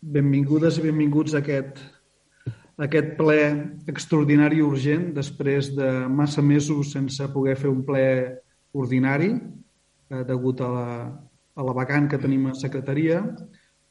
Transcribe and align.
benvingudes 0.00 0.78
i 0.78 0.84
benvinguts 0.86 1.34
a 1.34 1.42
aquest, 1.42 1.80
a 2.46 2.86
aquest 2.86 3.14
ple 3.18 3.38
extraordinari 3.90 4.60
i 4.60 4.66
urgent 4.66 5.10
després 5.16 5.72
de 5.76 5.90
massa 6.08 6.42
mesos 6.42 6.92
sense 6.94 7.30
poder 7.34 7.56
fer 7.58 7.70
un 7.70 7.82
ple 7.86 8.04
ordinari 8.78 9.32
eh, 9.34 10.24
degut 10.28 10.62
a 10.62 10.68
la, 10.70 10.90
a 11.58 11.66
la 11.66 11.74
vacant 11.74 12.08
que 12.10 12.20
tenim 12.20 12.46
a 12.48 12.54
secretaria. 12.54 13.22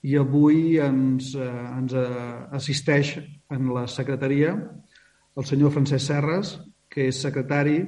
I 0.08 0.16
avui 0.22 0.78
ens, 0.80 1.34
eh, 1.36 1.66
ens 1.78 1.94
eh, 1.98 2.08
assisteix 2.56 3.18
en 3.52 3.74
la 3.76 3.88
secretaria 3.92 4.56
el 5.38 5.46
senyor 5.46 5.74
Francesc 5.76 6.08
Serres, 6.08 6.56
que 6.90 7.10
és 7.12 7.20
secretari 7.22 7.82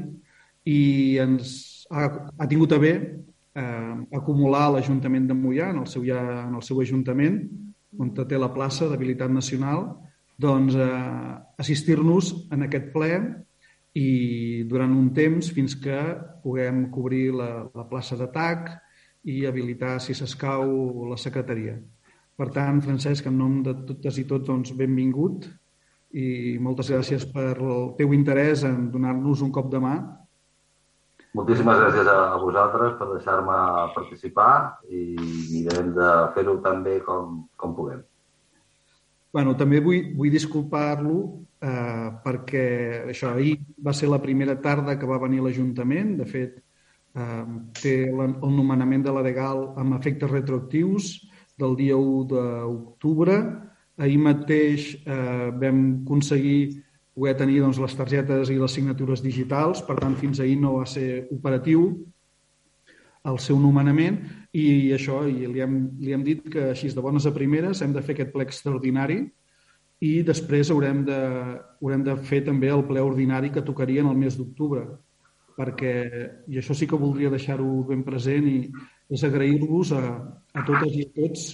i 0.70 1.17
ens 1.21 1.88
ha, 1.89 2.09
ha 2.38 2.47
tingut 2.49 2.75
a 2.75 2.81
bé 2.81 2.93
eh, 2.99 3.95
acumular 4.20 4.67
l'Ajuntament 4.75 5.29
de 5.29 5.38
Mollà 5.38 5.71
en 5.71 5.81
el 5.86 5.88
seu, 5.89 6.04
ja, 6.05 6.20
en 6.43 6.59
el 6.59 6.65
seu 6.65 6.81
ajuntament 6.83 7.39
on 7.97 8.11
té 8.13 8.37
la 8.37 8.51
plaça 8.53 8.87
d'habilitat 8.89 9.32
nacional, 9.33 9.87
doncs 10.39 10.75
eh, 10.75 10.89
assistir-nos 11.59 12.33
en 12.54 12.68
aquest 12.68 12.91
ple 12.93 13.14
i 13.97 14.64
durant 14.69 14.91
un 14.93 15.09
temps 15.15 15.50
fins 15.51 15.75
que 15.81 15.97
puguem 16.43 16.86
cobrir 16.93 17.31
la, 17.36 17.50
la 17.73 17.87
plaça 17.89 18.15
d'atac 18.19 18.69
i 19.28 19.43
habilitar, 19.45 19.97
si 20.00 20.14
s'escau, 20.15 21.09
la 21.09 21.17
secretaria. 21.19 21.75
Per 22.39 22.47
tant, 22.55 22.79
Francesc, 22.79 23.28
en 23.28 23.36
nom 23.36 23.57
de 23.65 23.73
totes 23.89 24.21
i 24.21 24.23
tots, 24.29 24.47
doncs, 24.47 24.71
benvingut 24.78 25.50
i 26.15 26.57
moltes 26.64 26.89
gràcies 26.93 27.25
per 27.29 27.51
el 27.57 27.92
teu 27.97 28.14
interès 28.15 28.64
en 28.65 28.87
donar-nos 28.93 29.43
un 29.45 29.51
cop 29.53 29.67
de 29.69 29.81
mà 29.83 29.97
Moltíssimes 31.38 31.78
gràcies 31.78 32.08
a 32.09 32.38
vosaltres 32.42 32.95
per 32.97 33.08
deixar-me 33.11 33.58
participar 33.94 34.53
i 34.89 35.14
mirarem 35.52 35.92
de 35.94 36.08
fer-ho 36.33 36.56
tan 36.64 36.81
bé 36.86 36.95
com, 37.06 37.44
com 37.56 37.75
puguem. 37.78 38.00
Bueno, 39.30 39.53
també 39.53 39.78
vull, 39.86 40.09
vull 40.17 40.34
disculpar-lo 40.34 41.20
eh, 41.62 42.08
perquè 42.23 42.66
això 43.12 43.36
ahir 43.36 43.59
va 43.86 43.94
ser 43.94 44.09
la 44.09 44.22
primera 44.23 44.58
tarda 44.58 44.98
que 44.98 45.09
va 45.09 45.22
venir 45.22 45.44
l'Ajuntament. 45.45 46.16
De 46.18 46.26
fet, 46.26 46.58
eh, 47.14 47.46
té 47.78 47.96
el 48.09 48.56
nomenament 48.56 49.06
de 49.06 49.14
la 49.14 49.22
legal 49.22 49.68
amb 49.78 50.00
efectes 50.00 50.34
retroactius 50.34 51.12
del 51.62 51.78
dia 51.78 51.98
1 52.00 52.25
d'octubre. 52.34 53.38
Ahir 54.02 54.20
mateix 54.23 54.96
eh, 55.06 55.50
vam 55.62 55.86
aconseguir 56.08 56.62
poder 57.20 57.36
tenir 57.38 57.59
doncs, 57.59 57.80
les 57.84 57.95
targetes 58.00 58.50
i 58.50 58.58
les 58.59 58.72
signatures 58.72 59.22
digitals, 59.25 59.84
per 59.84 60.00
tant, 60.00 60.16
fins 60.17 60.39
ahir 60.39 60.56
no 60.62 60.78
va 60.80 60.88
ser 60.88 61.28
operatiu 61.36 61.89
el 63.28 63.39
seu 63.44 63.59
nomenament 63.59 64.22
i 64.56 64.94
això, 64.95 65.25
i 65.28 65.44
li 65.52 65.59
hem, 65.62 65.75
li 66.00 66.16
hem 66.16 66.23
dit 66.23 66.45
que 66.52 66.70
així 66.72 66.90
de 66.95 67.03
bones 67.03 67.28
a 67.28 67.34
primeres 67.36 67.84
hem 67.84 67.92
de 67.94 68.03
fer 68.06 68.16
aquest 68.16 68.31
ple 68.31 68.47
extraordinari 68.47 69.20
i 70.00 70.14
després 70.23 70.72
haurem 70.72 71.03
de, 71.08 71.20
haurem 71.81 72.06
de 72.08 72.16
fer 72.30 72.45
també 72.47 72.72
el 72.72 72.86
ple 72.88 73.03
ordinari 73.03 73.52
que 73.52 73.66
tocaria 73.67 74.06
en 74.06 74.12
el 74.14 74.17
mes 74.17 74.40
d'octubre 74.40 74.86
perquè, 75.59 75.94
i 76.47 76.62
això 76.62 76.72
sí 76.72 76.88
que 76.88 77.00
voldria 77.00 77.31
deixar-ho 77.34 77.84
ben 77.90 78.06
present 78.08 78.47
i 78.47 78.59
és 79.12 79.25
agrair-vos 79.28 79.92
a, 79.92 80.03
a 80.56 80.64
totes 80.64 80.95
i 80.95 81.03
a 81.03 81.12
tots 81.17 81.50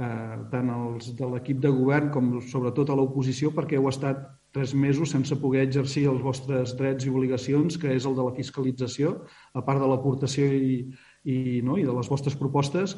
eh, 0.00 0.36
tant 0.52 0.72
els 0.74 1.12
de 1.18 1.30
l'equip 1.30 1.60
de 1.62 1.72
govern 1.74 2.10
com 2.14 2.32
sobretot 2.48 2.90
a 2.90 2.98
l'oposició 2.98 3.52
perquè 3.56 3.78
heu 3.78 3.88
estat 3.92 4.22
tres 4.54 4.74
mesos 4.74 5.12
sense 5.14 5.36
poder 5.38 5.62
exercir 5.68 6.08
els 6.10 6.22
vostres 6.24 6.74
drets 6.78 7.06
i 7.06 7.12
obligacions, 7.12 7.78
que 7.78 7.92
és 7.94 8.06
el 8.08 8.16
de 8.16 8.26
la 8.26 8.34
fiscalització, 8.34 9.20
a 9.54 9.62
part 9.66 9.82
de 9.82 9.90
l'aportació 9.90 10.48
i, 10.50 10.80
i, 11.24 11.36
no, 11.62 11.78
i 11.78 11.86
de 11.86 11.94
les 11.94 12.10
vostres 12.10 12.34
propostes, 12.38 12.96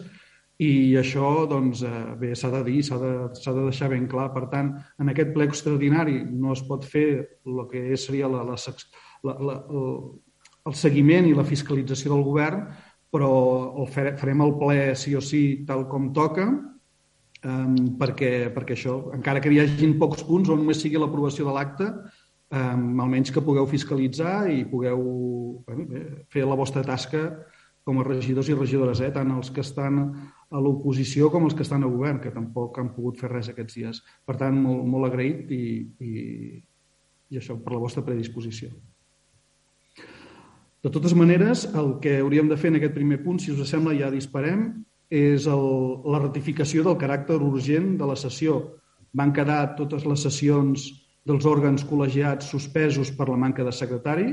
i 0.62 0.94
això, 1.00 1.46
doncs, 1.48 1.82
eh, 1.82 2.02
bé, 2.20 2.32
s'ha 2.38 2.50
de 2.52 2.62
dir, 2.68 2.82
s'ha 2.86 2.98
de, 3.00 3.12
de 3.32 3.64
deixar 3.64 3.88
ben 3.90 4.06
clar. 4.06 4.28
Per 4.34 4.46
tant, 4.52 4.72
en 5.00 5.10
aquest 5.10 5.32
ple 5.34 5.48
extraordinari 5.48 6.20
no 6.28 6.52
es 6.52 6.62
pot 6.68 6.84
fer 6.86 7.06
el 7.48 7.62
que 7.70 7.96
seria 7.96 8.28
la, 8.30 8.44
la, 8.46 8.56
la, 9.26 9.36
la, 9.48 9.56
el, 9.72 10.74
seguiment 10.78 11.26
i 11.26 11.34
la 11.34 11.46
fiscalització 11.48 12.12
del 12.14 12.26
govern, 12.28 12.66
però 13.12 13.32
el 13.82 13.88
farem 13.90 14.44
el 14.44 14.54
ple 14.60 14.92
sí 14.96 15.16
o 15.18 15.24
sí 15.24 15.42
tal 15.68 15.88
com 15.90 16.12
toca, 16.16 16.46
um, 17.48 17.76
perquè, 18.00 18.32
perquè 18.54 18.76
això, 18.76 18.98
encara 19.16 19.40
que 19.42 19.52
hi 19.52 19.60
hagin 19.62 19.96
pocs 20.00 20.24
punts 20.28 20.50
o 20.50 20.58
només 20.58 20.82
sigui 20.82 21.00
l'aprovació 21.00 21.48
de 21.48 21.56
l'acte, 21.56 21.88
um, 22.52 23.00
almenys 23.04 23.32
que 23.32 23.44
pugueu 23.44 23.66
fiscalitzar 23.70 24.46
i 24.52 24.62
pugueu 24.68 25.02
bueno, 25.66 25.88
bé, 25.88 26.04
fer 26.32 26.46
la 26.46 26.58
vostra 26.58 26.84
tasca 26.86 27.24
com 27.82 27.98
a 27.98 28.06
regidors 28.06 28.48
i 28.48 28.54
regidores, 28.54 29.00
eh? 29.02 29.10
tant 29.10 29.32
els 29.34 29.50
que 29.50 29.62
estan 29.64 29.98
a 30.52 30.60
l'oposició 30.62 31.32
com 31.32 31.48
els 31.48 31.56
que 31.58 31.64
estan 31.66 31.82
a 31.82 31.90
govern, 31.90 32.20
que 32.22 32.30
tampoc 32.30 32.78
han 32.78 32.92
pogut 32.94 33.18
fer 33.18 33.32
res 33.32 33.48
aquests 33.50 33.78
dies. 33.78 34.02
Per 34.26 34.36
tant, 34.38 34.54
molt, 34.54 34.84
molt 34.86 35.08
agraït 35.08 35.50
i, 35.50 35.64
i, 35.98 36.12
i 37.32 37.40
això 37.40 37.56
per 37.58 37.74
la 37.74 37.82
vostra 37.82 38.04
predisposició. 38.06 38.70
De 40.82 40.90
totes 40.90 41.14
maneres, 41.14 41.64
el 41.78 41.96
que 42.02 42.16
hauríem 42.20 42.48
de 42.50 42.58
fer 42.58 42.72
en 42.72 42.78
aquest 42.78 42.94
primer 42.94 43.20
punt, 43.22 43.38
si 43.42 43.50
us 43.54 43.70
sembla, 43.70 43.94
ja 43.98 44.10
disparem, 44.14 44.66
és 45.12 45.46
el, 45.50 45.66
la 46.08 46.22
ratificació 46.22 46.86
del 46.86 46.96
caràcter 47.00 47.36
urgent 47.44 47.98
de 48.00 48.08
la 48.08 48.16
sessió. 48.16 48.62
Van 49.12 49.32
quedar 49.36 49.74
totes 49.76 50.06
les 50.08 50.24
sessions 50.24 50.86
dels 51.28 51.44
òrgans 51.46 51.84
col·legiats 51.84 52.48
suspesos 52.48 53.12
per 53.18 53.28
la 53.28 53.36
manca 53.44 53.66
de 53.66 53.74
secretari. 53.76 54.30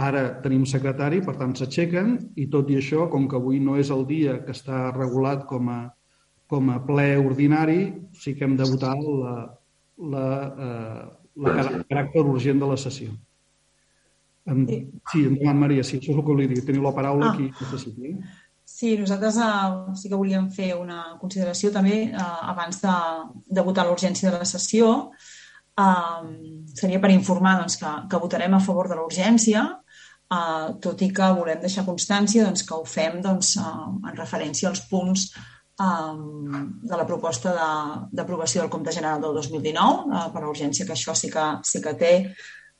Ara 0.00 0.24
tenim 0.42 0.64
secretari, 0.66 1.20
per 1.22 1.36
tant 1.38 1.54
s'aixequen 1.54 2.16
i 2.42 2.48
tot 2.50 2.70
i 2.72 2.80
això, 2.80 3.06
com 3.12 3.28
que 3.30 3.38
avui 3.38 3.60
no 3.62 3.76
és 3.78 3.92
el 3.94 4.02
dia 4.08 4.40
que 4.44 4.54
està 4.56 4.88
regulat 4.96 5.46
com 5.46 5.70
a, 5.70 5.80
com 6.50 6.74
a 6.74 6.80
ple 6.82 7.08
ordinari, 7.20 7.80
sí 8.16 8.34
que 8.34 8.48
hem 8.48 8.56
de 8.58 8.66
votar 8.66 8.96
la, 8.98 9.34
la, 10.14 10.28
eh, 10.66 11.08
la 11.46 11.56
caràcter 11.86 12.24
urgent 12.26 12.62
de 12.62 12.70
la 12.72 12.78
sessió. 12.80 13.12
sí, 15.12 15.26
endavant, 15.28 15.58
Maria, 15.60 15.84
sí, 15.84 16.00
això 16.00 16.10
és 16.10 16.16
el 16.16 16.24
que 16.24 16.32
volia 16.32 16.50
dir. 16.50 16.64
Teniu 16.66 16.82
la 16.82 16.96
paraula 16.96 17.28
ah. 17.28 17.34
aquí 17.34 17.50
necessiti. 17.52 18.16
Sí, 18.80 18.94
nosaltres 18.96 19.36
uh, 19.36 19.90
sí 19.92 20.08
que 20.08 20.16
volíem 20.16 20.46
fer 20.56 20.70
una 20.72 21.18
consideració 21.20 21.68
també 21.74 21.96
uh, 22.08 22.28
abans 22.48 22.78
de, 22.80 22.92
de 23.52 23.64
votar 23.66 23.84
l'urgència 23.84 24.30
de 24.30 24.38
la 24.40 24.46
sessió. 24.48 24.86
Uh, 25.76 26.30
seria 26.72 27.00
per 27.02 27.10
informar 27.12 27.58
doncs, 27.58 27.76
que, 27.76 27.90
que 28.08 28.20
votarem 28.22 28.54
a 28.56 28.60
favor 28.64 28.88
de 28.88 28.96
l'urgència, 28.96 29.66
uh, 30.32 30.70
tot 30.80 31.04
i 31.04 31.10
que 31.12 31.28
volem 31.36 31.60
deixar 31.60 31.84
constància 31.84 32.46
doncs, 32.46 32.62
que 32.64 32.78
ho 32.78 32.86
fem 32.88 33.18
doncs, 33.26 33.50
uh, 33.60 33.90
en 34.00 34.16
referència 34.16 34.70
als 34.70 34.80
punts 34.88 35.26
um, 35.76 36.72
de 36.80 37.02
la 37.02 37.04
proposta 37.10 37.52
d'aprovació 38.16 38.62
de, 38.62 38.64
del 38.64 38.72
compte 38.78 38.96
general 38.96 39.20
del 39.20 39.36
2019, 39.42 40.08
uh, 40.08 40.24
per 40.32 40.46
l'urgència 40.46 40.88
que 40.88 40.96
això 40.96 41.12
sí 41.12 41.28
que, 41.36 41.50
sí 41.68 41.84
que 41.84 41.92
té 42.00 42.14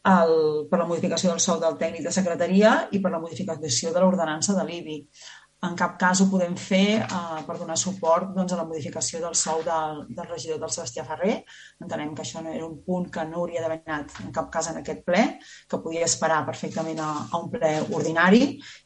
el, 0.09 0.35
per 0.73 0.81
la 0.81 0.89
modificació 0.89 1.35
del 1.35 1.45
sou 1.45 1.61
del 1.61 1.77
tècnic 1.77 2.09
de 2.09 2.17
secretaria 2.23 2.73
i 2.89 3.05
per 3.05 3.13
la 3.13 3.21
modificació 3.21 3.93
de 3.93 4.01
l'ordenança 4.01 4.57
de 4.57 4.65
l'IBI 4.65 4.99
en 5.67 5.75
cap 5.77 5.97
cas 6.01 6.21
ho 6.23 6.27
podem 6.31 6.55
fer 6.57 7.03
eh, 7.03 7.41
per 7.47 7.57
donar 7.61 7.77
suport 7.77 8.31
doncs, 8.37 8.55
a 8.55 8.61
la 8.61 8.67
modificació 8.69 9.21
del 9.21 9.35
sou 9.37 9.61
del, 9.67 10.05
del 10.09 10.29
regidor 10.31 10.61
del 10.63 10.73
Sebastià 10.73 11.05
Ferrer. 11.05 11.35
Entenem 11.85 12.15
que 12.17 12.25
això 12.25 12.41
no 12.41 12.53
era 12.55 12.65
un 12.67 12.79
punt 12.87 13.11
que 13.13 13.27
no 13.29 13.43
hauria 13.43 13.61
d'haver 13.65 13.83
anat 13.85 14.15
en 14.25 14.33
cap 14.37 14.49
cas 14.55 14.71
en 14.71 14.81
aquest 14.81 15.05
ple, 15.05 15.27
que 15.69 15.83
podia 15.85 16.09
esperar 16.09 16.41
perfectament 16.49 17.03
a, 17.05 17.11
a 17.29 17.43
un 17.43 17.51
ple 17.53 17.75
ordinari 17.99 18.43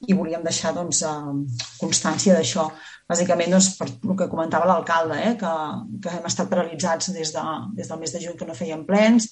i 0.09 0.19
volíem 0.19 0.43
deixar 0.43 0.75
doncs, 0.75 1.05
eh, 1.07 1.71
constància 1.79 2.35
d'això. 2.35 2.67
Bàsicament, 3.06 3.55
doncs, 3.55 3.75
per 3.79 3.89
el 3.93 4.19
que 4.19 4.31
comentava 4.33 4.67
l'alcalde, 4.67 5.21
eh, 5.29 5.35
que, 5.39 5.55
que 6.03 6.17
hem 6.19 6.27
estat 6.27 6.51
paralitzats 6.51 7.12
des, 7.15 7.35
de, 7.37 7.45
des 7.79 7.93
del 7.93 8.03
mes 8.03 8.17
de 8.17 8.25
juny 8.27 8.41
que 8.41 8.51
no 8.51 8.59
feien 8.59 8.83
plens, 8.89 9.31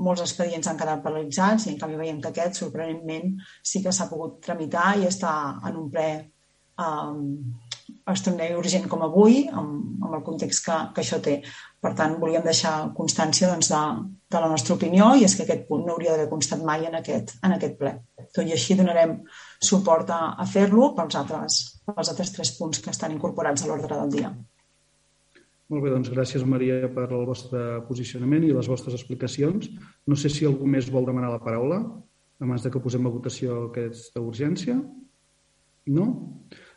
molts 0.00 0.24
expedients 0.24 0.66
han 0.66 0.78
quedat 0.80 1.02
paralitzats 1.04 1.66
i 1.66 1.74
en 1.74 1.78
canvi 1.78 1.98
veiem 2.00 2.20
que 2.22 2.30
aquest, 2.30 2.58
sorprenentment, 2.64 3.34
sí 3.62 3.82
que 3.84 3.94
s'ha 3.94 4.10
pogut 4.10 4.38
tramitar 4.42 4.94
i 4.98 5.06
està 5.06 5.32
en 5.68 5.76
un 5.76 5.90
ple 5.92 6.10
um, 6.80 7.26
extraordinari 8.10 8.56
urgent 8.58 8.86
com 8.90 9.02
avui, 9.04 9.42
amb, 9.48 10.02
amb 10.04 10.16
el 10.18 10.24
context 10.26 10.64
que, 10.66 10.76
que 10.94 11.02
això 11.04 11.20
té. 11.22 11.40
Per 11.80 11.92
tant, 11.96 12.16
volíem 12.20 12.44
deixar 12.44 12.74
constància 12.96 13.48
doncs, 13.50 13.70
de, 13.72 13.80
de 14.30 14.42
la 14.42 14.50
nostra 14.52 14.76
opinió 14.76 15.10
i 15.16 15.24
és 15.26 15.34
que 15.36 15.46
aquest 15.46 15.66
punt 15.68 15.86
no 15.86 15.96
hauria 15.96 16.14
d'haver 16.14 16.28
constat 16.32 16.62
mai 16.66 16.86
en 16.88 16.98
aquest, 16.98 17.36
en 17.46 17.56
aquest 17.56 17.78
ple. 17.80 17.94
Tot 18.36 18.46
i 18.46 18.54
així 18.56 18.76
donarem 18.78 19.18
suport 19.70 20.12
a, 20.14 20.20
a 20.36 20.46
fer-lo 20.48 20.92
pels 20.98 21.18
altres, 21.20 21.60
pels 21.88 22.12
altres 22.12 22.32
tres 22.36 22.54
punts 22.58 22.82
que 22.84 22.92
estan 22.92 23.16
incorporats 23.16 23.64
a 23.64 23.70
l'ordre 23.70 23.96
del 23.96 24.16
dia. 24.18 24.32
Molt 25.70 25.84
bé, 25.84 25.90
doncs 25.92 26.10
gràcies 26.10 26.42
Maria 26.42 26.88
per 26.90 27.06
el 27.14 27.26
vostre 27.28 27.60
posicionament 27.86 28.42
i 28.42 28.54
les 28.54 28.68
vostres 28.68 28.96
explicacions. 28.96 29.68
No 30.10 30.18
sé 30.18 30.30
si 30.32 30.48
algú 30.48 30.66
més 30.66 30.90
vol 30.90 31.06
demanar 31.06 31.30
la 31.30 31.42
paraula 31.42 31.84
abans 32.40 32.64
de 32.64 32.72
que 32.72 32.80
posem 32.82 33.06
a 33.06 33.12
votació 33.12 33.68
aquesta 33.68 34.22
urgència. 34.24 34.74
No? 35.90 36.06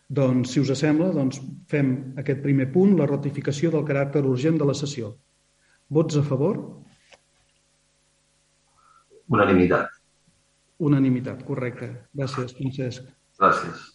Doncs, 0.09 0.51
si 0.51 0.59
us 0.59 0.71
sembla, 0.77 1.11
doncs 1.15 1.39
fem 1.71 2.13
aquest 2.19 2.41
primer 2.43 2.71
punt, 2.73 2.97
la 2.99 3.07
ratificació 3.09 3.71
del 3.71 3.85
caràcter 3.87 4.23
urgent 4.27 4.57
de 4.59 4.65
la 4.67 4.75
sessió. 4.77 5.15
Vots 5.89 6.17
a 6.19 6.23
favor? 6.25 6.59
Unanimitat. 9.31 9.89
Unanimitat, 10.83 11.43
correcte. 11.47 11.87
Gràcies, 12.13 12.53
Francesc. 12.57 13.03
Gràcies. 13.39 13.93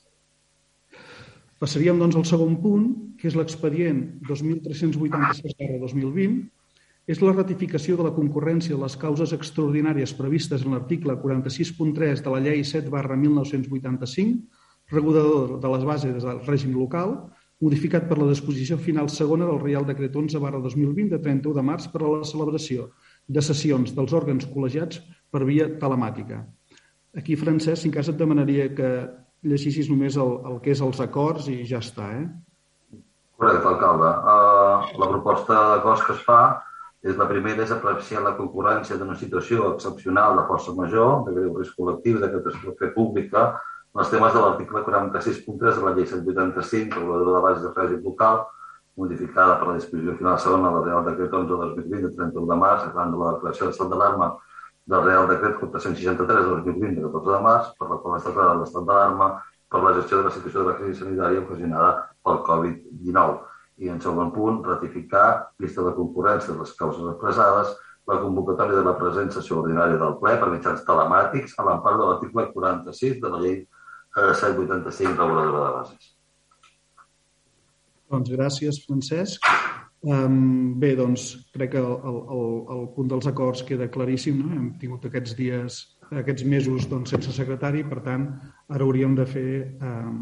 Passaríem 1.59 1.99
doncs 1.99 2.17
al 2.17 2.25
segon 2.27 2.63
punt, 2.63 3.15
que 3.19 3.29
és 3.29 3.37
l'expedient 3.37 4.21
2386-2020, 4.29 6.51
és 7.09 7.23
la 7.25 7.33
ratificació 7.33 7.97
de 7.99 8.05
la 8.07 8.15
concurrència 8.15 8.77
de 8.77 8.83
les 8.83 8.97
causes 9.01 9.33
extraordinàries 9.35 10.13
previstes 10.15 10.65
en 10.65 10.73
l'article 10.77 11.13
46.3 11.23 12.23
de 12.25 12.31
la 12.35 12.41
Llei 12.45 12.61
7 12.69 12.91
barra 12.93 13.17
1985, 13.17 14.39
regulador 14.93 15.59
de 15.61 15.75
les 15.75 15.85
bases 15.85 16.25
del 16.25 16.41
règim 16.47 16.75
local, 16.77 17.15
modificat 17.61 18.07
per 18.09 18.19
la 18.21 18.29
disposició 18.31 18.79
final 18.79 19.09
segona 19.11 19.47
del 19.49 19.61
Reial 19.61 19.87
Decret 19.87 20.15
11 20.17 20.41
barra 20.43 20.61
2020 20.63 21.11
de 21.15 21.23
31 21.23 21.57
de 21.57 21.65
març 21.67 21.89
per 21.93 22.03
a 22.05 22.13
la 22.13 22.29
celebració 22.29 22.91
de 23.27 23.43
sessions 23.43 23.95
dels 23.97 24.15
òrgans 24.15 24.47
col·legiats 24.53 25.03
per 25.31 25.45
via 25.45 25.67
telemàtica. 25.81 26.45
Aquí, 27.19 27.37
Francesc, 27.37 27.83
si 27.83 27.89
en 27.89 27.95
cas 27.97 28.09
et 28.09 28.21
demanaria 28.21 28.69
que 28.75 28.91
llegissis 29.43 29.89
només 29.91 30.17
el, 30.17 30.39
el 30.51 30.61
que 30.63 30.73
és 30.75 30.83
els 30.85 31.01
acords 31.03 31.49
i 31.51 31.65
ja 31.67 31.83
està, 31.83 32.09
eh? 32.15 32.27
Correcte, 33.39 33.69
alcalde. 33.71 34.09
Uh, 34.27 34.99
la 34.99 35.11
proposta 35.11 35.59
d'acords 35.75 36.03
que 36.07 36.15
es 36.17 36.23
fa 36.27 36.41
és 37.07 37.15
la 37.19 37.29
primera 37.31 37.63
és 37.63 37.71
apreciar 37.75 38.25
la 38.25 38.35
concurrència 38.39 38.97
d'una 38.99 39.15
situació 39.19 39.73
excepcional 39.75 40.39
de 40.39 40.47
força 40.49 40.75
major, 40.75 41.23
de 41.27 41.35
greu 41.37 41.53
risc 41.59 41.79
col·lectiu, 41.79 42.19
de 42.23 42.31
catàstrofe 42.33 42.91
pública, 42.97 43.53
els 43.97 44.11
temes 44.13 44.35
de 44.35 44.41
l'article 44.45 44.85
46.3 44.85 45.79
de 45.79 45.85
la 45.85 45.95
llei 45.97 46.07
185, 46.07 46.99
reguladora 46.99 47.37
de 47.39 47.43
bases 47.47 47.65
de 47.65 47.73
règim 47.75 48.05
local, 48.05 48.45
modificada 48.99 49.57
per 49.59 49.69
la 49.71 49.79
disposició 49.79 50.15
final 50.19 50.39
segona 50.43 50.71
del 50.75 50.85
Real 50.85 51.05
Decret 51.07 51.35
11 51.41 51.49
de 51.49 51.59
2020 51.79 52.07
de 52.07 52.13
31 52.17 52.53
de 52.53 52.59
març, 52.63 52.87
arran 52.89 53.15
de 53.15 53.21
la 53.23 53.33
declaració 53.37 53.69
d'estat 53.69 53.91
d'alarma 53.93 54.31
del 54.93 55.05
Real 55.05 55.29
Decret 55.31 55.59
463 55.61 56.45
de 56.45 56.51
2020 56.51 56.99
de 56.99 57.13
14 57.13 57.37
de 57.37 57.43
març, 57.47 57.71
per 57.79 57.89
la 57.91 57.99
qual 58.03 58.19
està 58.19 58.33
declarat 58.33 58.61
l'estat 58.63 58.87
d'alarma 58.89 59.29
per 59.69 59.83
la 59.85 59.95
gestió 59.99 60.19
de 60.19 60.29
la 60.29 60.35
situació 60.37 60.65
de 60.65 60.71
la 60.71 60.77
crisi 60.79 61.01
sanitària 61.03 61.45
ocasionada 61.45 61.91
pel 62.25 62.41
Covid-19 62.49 63.37
i 63.85 63.93
en 63.93 64.01
segon 64.03 64.33
punt, 64.35 64.63
ratificar 64.67 65.27
llista 65.63 65.85
de 65.87 65.95
concurrència 65.95 66.53
de 66.53 66.59
les 66.63 66.73
causes 66.79 67.05
expressades, 67.13 67.75
la 68.09 68.21
convocatòria 68.23 68.79
de 68.81 68.87
la 68.87 68.97
present 68.99 69.31
sessió 69.31 69.61
ordinària 69.61 69.99
del 70.01 70.17
ple 70.23 70.35
per 70.41 70.49
mitjans 70.51 70.85
telemàtics 70.87 71.55
a 71.59 71.67
l'empart 71.67 72.01
de 72.01 72.07
l'article 72.09 72.47
46 72.55 73.21
de 73.23 73.33
la 73.35 73.43
llei 73.43 73.59
785 74.15 75.11
eh, 75.11 75.17
reguladora 75.17 75.67
de 75.69 75.75
bases. 75.81 76.15
Doncs 78.09 78.33
gràcies, 78.33 78.81
Francesc. 78.87 79.45
Um, 80.09 80.79
bé, 80.79 80.93
doncs 80.97 81.33
crec 81.53 81.73
que 81.75 81.81
el, 81.83 81.95
el, 82.07 82.45
el 82.71 82.85
punt 82.95 83.09
dels 83.11 83.27
acords 83.29 83.65
queda 83.67 83.91
claríssim. 83.93 84.39
No? 84.41 84.53
Hem 84.55 84.69
tingut 84.81 85.05
aquests 85.09 85.35
dies, 85.39 85.79
aquests 86.23 86.47
mesos 86.49 86.87
doncs, 86.91 87.13
sense 87.15 87.35
secretari, 87.37 87.83
per 87.89 88.01
tant, 88.07 88.29
ara 88.71 88.87
hauríem 88.87 89.17
de 89.19 89.27
fer 89.29 89.49
um, 89.83 90.21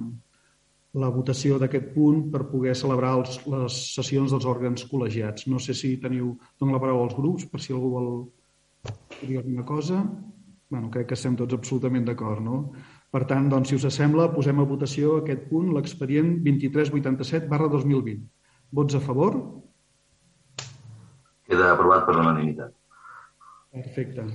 la 0.96 1.10
votació 1.12 1.60
d'aquest 1.60 1.92
punt 1.94 2.24
per 2.32 2.46
poder 2.48 2.74
celebrar 2.78 3.12
els, 3.20 3.36
les 3.52 3.76
sessions 3.94 4.32
dels 4.32 4.48
òrgans 4.48 4.86
col·legiats. 4.90 5.46
No 5.52 5.60
sé 5.60 5.76
si 5.76 5.96
teniu... 6.02 6.32
Dono 6.58 6.72
la 6.72 6.80
paraula 6.82 7.06
als 7.06 7.18
grups 7.18 7.44
per 7.52 7.60
si 7.60 7.76
algú 7.76 7.92
vol 7.92 8.10
dir 9.20 9.42
alguna 9.42 9.64
cosa. 9.68 10.02
bueno, 10.68 10.90
crec 10.90 11.06
que 11.06 11.14
estem 11.14 11.36
tots 11.38 11.54
absolutament 11.54 12.06
d'acord, 12.08 12.42
no? 12.42 12.56
Per 13.16 13.22
tant, 13.24 13.46
doncs, 13.48 13.70
si 13.72 13.76
us 13.78 13.94
sembla, 13.96 14.26
posem 14.28 14.58
a 14.60 14.64
votació 14.68 15.14
aquest 15.16 15.46
punt, 15.48 15.70
l'expedient 15.72 16.34
2387 16.44 17.46
barra 17.48 17.70
2020. 17.72 18.18
Vots 18.76 18.98
a 18.98 19.00
favor? 19.00 19.38
Queda 21.48 21.70
aprovat 21.72 22.04
per 22.04 22.18
unanimitat. 22.20 22.74
Perfecte. 23.72 24.26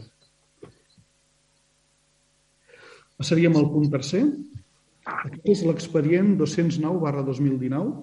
Passaríem 3.21 3.59
al 3.61 3.69
punt 3.69 3.85
tercer. 3.93 4.23
Aquest 5.13 5.53
és 5.53 5.63
l'expedient 5.69 6.33
209 6.41 7.05
barra 7.05 7.21
2019, 7.29 7.93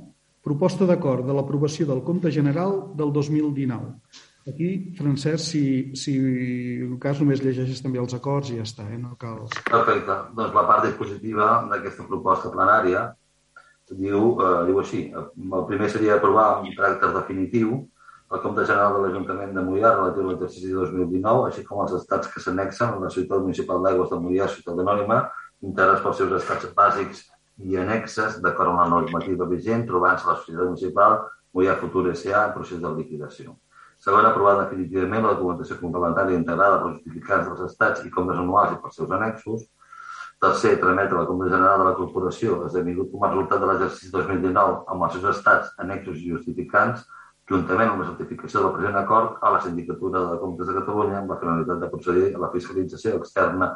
proposta 0.47 0.87
d'acord 0.87 1.27
de 1.27 1.35
l'aprovació 1.35 1.91
del 1.91 2.05
compte 2.07 2.31
general 2.31 2.85
del 3.03 3.11
2019. 3.19 3.97
Aquí, 4.49 4.69
Francesc, 4.97 5.45
si, 5.45 5.63
si 5.99 6.15
en 6.87 6.97
cas 7.03 7.21
només 7.21 7.43
llegeixes 7.45 7.83
també 7.85 8.01
els 8.01 8.15
acords 8.17 8.49
i 8.49 8.57
ja 8.57 8.65
està, 8.65 8.87
eh? 8.89 8.97
no 9.01 9.13
cal... 9.21 9.43
Perfecte. 9.69 10.17
Doncs 10.39 10.55
la 10.57 10.65
part 10.71 10.87
dispositiva 10.87 11.49
d'aquesta 11.69 12.07
proposta 12.09 12.53
plenària 12.55 13.05
diu, 13.91 14.39
eh, 14.41 14.65
diu 14.71 14.81
així. 14.81 15.03
El 15.13 15.69
primer 15.69 15.91
seria 15.93 16.17
aprovar 16.17 16.49
amb 16.55 16.73
caràcter 16.77 17.13
definitiu 17.19 17.77
el 18.33 18.43
compte 18.45 18.65
general 18.69 18.97
de 18.97 19.05
l'Ajuntament 19.05 19.55
de 19.57 19.65
Mollà 19.65 19.93
relatiu 19.95 20.27
a 20.27 20.33
l'exercici 20.33 20.73
2019, 20.73 21.47
així 21.49 21.65
com 21.69 21.81
els 21.85 21.95
estats 21.97 22.29
que 22.33 22.43
s'annexen 22.45 22.97
a 22.97 23.05
la 23.05 23.13
ciutat 23.13 23.45
municipal 23.45 23.81
d'aigües 23.85 24.11
de 24.13 24.19
Mollà, 24.25 24.49
ciutat 24.53 24.83
anònima, 24.85 25.23
integrats 25.65 26.05
pels 26.05 26.21
seus 26.21 26.35
estats 26.41 26.69
bàsics 26.77 27.25
i 27.65 27.79
annexes 27.81 28.37
d'acord 28.45 28.73
amb 28.73 28.83
la 28.83 28.91
normativa 28.97 29.49
vigent, 29.49 29.87
trobant-se 29.89 30.29
la 30.29 30.37
societat 30.43 30.69
municipal 30.69 31.23
Mollà 31.57 31.79
Futur 31.81 32.05
S.A. 32.13 32.45
en 32.45 32.53
procés 32.57 32.85
de 32.85 32.93
liquidació. 33.01 33.57
Segon, 33.99 34.27
aprovar 34.27 34.55
definitivament 34.61 35.25
la 35.27 35.35
documentació 35.35 35.77
complementària 35.81 36.39
integrada 36.39 36.79
pels 36.83 37.01
justificants 37.01 37.49
dels 37.49 37.65
estats 37.67 38.05
i 38.07 38.13
comptes 38.15 38.39
anuals 38.39 38.77
i 38.77 38.81
pels 38.83 38.99
seus 39.01 39.15
annexos. 39.17 39.65
Tercer, 40.39 40.77
trametre 40.79 41.19
la 41.19 41.27
Compte 41.27 41.49
General 41.51 41.81
de 41.83 41.87
la 41.89 41.97
Corporació 41.99 42.61
esdevingut 42.69 43.11
com 43.11 43.25
a 43.27 43.31
resultat 43.33 43.59
de 43.59 43.71
l'exercici 43.73 44.13
2019 44.13 44.77
amb 44.95 45.07
els 45.07 45.17
seus 45.17 45.27
estats, 45.33 45.73
annexos 45.83 46.21
i 46.23 46.31
justificants, 46.31 47.03
juntament 47.51 47.91
amb 47.91 48.05
la 48.05 48.09
certificació 48.13 48.63
del 48.63 48.75
present 48.77 49.01
acord 49.03 49.43
a 49.43 49.53
la 49.57 49.61
Sindicatura 49.67 50.25
de 50.31 50.39
Comptes 50.45 50.71
de 50.71 50.79
Catalunya 50.79 51.19
amb 51.25 51.35
la 51.35 51.41
finalitat 51.43 51.83
de 51.83 51.91
procedir 51.97 52.31
a 52.31 52.43
la 52.47 52.53
fiscalització 52.55 53.19
externa 53.19 53.73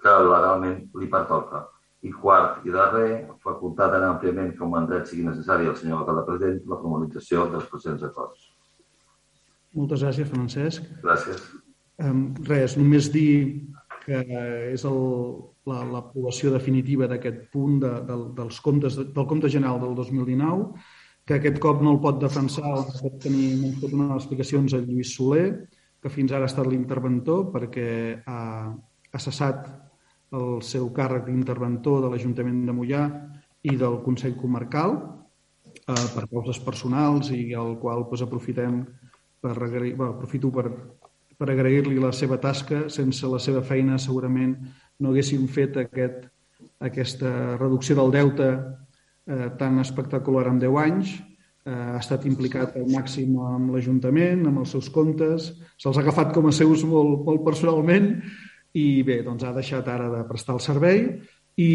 que 0.00 0.18
legalment 0.32 0.82
li 1.02 1.12
pertoca. 1.12 1.66
I 2.06 2.16
quart 2.16 2.64
i 2.64 2.72
darrer, 2.72 3.10
facultat 3.44 3.92
tan 3.92 4.08
àmpliament 4.08 4.54
com 4.56 4.76
en 4.80 4.88
dret 4.88 5.10
sigui 5.10 5.28
necessari 5.28 5.68
el 5.68 5.76
senyor 5.76 6.00
alcalde 6.00 6.24
president 6.30 6.62
la 6.70 6.80
formalització 6.80 7.50
dels 7.52 7.68
presents 7.72 8.08
acords. 8.08 8.45
Moltes 9.76 10.02
gràcies, 10.04 10.28
Francesc. 10.32 10.90
Gràcies. 11.04 11.46
Um, 12.02 12.28
res, 12.48 12.76
només 12.80 13.08
dir 13.12 13.30
que 14.06 14.20
és 14.72 14.84
l'aprovació 14.86 16.52
la, 16.52 16.58
definitiva 16.58 17.08
d'aquest 17.10 17.48
punt 17.52 17.80
de, 17.82 17.92
de, 18.08 18.18
dels 18.36 18.60
comptes, 18.62 18.96
del 19.00 19.26
compte 19.28 19.50
general 19.52 19.80
del 19.82 19.96
2019, 19.98 20.68
que 21.26 21.40
aquest 21.40 21.58
cop 21.62 21.80
no 21.82 21.96
el 21.96 22.02
pot 22.04 22.20
defensar, 22.22 22.70
o 22.78 22.84
pot 22.86 23.16
tenir, 23.24 23.72
pot 23.80 23.90
donar 23.90 24.14
explicacions 24.14 24.76
a 24.76 24.82
Lluís 24.84 25.16
Soler, 25.16 25.48
que 26.02 26.12
fins 26.12 26.30
ara 26.30 26.46
ha 26.46 26.52
estat 26.52 26.68
l'interventor 26.70 27.48
perquè 27.50 27.88
ha, 28.30 28.40
ha 28.70 29.20
cessat 29.22 29.66
el 30.36 30.60
seu 30.62 30.86
càrrec 30.94 31.26
d'interventor 31.26 32.04
de 32.04 32.12
l'Ajuntament 32.12 32.62
de 32.68 32.74
Mollà 32.76 33.02
i 33.66 33.74
del 33.80 33.98
Consell 34.04 34.36
Comarcal 34.38 34.94
eh, 34.94 36.06
per 36.14 36.28
causes 36.30 36.60
personals 36.62 37.32
i 37.34 37.48
al 37.58 37.74
qual 37.82 38.06
pues, 38.10 38.22
aprofitem 38.22 38.84
per 39.46 39.62
agrair, 39.62 39.94
bueno, 39.94 40.16
aprofito 40.16 40.50
per, 40.50 40.66
per 41.38 41.50
agrair-li 41.52 42.00
la 42.02 42.10
seva 42.12 42.40
tasca. 42.42 42.86
Sense 42.90 43.30
la 43.30 43.38
seva 43.42 43.62
feina 43.62 44.00
segurament 44.02 44.56
no 44.98 45.12
haguéssim 45.12 45.46
fet 45.52 45.78
aquest, 45.84 46.26
aquesta 46.82 47.30
reducció 47.60 47.94
del 48.00 48.12
deute 48.14 48.50
eh, 48.56 49.48
tan 49.60 49.78
espectacular 49.84 50.48
en 50.50 50.58
10 50.64 50.82
anys. 50.82 51.14
Eh, 51.66 51.70
ha 51.70 52.00
estat 52.00 52.26
implicat 52.26 52.74
al 52.78 52.90
màxim 52.90 53.38
amb 53.42 53.70
l'Ajuntament, 53.74 54.44
amb 54.46 54.64
els 54.64 54.74
seus 54.74 54.90
comptes, 54.90 55.52
se'ls 55.78 55.96
ha 55.98 56.04
agafat 56.04 56.34
com 56.34 56.50
a 56.50 56.54
seus 56.54 56.84
molt, 56.86 57.22
molt 57.26 57.46
personalment 57.46 58.12
i 58.76 59.02
bé, 59.06 59.22
doncs 59.26 59.46
ha 59.46 59.54
deixat 59.56 59.88
ara 59.88 60.10
de 60.12 60.22
prestar 60.28 60.54
el 60.54 60.62
servei 60.62 61.00
i, 61.56 61.70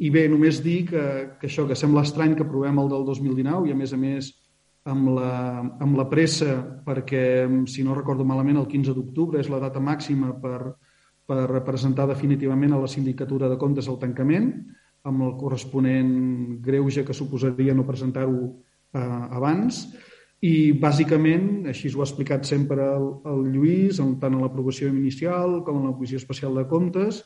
i 0.00 0.10
bé, 0.10 0.24
només 0.32 0.62
dir 0.64 0.80
que, 0.88 1.04
que 1.38 1.46
això, 1.50 1.66
que 1.68 1.76
sembla 1.78 2.02
estrany 2.06 2.34
que 2.38 2.48
provem 2.48 2.80
el 2.80 2.88
del 2.90 3.04
2019 3.06 3.68
i 3.68 3.74
a 3.74 3.78
més 3.78 3.92
a 3.92 4.00
més 4.00 4.32
amb 4.88 5.10
la, 5.16 5.32
amb 5.82 5.96
la 5.98 6.06
pressa 6.08 6.54
perquè, 6.86 7.22
si 7.68 7.84
no 7.84 7.96
recordo 7.96 8.24
malament, 8.24 8.58
el 8.60 8.68
15 8.68 8.94
d'octubre 8.96 9.40
és 9.40 9.50
la 9.52 9.60
data 9.60 9.80
màxima 9.80 10.32
per, 10.40 10.74
per 11.28 11.40
representar 11.50 12.08
definitivament 12.08 12.72
a 12.72 12.80
la 12.80 12.88
sindicatura 12.88 13.50
de 13.50 13.58
comptes 13.60 13.88
el 13.88 14.00
tancament, 14.00 14.52
amb 15.04 15.24
el 15.24 15.36
corresponent 15.40 16.14
greuge 16.64 17.04
que 17.04 17.16
suposaria 17.16 17.74
no 17.74 17.86
presentar-ho 17.88 18.40
eh, 18.48 19.02
abans, 19.36 19.84
i, 20.40 20.72
bàsicament, 20.72 21.66
així 21.68 21.90
ho 21.92 22.00
ha 22.00 22.08
explicat 22.08 22.48
sempre 22.48 22.84
el, 22.94 23.06
el 23.28 23.44
Lluís, 23.52 24.00
tant 24.20 24.32
en 24.32 24.40
l'aprovació 24.40 24.88
inicial 24.88 25.60
com 25.66 25.82
en 25.82 25.90
la 25.90 25.96
posició 25.96 26.20
especial 26.22 26.56
de 26.56 26.64
comptes, 26.68 27.20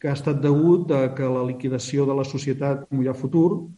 que 0.00 0.08
ha 0.08 0.16
estat 0.16 0.40
degut 0.40 0.88
de 0.88 1.00
que 1.16 1.28
la 1.28 1.44
liquidació 1.44 2.06
de 2.08 2.16
la 2.16 2.24
societat 2.28 2.86
Mollà 2.92 3.12
Futur 3.16 3.68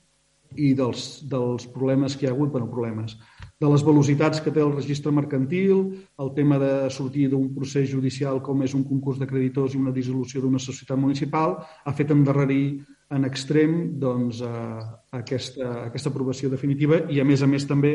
i 0.54 0.72
dels, 0.78 1.22
dels 1.28 1.66
problemes 1.74 2.16
que 2.16 2.26
hi 2.26 2.30
ha 2.30 2.34
hagut, 2.34 2.52
bueno, 2.52 2.68
problemes, 2.70 3.16
de 3.60 3.70
les 3.72 3.82
velocitats 3.84 4.42
que 4.44 4.52
té 4.52 4.60
el 4.60 4.74
registre 4.74 5.12
mercantil, 5.12 5.78
el 6.20 6.32
tema 6.36 6.58
de 6.60 6.90
sortir 6.92 7.30
d'un 7.32 7.48
procés 7.54 7.88
judicial 7.88 8.42
com 8.44 8.62
és 8.62 8.74
un 8.76 8.84
concurs 8.84 9.18
de 9.18 9.28
creditors 9.28 9.74
i 9.74 9.80
una 9.80 9.94
dissolució 9.96 10.42
d'una 10.44 10.60
societat 10.60 11.00
municipal, 11.00 11.56
ha 11.84 11.96
fet 11.96 12.12
endarrerir 12.12 12.84
en 13.16 13.24
extrem 13.24 13.98
doncs, 14.02 14.42
eh, 14.42 14.86
aquesta, 15.16 15.72
aquesta 15.86 16.12
aprovació 16.12 16.50
definitiva 16.52 17.04
i, 17.08 17.20
a 17.20 17.24
més 17.24 17.42
a 17.42 17.48
més, 17.48 17.64
també 17.64 17.94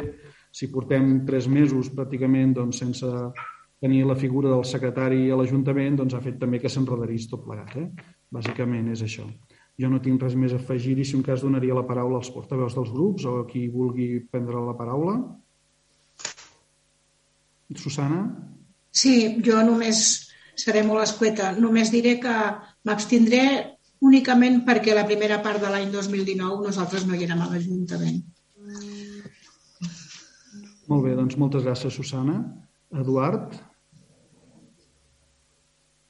si 0.51 0.71
portem 0.71 1.21
tres 1.27 1.47
mesos 1.47 1.91
pràcticament 1.93 2.55
doncs, 2.57 2.81
sense 2.81 3.07
tenir 3.81 4.03
la 4.05 4.15
figura 4.15 4.49
del 4.49 4.65
secretari 4.65 5.29
a 5.31 5.37
l'Ajuntament, 5.37 5.97
doncs 5.97 6.13
ha 6.13 6.21
fet 6.21 6.37
també 6.41 6.59
que 6.61 6.69
s'enredarís 6.69 7.25
tot 7.31 7.45
plegat. 7.45 7.77
Eh? 7.81 7.87
Bàsicament 8.31 8.91
és 8.93 9.01
això. 9.05 9.25
Jo 9.79 9.89
no 9.89 10.01
tinc 10.03 10.21
res 10.21 10.35
més 10.35 10.53
a 10.53 10.59
afegir 10.59 10.97
i 10.99 11.05
si 11.07 11.15
un 11.17 11.23
cas 11.25 11.43
donaria 11.45 11.77
la 11.77 11.85
paraula 11.87 12.19
als 12.19 12.31
portaveus 12.33 12.75
dels 12.77 12.91
grups 12.93 13.25
o 13.25 13.37
a 13.41 13.45
qui 13.49 13.67
vulgui 13.71 14.09
prendre 14.31 14.61
la 14.65 14.75
paraula. 14.77 15.15
Susana? 17.79 18.25
Sí, 18.91 19.37
jo 19.45 19.61
només 19.63 20.01
seré 20.59 20.83
molt 20.83 21.05
escueta. 21.05 21.53
Només 21.55 21.91
diré 21.93 22.17
que 22.19 22.33
m'abstindré 22.87 23.43
únicament 24.01 24.61
perquè 24.67 24.95
la 24.97 25.05
primera 25.07 25.39
part 25.45 25.61
de 25.63 25.71
l'any 25.71 25.89
2019 25.93 26.67
nosaltres 26.67 27.07
no 27.07 27.15
hi 27.15 27.25
érem 27.27 27.41
a 27.41 27.49
l'Ajuntament. 27.53 28.21
Molt 30.91 31.05
bé, 31.05 31.15
doncs 31.15 31.37
moltes 31.39 31.63
gràcies, 31.63 31.95
Susana. 31.95 32.41
Eduard? 32.91 33.55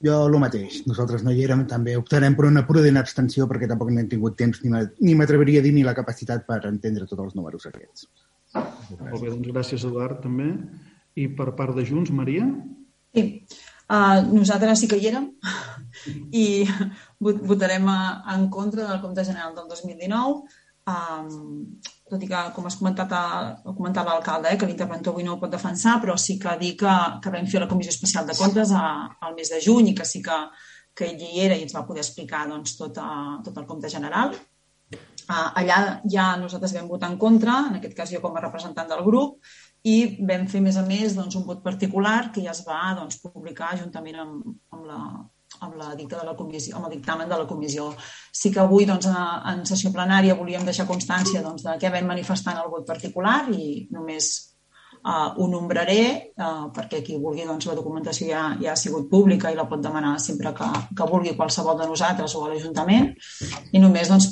Jo 0.02 0.18
el 0.26 0.36
mateix. 0.42 0.80
Nosaltres 0.90 1.22
no 1.22 1.32
hi 1.32 1.44
érem, 1.44 1.64
també 1.70 1.94
optarem 1.98 2.34
per 2.38 2.48
una 2.48 2.64
prudent 2.66 2.98
abstenció 2.98 3.46
perquè 3.50 3.68
tampoc 3.70 3.92
no 3.92 4.02
hem 4.02 4.08
tingut 4.10 4.36
temps 4.38 4.62
ni 4.64 5.14
m'atreviria 5.18 5.62
a 5.62 5.66
dir 5.66 5.74
ni 5.76 5.84
la 5.86 5.94
capacitat 5.98 6.46
per 6.48 6.62
entendre 6.70 7.06
tots 7.06 7.22
els 7.22 7.36
números 7.38 7.68
aquests. 7.70 8.08
Molt 8.54 9.20
bé, 9.20 9.28
doncs 9.28 9.52
gràcies, 9.52 9.84
Eduard, 9.88 10.18
també. 10.24 10.50
I 11.14 11.28
per 11.38 11.52
part 11.56 11.76
de 11.76 11.84
Junts, 11.86 12.10
Maria? 12.10 12.48
Sí, 13.14 13.22
uh, 13.92 14.18
nosaltres 14.32 14.82
sí 14.82 14.88
que 14.88 14.98
hi 14.98 15.10
érem 15.12 15.28
i 16.42 16.46
votarem 17.20 17.86
en 17.92 18.48
contra 18.50 18.88
del 18.88 19.00
compte 19.04 19.24
general 19.28 19.54
del 19.56 19.70
2019 19.70 20.60
Um, 20.82 21.78
tot 22.12 22.24
i 22.24 22.28
que, 22.28 22.40
com 22.52 22.68
has 22.68 22.76
comentat, 22.76 23.12
ha 23.16 23.72
comentat 23.72 24.04
l'alcalde, 24.04 24.52
eh, 24.52 24.58
que 24.60 24.68
l'interventor 24.68 25.14
avui 25.14 25.24
no 25.24 25.36
ho 25.36 25.40
pot 25.40 25.52
defensar, 25.54 25.96
però 26.02 26.18
sí 26.20 26.36
que 26.42 26.52
dir 26.60 26.74
que, 26.82 26.92
que 27.24 27.32
vam 27.32 27.48
fer 27.48 27.62
la 27.62 27.68
Comissió 27.70 27.94
Especial 27.94 28.28
de 28.28 28.36
Comptes 28.36 28.74
a, 28.76 28.84
al 29.24 29.36
mes 29.38 29.52
de 29.52 29.60
juny 29.64 29.92
i 29.92 29.96
que 29.96 30.04
sí 30.08 30.20
que, 30.24 30.38
que 30.94 31.08
ell 31.08 31.24
hi 31.24 31.44
era 31.46 31.56
i 31.56 31.64
ens 31.64 31.72
va 31.76 31.86
poder 31.88 32.04
explicar 32.04 32.44
doncs, 32.50 32.76
tot, 32.76 33.00
a, 33.00 33.40
tot 33.46 33.56
el 33.56 33.68
compte 33.70 33.88
general. 33.92 34.36
Uh, 35.22 35.48
allà 35.62 35.78
ja 36.10 36.32
nosaltres 36.36 36.74
vam 36.76 36.88
votar 36.90 37.08
en 37.12 37.16
contra, 37.16 37.60
en 37.70 37.78
aquest 37.78 37.94
cas 37.96 38.10
jo 38.12 38.20
com 38.20 38.36
a 38.36 38.42
representant 38.44 38.90
del 38.90 39.04
grup, 39.06 39.38
i 39.88 39.96
vam 40.20 40.44
fer, 40.50 40.60
a 40.60 40.66
més 40.66 40.76
a 40.76 40.84
més, 40.86 41.14
doncs, 41.16 41.38
un 41.38 41.46
vot 41.46 41.62
particular 41.64 42.32
que 42.34 42.44
ja 42.44 42.52
es 42.52 42.60
va 42.66 42.80
doncs, 42.98 43.22
publicar 43.24 43.72
juntament 43.80 44.20
amb, 44.20 44.50
amb, 44.74 44.84
la, 44.86 44.98
amb, 45.66 45.76
la 45.80 45.94
dicta 45.98 46.20
de 46.20 46.28
la 46.28 46.36
comissió, 46.38 46.76
amb 46.76 46.88
el 46.88 46.96
dictamen 46.98 47.28
de 47.30 47.38
la 47.40 47.48
comissió. 47.48 47.90
Sí 48.32 48.52
que 48.52 48.62
avui 48.62 48.86
doncs, 48.88 49.08
en 49.08 49.66
sessió 49.68 49.92
plenària 49.94 50.38
volíem 50.38 50.64
deixar 50.68 50.88
constància 50.88 51.42
doncs, 51.44 51.66
de 51.66 51.76
què 51.80 51.92
vam 51.92 52.08
manifestar 52.14 52.56
en 52.56 52.64
el 52.64 52.72
vot 52.72 52.86
particular 52.88 53.44
i 53.54 53.86
només 53.94 54.32
uh, 55.02 55.30
ho 55.36 55.48
nombraré 55.50 56.32
uh, 56.36 56.68
perquè 56.74 57.02
qui 57.06 57.18
vulgui 57.22 57.46
doncs, 57.48 57.68
la 57.70 57.78
documentació 57.78 58.28
ja, 58.30 58.44
ja 58.62 58.74
ha 58.74 58.78
sigut 58.78 59.08
pública 59.10 59.50
i 59.52 59.58
la 59.58 59.68
pot 59.70 59.82
demanar 59.82 60.18
sempre 60.20 60.54
que, 60.56 60.68
que 60.96 61.08
vulgui 61.10 61.36
qualsevol 61.38 61.78
de 61.80 61.88
nosaltres 61.90 62.36
o 62.36 62.44
a 62.44 62.52
l'Ajuntament 62.52 63.12
i 63.72 63.82
només 63.82 64.12
doncs, 64.12 64.30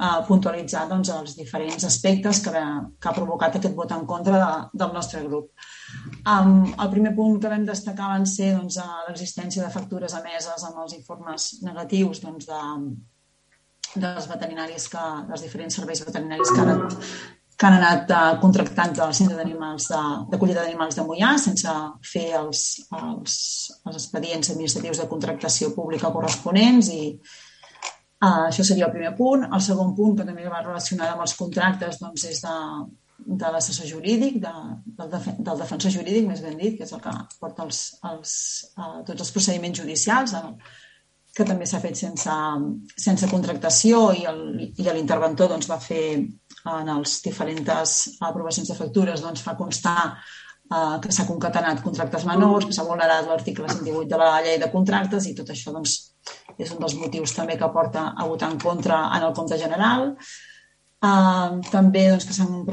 uh, 0.00 0.20
puntualitzar 0.28 0.86
doncs, 0.90 1.12
els 1.14 1.36
diferents 1.38 1.88
aspectes 1.88 2.42
que, 2.44 2.66
que 2.98 3.10
ha 3.10 3.16
provocat 3.16 3.60
aquest 3.60 3.76
vot 3.76 3.92
en 3.96 4.06
contra 4.08 4.40
de, 4.40 4.52
del 4.84 4.94
nostre 4.96 5.24
grup. 5.28 5.52
Um, 6.24 6.72
el 6.80 6.90
primer 6.92 7.12
punt 7.16 7.36
que 7.40 7.50
vam 7.52 7.66
destacar 7.68 8.10
van 8.14 8.24
ser 8.28 8.54
doncs, 8.56 8.78
l'existència 9.08 9.64
de 9.64 9.72
factures 9.72 10.14
emeses 10.16 10.64
amb 10.64 10.78
els 10.84 10.94
informes 10.96 11.50
negatius 11.66 12.22
doncs, 12.24 12.48
de, 12.48 12.60
dels 14.00 14.28
veterinaris 14.30 14.88
que, 14.92 15.06
dels 15.28 15.44
diferents 15.44 15.76
serveis 15.80 16.04
veterinaris 16.06 16.52
que 16.54 16.64
han 16.64 16.86
que 17.54 17.66
han 17.68 17.76
anat 17.76 18.10
uh, 18.10 18.40
contractant 18.42 18.96
del 18.98 19.12
centre 19.14 19.36
d'animals 19.38 19.86
d'acollida 19.92 20.62
de, 20.62 20.66
d'animals 20.66 20.96
de 20.98 21.04
Mollà 21.06 21.34
sense 21.38 21.74
fer 22.02 22.26
els, 22.40 22.64
els, 22.98 23.36
els 23.86 23.98
expedients 24.00 24.50
administratius 24.50 25.02
de 25.02 25.06
contractació 25.12 25.70
pública 25.76 26.10
corresponents 26.16 26.90
i 26.90 27.02
uh, 27.14 28.48
això 28.48 28.66
seria 28.66 28.88
el 28.88 28.96
primer 28.96 29.14
punt. 29.14 29.46
El 29.46 29.62
segon 29.62 29.94
punt, 29.94 30.16
que 30.18 30.26
també 30.26 30.48
va 30.50 30.64
relacionat 30.64 31.14
amb 31.14 31.22
els 31.28 31.36
contractes, 31.38 32.00
doncs, 32.02 32.26
és 32.32 32.42
de, 32.42 32.56
de 33.26 33.50
l'assessor 33.52 33.88
jurídic, 33.88 34.40
de, 34.42 34.54
del, 34.84 35.10
def 35.12 35.28
del 35.38 35.60
defensor 35.60 35.92
jurídic, 35.94 36.26
més 36.28 36.42
ben 36.44 36.56
dit, 36.60 36.76
que 36.78 36.86
és 36.86 36.92
el 36.92 37.02
que 37.04 37.12
porta 37.40 37.64
els, 37.64 37.82
els, 38.10 38.32
uh, 38.76 39.00
tots 39.06 39.24
els 39.24 39.32
procediments 39.34 39.80
judicials, 39.80 40.34
el, 40.40 40.54
que 41.34 41.46
també 41.48 41.66
s'ha 41.66 41.82
fet 41.82 41.98
sense, 41.98 42.36
sense 43.06 43.28
contractació 43.30 44.06
i 44.14 44.22
l'interventor 44.86 45.50
doncs, 45.50 45.68
va 45.70 45.80
fer 45.82 46.04
en 46.14 46.90
els 46.94 47.18
diferents 47.24 47.98
aprovacions 48.22 48.70
de 48.70 48.78
factures 48.78 49.24
doncs, 49.24 49.42
fa 49.42 49.56
constar 49.58 49.98
uh, 50.14 50.96
que 51.02 51.10
s'ha 51.12 51.26
concatenat 51.26 51.82
contractes 51.82 52.26
menors, 52.28 52.68
que 52.68 52.76
s'ha 52.76 52.86
vulnerat 52.86 53.26
l'article 53.26 53.66
118 53.66 54.08
de 54.12 54.22
la 54.22 54.40
llei 54.46 54.60
de 54.62 54.70
contractes 54.72 55.26
i 55.26 55.34
tot 55.34 55.50
això 55.50 55.74
doncs, 55.74 55.98
és 56.56 56.70
un 56.70 56.80
dels 56.80 56.94
motius 57.00 57.34
també 57.34 57.58
que 57.58 57.72
porta 57.74 58.12
a 58.14 58.26
votar 58.30 58.52
en 58.52 58.60
contra 58.62 59.08
en 59.16 59.26
el 59.26 59.34
compte 59.34 59.58
general. 59.58 60.12
També 61.70 62.04
doncs, 62.08 62.24
que 62.28 62.34
s'han 62.36 62.64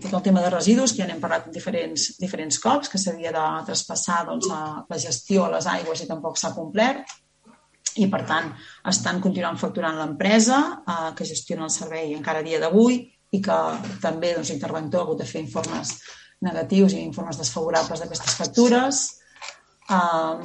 tot 0.00 0.12
el 0.14 0.22
tema 0.24 0.40
de 0.40 0.50
residus, 0.52 0.94
que 0.94 1.02
ja 1.02 1.08
n'hem 1.08 1.20
parlat 1.20 1.48
en 1.48 1.54
diferents, 1.54 2.06
diferents 2.20 2.58
cops, 2.62 2.88
que 2.88 3.00
s'havia 3.00 3.32
de 3.34 3.46
traspassar 3.66 4.22
doncs, 4.28 4.48
a 4.50 4.84
la 4.88 4.98
gestió 4.98 5.44
a 5.44 5.50
les 5.56 5.66
aigües 5.68 6.00
i 6.00 6.08
tampoc 6.08 6.38
s'ha 6.40 6.54
complert. 6.56 7.04
I, 7.98 8.06
per 8.06 8.22
tant, 8.24 8.52
estan 8.86 9.18
continuant 9.20 9.58
facturant 9.58 9.98
l'empresa 9.98 10.60
uh, 10.78 11.10
que 11.18 11.26
gestiona 11.26 11.66
el 11.66 11.74
servei 11.74 12.14
encara 12.14 12.40
a 12.40 12.46
dia 12.46 12.60
d'avui 12.62 13.00
i 13.34 13.40
que 13.42 13.58
també 14.02 14.32
doncs, 14.36 14.52
l'interventor 14.52 15.02
ha 15.02 15.08
hagut 15.08 15.20
de 15.20 15.26
fer 15.26 15.42
informes 15.42 15.96
negatius 16.46 16.94
i 16.94 17.02
informes 17.02 17.40
desfavorables 17.40 18.00
d'aquestes 18.00 18.38
factures. 18.38 19.02
Uh, 19.90 20.38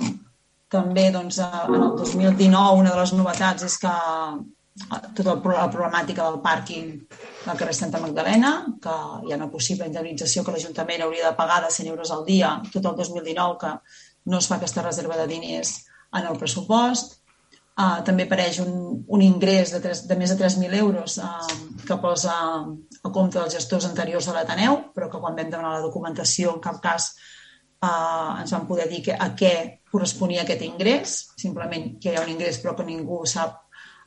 també 0.74 1.12
doncs, 1.14 1.38
en 1.40 1.78
el 1.78 1.96
2019 2.02 2.82
una 2.82 2.92
de 2.92 3.00
les 3.00 3.14
novetats 3.14 3.70
és 3.70 3.78
que 3.80 3.94
tota 4.76 5.36
la 5.36 5.70
problemàtica 5.72 6.26
del 6.26 6.42
pàrquing 6.44 6.88
del 7.46 7.58
carrer 7.58 7.76
Santa 7.76 8.02
Magdalena, 8.04 8.52
que 8.84 8.96
hi 9.26 9.32
ha 9.32 9.38
una 9.40 9.52
possible 9.52 9.88
indemnització 9.88 10.44
que 10.44 10.56
l'Ajuntament 10.56 11.06
hauria 11.06 11.30
de 11.30 11.38
pagar 11.38 11.62
de 11.64 11.72
100 11.72 11.92
euros 11.94 12.12
al 12.12 12.26
dia 12.28 12.58
tot 12.74 12.84
el 12.84 12.96
2019, 12.98 13.58
que 13.62 13.72
no 14.32 14.42
es 14.42 14.50
fa 14.50 14.58
aquesta 14.58 14.84
reserva 14.84 15.18
de 15.22 15.28
diners 15.32 15.78
en 16.12 16.28
el 16.28 16.42
pressupost. 16.42 17.22
Uh, 17.76 18.00
també 18.08 18.24
apareix 18.24 18.62
un, 18.64 18.76
un 19.12 19.22
ingrés 19.22 19.74
de, 19.74 19.82
3, 19.84 20.06
de 20.08 20.16
més 20.16 20.32
de 20.32 20.38
3.000 20.40 20.78
euros 20.80 21.18
uh, 21.20 21.56
que 21.84 21.98
posa 22.00 22.36
a 22.64 23.10
compte 23.12 23.36
dels 23.36 23.58
gestors 23.58 23.88
anteriors 23.90 24.30
de 24.30 24.36
l'Ateneu, 24.36 24.78
però 24.96 25.10
que 25.12 25.20
quan 25.20 25.36
vam 25.36 25.50
demanar 25.50 25.74
la 25.74 25.84
documentació 25.84 26.54
en 26.56 26.62
cap 26.64 26.80
cas 26.84 27.10
uh, 27.84 28.40
ens 28.40 28.56
van 28.56 28.64
poder 28.70 28.88
dir 28.88 29.02
que, 29.04 29.18
a 29.20 29.28
què 29.36 29.84
corresponia 29.92 30.46
aquest 30.46 30.64
ingrés, 30.64 31.18
simplement 31.36 31.98
que 32.00 32.14
hi 32.14 32.16
ha 32.16 32.24
un 32.24 32.32
ingrés 32.32 32.62
però 32.64 32.78
que 32.80 32.88
ningú 32.88 33.26
sap 33.28 33.65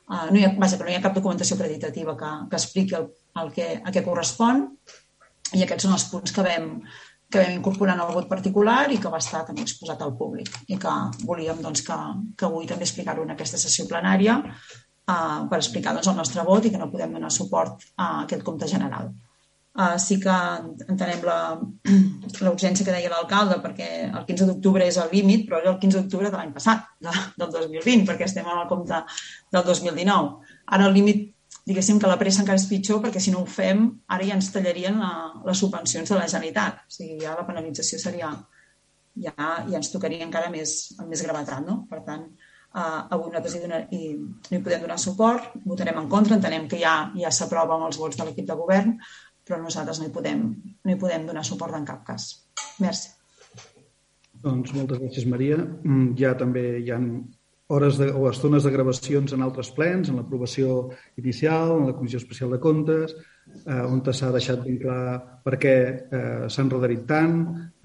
Uh, 0.09 0.25
no 0.33 0.39
hi 0.39 0.45
ha, 0.47 0.53
vaja, 0.57 0.77
que 0.79 0.87
no 0.87 0.89
hi 0.89 0.97
ha 0.97 1.03
cap 1.03 1.13
documentació 1.13 1.55
acreditativa 1.55 2.15
que, 2.17 2.31
que 2.49 2.57
expliqui 2.57 2.97
el, 2.97 3.05
el 3.43 3.51
que, 3.53 3.67
a 3.77 3.93
què 3.93 4.01
correspon 4.05 4.65
i 5.53 5.61
aquests 5.65 5.85
són 5.85 5.93
els 5.93 6.05
punts 6.09 6.33
que 6.33 6.45
vam, 6.45 6.71
que 7.29 7.43
vam 7.43 7.53
incorporar 7.59 7.93
en 7.93 8.01
el 8.07 8.15
vot 8.15 8.27
particular 8.31 8.79
i 8.89 8.97
que 9.01 9.11
va 9.13 9.21
estar 9.21 9.43
també 9.45 9.61
exposat 9.65 10.01
al 10.01 10.15
públic 10.17 10.49
i 10.67 10.79
que 10.81 10.95
volíem 11.29 11.61
doncs, 11.61 11.85
que, 11.85 11.97
que 12.35 12.49
avui 12.49 12.65
també 12.69 12.87
explicar-ho 12.89 13.25
en 13.25 13.35
aquesta 13.35 13.61
sessió 13.61 13.85
plenària 13.89 14.39
uh, 14.41 15.45
per 15.51 15.61
explicar 15.61 15.93
doncs, 15.93 16.09
el 16.09 16.17
nostre 16.17 16.45
vot 16.47 16.65
i 16.65 16.73
que 16.73 16.81
no 16.81 16.89
podem 16.89 17.13
donar 17.19 17.29
suport 17.33 17.85
a 17.95 18.11
aquest 18.23 18.45
compte 18.47 18.69
general. 18.71 19.13
Uh, 19.77 19.99
sí 20.01 20.17
que 20.19 20.33
entenem 20.89 21.21
l'urgència 21.23 22.83
que 22.87 22.93
deia 22.93 23.11
l'alcalde 23.11 23.59
perquè 23.61 23.89
el 24.09 24.23
15 24.25 24.47
d'octubre 24.49 24.87
és 24.89 24.97
el 24.97 25.11
límit, 25.13 25.45
però 25.47 25.59
era 25.61 25.69
el 25.71 25.77
15 25.79 26.01
d'octubre 26.01 26.31
de 26.31 26.39
l'any 26.39 26.53
passat, 26.55 26.87
de, 26.99 27.13
del 27.37 27.51
2020, 27.53 28.07
perquè 28.09 28.25
estem 28.25 28.49
en 28.49 28.63
el 28.63 28.67
compte 28.71 29.03
del 29.53 29.67
2019. 29.69 30.55
Ara 30.75 30.89
el 30.89 30.97
límit, 30.97 31.27
diguéssim 31.69 32.01
que 32.01 32.09
la 32.09 32.17
pressa 32.17 32.41
encara 32.41 32.57
és 32.57 32.67
pitjor 32.67 32.99
perquè 33.05 33.21
si 33.21 33.31
no 33.31 33.43
ho 33.43 33.47
fem, 33.47 33.85
ara 34.09 34.25
ja 34.25 34.35
ens 34.39 34.49
tallarien 34.55 34.97
la, 34.99 35.13
les 35.45 35.61
subvencions 35.61 36.09
de 36.09 36.17
la 36.17 36.27
Generalitat. 36.27 36.83
O 36.89 36.97
sigui, 36.97 37.19
ja 37.23 37.37
la 37.37 37.47
penalització 37.47 38.01
seria... 38.01 38.33
Ja, 39.19 39.33
ja 39.67 39.75
ens 39.75 39.89
tocaria 39.91 40.23
encara 40.23 40.47
més, 40.53 40.93
amb 40.99 41.09
més 41.11 41.21
gravetat, 41.25 41.59
no? 41.65 41.81
Per 41.89 41.97
tant, 42.05 42.21
uh, 42.71 42.99
avui 43.11 43.31
nosaltres 43.33 43.55
hi, 43.57 43.63
donar, 43.63 43.79
hi, 43.91 44.03
hi 44.53 44.59
podem 44.63 44.85
donar 44.85 44.99
suport, 45.01 45.49
votarem 45.65 45.97
en 45.99 46.07
contra, 46.11 46.37
entenem 46.37 46.69
que 46.71 46.79
ja, 46.79 46.93
ja 47.19 47.31
s'aprova 47.33 47.75
amb 47.75 47.89
els 47.89 47.99
vots 47.99 48.15
de 48.15 48.27
l'equip 48.27 48.47
de 48.47 48.55
govern, 48.55 48.93
però 49.49 49.57
nosaltres 49.63 49.99
no 49.99 50.07
hi 50.07 50.13
podem, 50.13 50.43
no 50.85 50.93
hi 50.93 50.99
podem 51.01 51.25
donar 51.25 51.43
suport 51.47 51.73
en 51.77 51.87
cap 51.89 52.05
cas. 52.05 52.29
Merci. 52.83 53.15
Doncs 54.39 54.71
moltes 54.77 55.01
gràcies, 55.01 55.25
Maria. 55.27 55.57
Mm, 55.59 56.13
ja 56.21 56.35
també 56.37 56.63
hi 56.79 56.93
ha 56.93 56.99
hores 57.69 57.99
de, 58.01 58.09
o 58.09 58.25
estones 58.29 58.63
de 58.65 58.71
gravacions 58.73 59.33
en 59.35 59.43
altres 59.45 59.69
plens, 59.77 60.09
en 60.09 60.17
l'aprovació 60.17 60.89
inicial, 61.21 61.75
en 61.77 61.91
la 61.91 61.93
Comissió 61.93 62.17
Especial 62.17 62.49
de 62.49 62.57
Comptes, 62.57 63.13
eh, 63.65 63.83
on 63.85 64.01
s'ha 64.09 64.31
deixat 64.33 64.63
ben 64.63 64.79
clar 64.81 65.41
per 65.45 65.53
què 65.61 65.73
eh, 66.01 66.47
s'ha 66.49 66.63
enredarit 66.65 67.03
tant. 67.09 67.35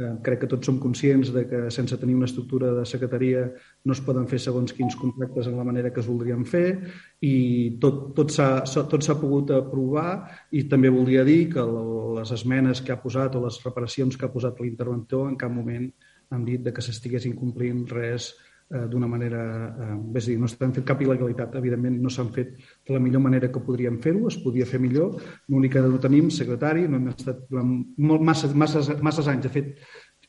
Eh, 0.01 0.15
crec 0.25 0.41
que 0.41 0.49
tots 0.49 0.71
som 0.71 0.79
conscients 0.81 1.35
de 1.35 1.43
que 1.51 1.61
sense 1.75 1.99
tenir 2.01 2.17
una 2.17 2.29
estructura 2.31 2.73
de 2.79 2.87
secretaria 2.89 3.45
no 3.85 3.93
es 3.93 4.01
poden 4.07 4.25
fer 4.31 4.41
segons 4.41 4.73
quins 4.73 4.97
contractes 4.97 5.53
en 5.53 5.61
la 5.61 5.67
manera 5.69 5.93
que 5.93 6.01
es 6.01 6.09
voldrien 6.09 6.47
fer 6.49 6.81
i 7.21 7.77
tot, 7.81 8.17
tot 8.17 8.33
s'ha 8.33 9.19
pogut 9.21 9.53
aprovar 9.53 10.25
i 10.57 10.65
també 10.71 10.89
voldria 10.89 11.27
dir 11.29 11.53
que 11.53 11.69
les 12.17 12.33
esmenes 12.33 12.81
que 12.81 12.97
ha 12.97 13.03
posat 13.05 13.37
o 13.37 13.45
les 13.45 13.61
reparacions 13.69 14.17
que 14.17 14.27
ha 14.27 14.33
posat 14.33 14.65
l'interventor 14.65 15.29
en 15.29 15.39
cap 15.39 15.53
moment 15.53 15.87
han 16.33 16.49
dit 16.49 16.65
de 16.65 16.73
que 16.73 16.83
s'estigués 16.83 17.29
incomplint 17.29 17.85
res 17.93 18.33
d'una 18.71 19.07
manera... 19.07 19.43
Eh, 19.69 19.97
és 20.19 20.27
a 20.27 20.31
dir, 20.31 20.39
no 20.41 20.49
s'han 20.49 20.73
fet 20.75 20.87
cap 20.89 21.03
il·legalitat. 21.05 21.55
Evidentment, 21.61 21.99
no 22.03 22.11
s'han 22.13 22.31
fet 22.35 22.55
de 22.57 22.97
la 22.97 23.03
millor 23.03 23.23
manera 23.25 23.51
que 23.53 23.63
podríem 23.63 24.01
fer-ho, 24.03 24.27
es 24.31 24.39
podia 24.43 24.67
fer 24.67 24.81
millor. 24.83 25.19
L'únic 25.53 25.77
que 25.77 25.85
no 25.85 26.01
tenim 26.03 26.31
secretari, 26.35 26.89
no 26.89 26.99
hem 26.99 27.13
estat 27.13 27.45
durant 27.51 27.77
molt, 27.99 28.25
masses, 28.25 28.55
masses, 28.57 28.91
masses 29.05 29.31
anys. 29.31 29.45
De 29.47 29.53
fet, 29.53 29.75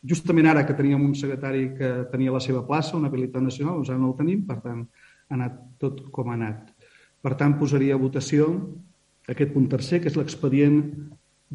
justament 0.05 0.51
ara 0.51 0.65
que 0.67 0.77
teníem 0.77 1.01
un 1.01 1.15
secretari 1.17 1.69
que 1.77 1.91
tenia 2.11 2.33
la 2.35 2.43
seva 2.43 2.65
plaça, 2.67 2.97
una 2.97 3.09
habilitat 3.09 3.43
nacional, 3.43 3.79
doncs 3.79 3.93
ara 3.93 4.01
no 4.01 4.11
el 4.11 4.17
tenim, 4.19 4.45
per 4.47 4.59
tant, 4.63 4.85
ha 5.29 5.37
anat 5.39 5.61
tot 5.81 6.03
com 6.13 6.29
ha 6.29 6.37
anat. 6.37 6.73
Per 7.25 7.33
tant, 7.39 7.55
posaria 7.57 7.95
a 7.95 8.01
votació 8.01 8.51
aquest 9.31 9.55
punt 9.55 9.69
tercer, 9.71 10.03
que 10.03 10.11
és 10.11 10.17
l'expedient 10.19 10.83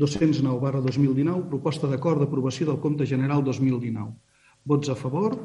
209 0.01 0.59
barra 0.63 0.81
2019, 0.83 1.47
proposta 1.51 1.91
d'acord 1.91 2.23
d'aprovació 2.23 2.67
del 2.67 2.81
compte 2.83 3.07
general 3.07 3.45
2019. 3.47 4.11
Vots 4.67 4.91
a 4.91 4.97
favor? 4.99 5.37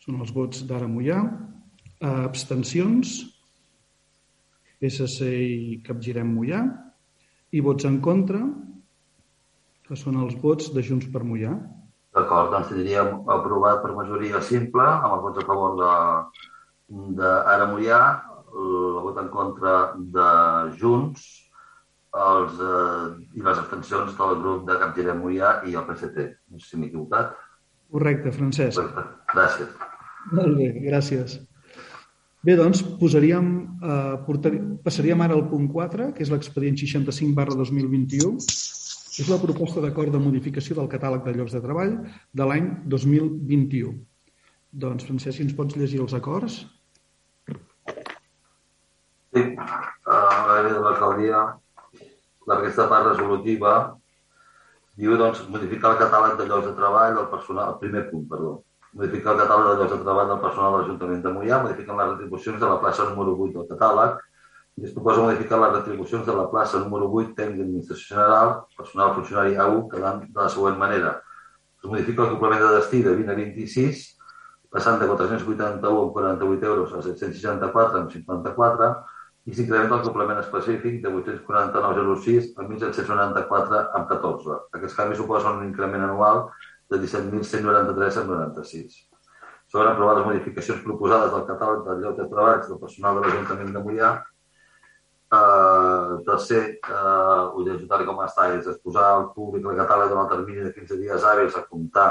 Són 0.00 0.20
els 0.20 0.32
vots 0.32 0.64
d'Ara 0.68 0.88
Mollà. 0.88 1.20
Abstencions? 2.00 3.18
PSC 4.80 5.28
i 5.28 5.80
Capgirem 5.84 6.30
Mollà. 6.32 6.64
I 7.52 7.60
vots 7.60 7.84
en 7.84 8.00
contra? 8.04 8.40
que 9.90 9.98
són 9.98 10.20
els 10.22 10.36
vots 10.38 10.68
de 10.70 10.84
Junts 10.86 11.08
per 11.10 11.24
Mollà. 11.26 11.56
D'acord, 12.14 12.52
doncs 12.54 12.68
tindríem 12.70 13.08
aprovat 13.34 13.80
per 13.82 13.90
majoria 13.96 14.38
simple, 14.46 14.84
amb 14.86 15.16
els 15.16 15.24
vots 15.24 15.40
a 15.42 15.46
favor 15.48 15.74
de, 15.80 17.32
Mollà, 17.72 18.00
el 18.54 19.00
vot 19.02 19.18
en 19.18 19.30
contra 19.34 19.72
de 20.14 20.28
Junts 20.78 21.26
els, 22.14 22.62
eh, 22.68 23.08
i 23.34 23.42
les 23.42 23.58
abstencions 23.64 24.14
del 24.18 24.38
grup 24.44 24.62
de 24.70 24.78
Capgirem 24.78 25.18
Mollà 25.24 25.56
i 25.66 25.74
el 25.74 25.86
PSC. 25.90 26.28
No 26.50 26.62
sé 26.62 26.70
si 26.70 26.78
m'he 26.78 26.90
equivocat. 26.92 27.34
Correcte, 27.90 28.32
Francesc. 28.32 28.80
Correcte. 28.80 29.06
Gràcies. 29.34 29.86
Molt 30.36 30.56
bé, 30.58 30.68
gràcies. 30.84 31.38
Bé, 32.42 32.56
doncs, 32.56 32.80
posaríem, 33.00 33.48
eh, 33.84 34.16
portar, 34.26 34.52
passaríem 34.84 35.20
ara 35.20 35.34
al 35.36 35.48
punt 35.50 35.68
4, 35.68 36.12
que 36.14 36.22
és 36.24 36.30
l'expedient 36.32 36.78
65 36.78 37.34
barra 37.36 37.56
2021, 37.58 38.36
és 39.20 39.28
la 39.28 39.40
proposta 39.42 39.82
d'acord 39.84 40.12
de 40.12 40.18
modificació 40.22 40.76
del 40.78 40.88
catàleg 40.88 41.24
de 41.24 41.34
llocs 41.36 41.52
de 41.52 41.60
treball 41.60 41.96
de 42.32 42.46
l'any 42.46 42.70
2021. 42.86 43.98
Doncs, 44.72 45.04
Francesc, 45.04 45.36
si 45.36 45.42
ens 45.42 45.56
pots 45.58 45.76
llegir 45.76 46.00
els 46.00 46.14
acords? 46.14 46.64
Sí, 49.34 49.42
a 50.06 50.16
l'àrea 50.48 50.72
de 50.72 50.80
l'alcaldia, 50.80 51.42
aquesta 52.50 52.88
part 52.88 53.12
resolutiva 53.12 53.99
diu 55.00 55.16
doncs, 55.20 55.46
modificar 55.52 55.94
el 55.94 56.00
catàleg 56.00 56.36
de 56.38 56.46
llocs 56.48 56.66
de 56.68 56.74
treball 56.76 57.14
del 57.16 57.30
personal, 57.32 57.74
el 57.74 57.78
primer 57.82 58.02
punt, 58.10 58.26
perdó, 58.28 58.50
modificar 58.92 59.32
el 59.34 59.40
catàleg 59.42 59.70
de 59.70 59.76
llocs 59.78 59.94
de 59.94 60.00
treball 60.02 60.28
del 60.32 60.42
personal 60.42 60.74
de 60.74 60.82
l'Ajuntament 60.82 61.22
de 61.24 61.32
Mollà, 61.36 61.62
modificant 61.64 62.00
les 62.00 62.10
retribucions 62.10 62.60
de 62.60 62.68
la 62.68 62.78
plaça 62.82 63.06
número 63.08 63.36
8 63.46 63.56
del 63.56 63.70
catàleg, 63.70 64.20
i 64.80 64.86
es 64.88 64.92
proposa 64.96 65.24
modificar 65.24 65.58
les 65.62 65.74
retribucions 65.78 66.26
de 66.26 66.36
la 66.36 66.46
plaça 66.52 66.78
número 66.84 67.08
8 67.22 67.34
tècnic 67.38 67.62
d'administració 67.62 68.14
general, 68.14 68.54
personal 68.76 69.14
funcionari 69.16 69.56
A1, 69.56 69.82
quedant 69.94 70.22
de 70.26 70.40
la 70.40 70.48
següent 70.52 70.78
manera. 70.80 71.16
Es 71.80 71.88
modifica 71.88 72.26
el 72.26 72.34
complement 72.34 72.62
de 72.64 72.74
destí 72.76 73.02
de 73.04 73.14
20 73.16 73.32
a 73.32 73.38
26, 73.40 74.04
passant 74.70 75.00
de 75.00 75.08
481 75.10 76.02
amb 76.04 76.12
48 76.14 76.68
euros 76.72 76.92
a 76.94 77.02
764 77.08 78.02
amb 78.04 78.12
54, 78.14 78.90
i 79.48 79.54
s'incrementa 79.56 79.96
el 79.98 80.02
complement 80.06 80.40
específic 80.42 80.98
de 81.04 81.12
849,06 81.12 82.50
a 82.56 82.66
1.794 82.66 83.84
amb 83.98 84.10
14. 84.10 84.58
Aquests 84.78 84.98
canvis 84.98 85.22
suposen 85.22 85.62
un 85.62 85.68
increment 85.68 86.04
anual 86.08 86.42
de 86.92 87.00
17.193 87.04 88.20
amb 88.20 88.34
96. 88.34 88.98
Sobre 89.70 89.88
aprovar 89.88 90.18
les 90.18 90.26
modificacions 90.26 90.82
proposades 90.84 91.32
del 91.32 91.46
catàleg 91.48 91.86
del 91.86 92.04
lloc 92.04 92.18
de 92.18 92.28
treball 92.34 92.60
del 92.66 92.82
personal 92.84 93.16
de 93.16 93.26
l'Ajuntament 93.26 93.72
de 93.76 93.86
Mollà 93.86 94.12
Uh, 95.30 96.18
tercer, 96.26 96.80
uh, 96.90 97.54
ho 97.54 97.62
tal 97.86 98.00
com 98.02 98.16
està, 98.24 98.48
és 98.56 98.66
exposar 98.66 99.04
al 99.06 99.28
públic 99.30 99.62
el 99.62 99.76
catàleg 99.78 100.08
durant 100.10 100.24
el 100.24 100.32
termini 100.32 100.64
de 100.64 100.72
15 100.74 100.96
dies 100.98 101.22
hàbils 101.22 101.54
a 101.54 101.62
comptar 101.70 102.08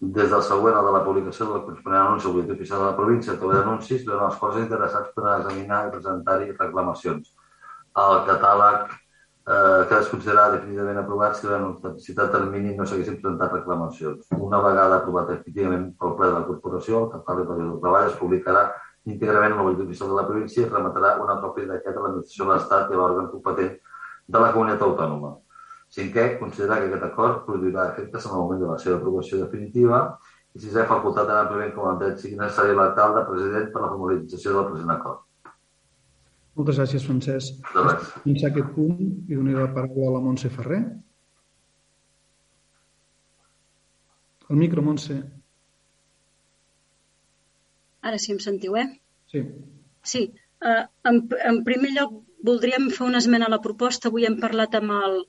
des 0.00 0.30
del 0.30 0.42
següent 0.46 0.76
de 0.78 0.92
la 0.94 1.02
publicació 1.02 1.48
del 1.48 1.64
corresponent 1.66 2.04
anunci 2.04 2.28
al 2.28 2.34
butlletí 2.36 2.54
oficial 2.54 2.78
de 2.78 2.86
la 2.86 2.96
província 2.96 3.34
o 3.34 3.52
d'anuncis 3.52 4.04
durant 4.06 4.30
els 4.30 4.38
quals 4.38 4.58
interessats 4.60 5.10
podran 5.14 5.40
examinar 5.42 5.86
i 5.86 5.90
presentar-hi 5.90 6.52
reclamacions. 6.52 7.32
El 7.98 8.20
catàleg 8.28 8.92
eh, 8.92 9.86
que 9.88 9.98
es 9.98 10.10
considerarà 10.12 10.52
definitivament 10.54 11.00
aprovat 11.02 11.34
si 11.34 11.46
durant 11.46 11.64
un 11.66 11.98
citat 11.98 12.30
termini 12.30 12.76
no 12.76 12.86
s'haguessin 12.86 13.18
presentat 13.18 13.56
reclamacions. 13.58 14.28
Una 14.38 14.60
vegada 14.62 15.00
aprovat 15.00 15.32
definitivament 15.32 15.90
pel 15.98 16.14
ple 16.20 16.30
de 16.30 16.36
la 16.36 16.46
corporació, 16.46 17.02
el 17.06 17.10
catàleg 17.16 17.50
de 17.50 17.80
treball 17.82 18.06
es 18.12 18.16
publicarà 18.22 18.68
íntegrament 19.08 19.52
en 19.52 19.58
la 19.58 19.66
Boletín 19.66 19.90
Oficial 19.90 20.14
de 20.14 20.20
la 20.20 20.26
província 20.30 20.62
i 20.62 20.70
remetrà 20.70 21.16
una 21.24 21.40
còpia 21.42 21.72
d'aquest 21.72 21.96
a 21.96 22.00
l'administració 22.06 22.44
de 22.44 22.54
l'Estat 22.54 22.90
i 22.90 22.94
a 22.94 23.02
l'òrgan 23.02 23.30
competent 23.34 23.76
de 24.28 24.38
la 24.38 24.52
comunitat 24.52 24.86
autònoma. 24.86 25.34
Cinquè, 25.94 26.24
considerar 26.40 26.82
que 26.82 26.90
aquest 26.90 27.06
acord 27.06 27.46
produirà 27.46 27.86
efectes 27.92 28.26
en 28.26 28.34
el 28.34 28.42
moment 28.42 28.60
de 28.60 28.72
la 28.72 28.80
seva 28.82 28.98
aprovació 28.98 29.38
definitiva 29.40 30.02
i 30.54 30.60
sisè, 30.60 30.84
facultat 30.90 31.28
tan 31.30 31.46
àmpliament 31.46 31.72
com 31.76 31.88
el 31.88 31.98
dret 32.02 32.20
sigui 32.20 32.36
necessari 32.36 32.76
l'alcalde 32.76 33.24
president 33.30 33.72
per 33.72 33.84
la 33.84 33.90
formalització 33.94 34.54
del 34.56 34.68
present 34.72 34.92
acord. 34.94 35.24
Moltes 36.58 36.80
gràcies, 36.80 37.04
Francesc. 37.06 37.58
De 37.72 37.84
res. 37.86 38.12
Fins 38.24 38.44
aquest 38.48 38.72
punt 38.74 39.00
i 39.00 39.36
donaré 39.36 39.60
la 39.62 39.72
paraula 39.76 40.08
a 40.10 40.14
la 40.16 40.22
Montse 40.24 40.50
Ferrer. 40.50 40.80
El 44.48 44.58
micro, 44.58 44.82
Montse. 44.82 45.18
Ara 48.08 48.18
sí 48.18 48.32
em 48.34 48.40
sentiu, 48.42 48.74
eh? 48.80 48.88
Sí. 49.30 49.44
Sí. 50.02 50.24
Uh, 50.64 50.82
en, 51.06 51.22
en 51.52 51.62
primer 51.68 51.92
lloc, 51.94 52.16
voldríem 52.48 52.88
fer 52.94 53.06
una 53.06 53.20
esmena 53.22 53.46
a 53.46 53.54
la 53.54 53.62
proposta. 53.62 54.10
Avui 54.10 54.26
hem 54.26 54.38
parlat 54.42 54.74
amb 54.78 54.96
el, 54.98 55.20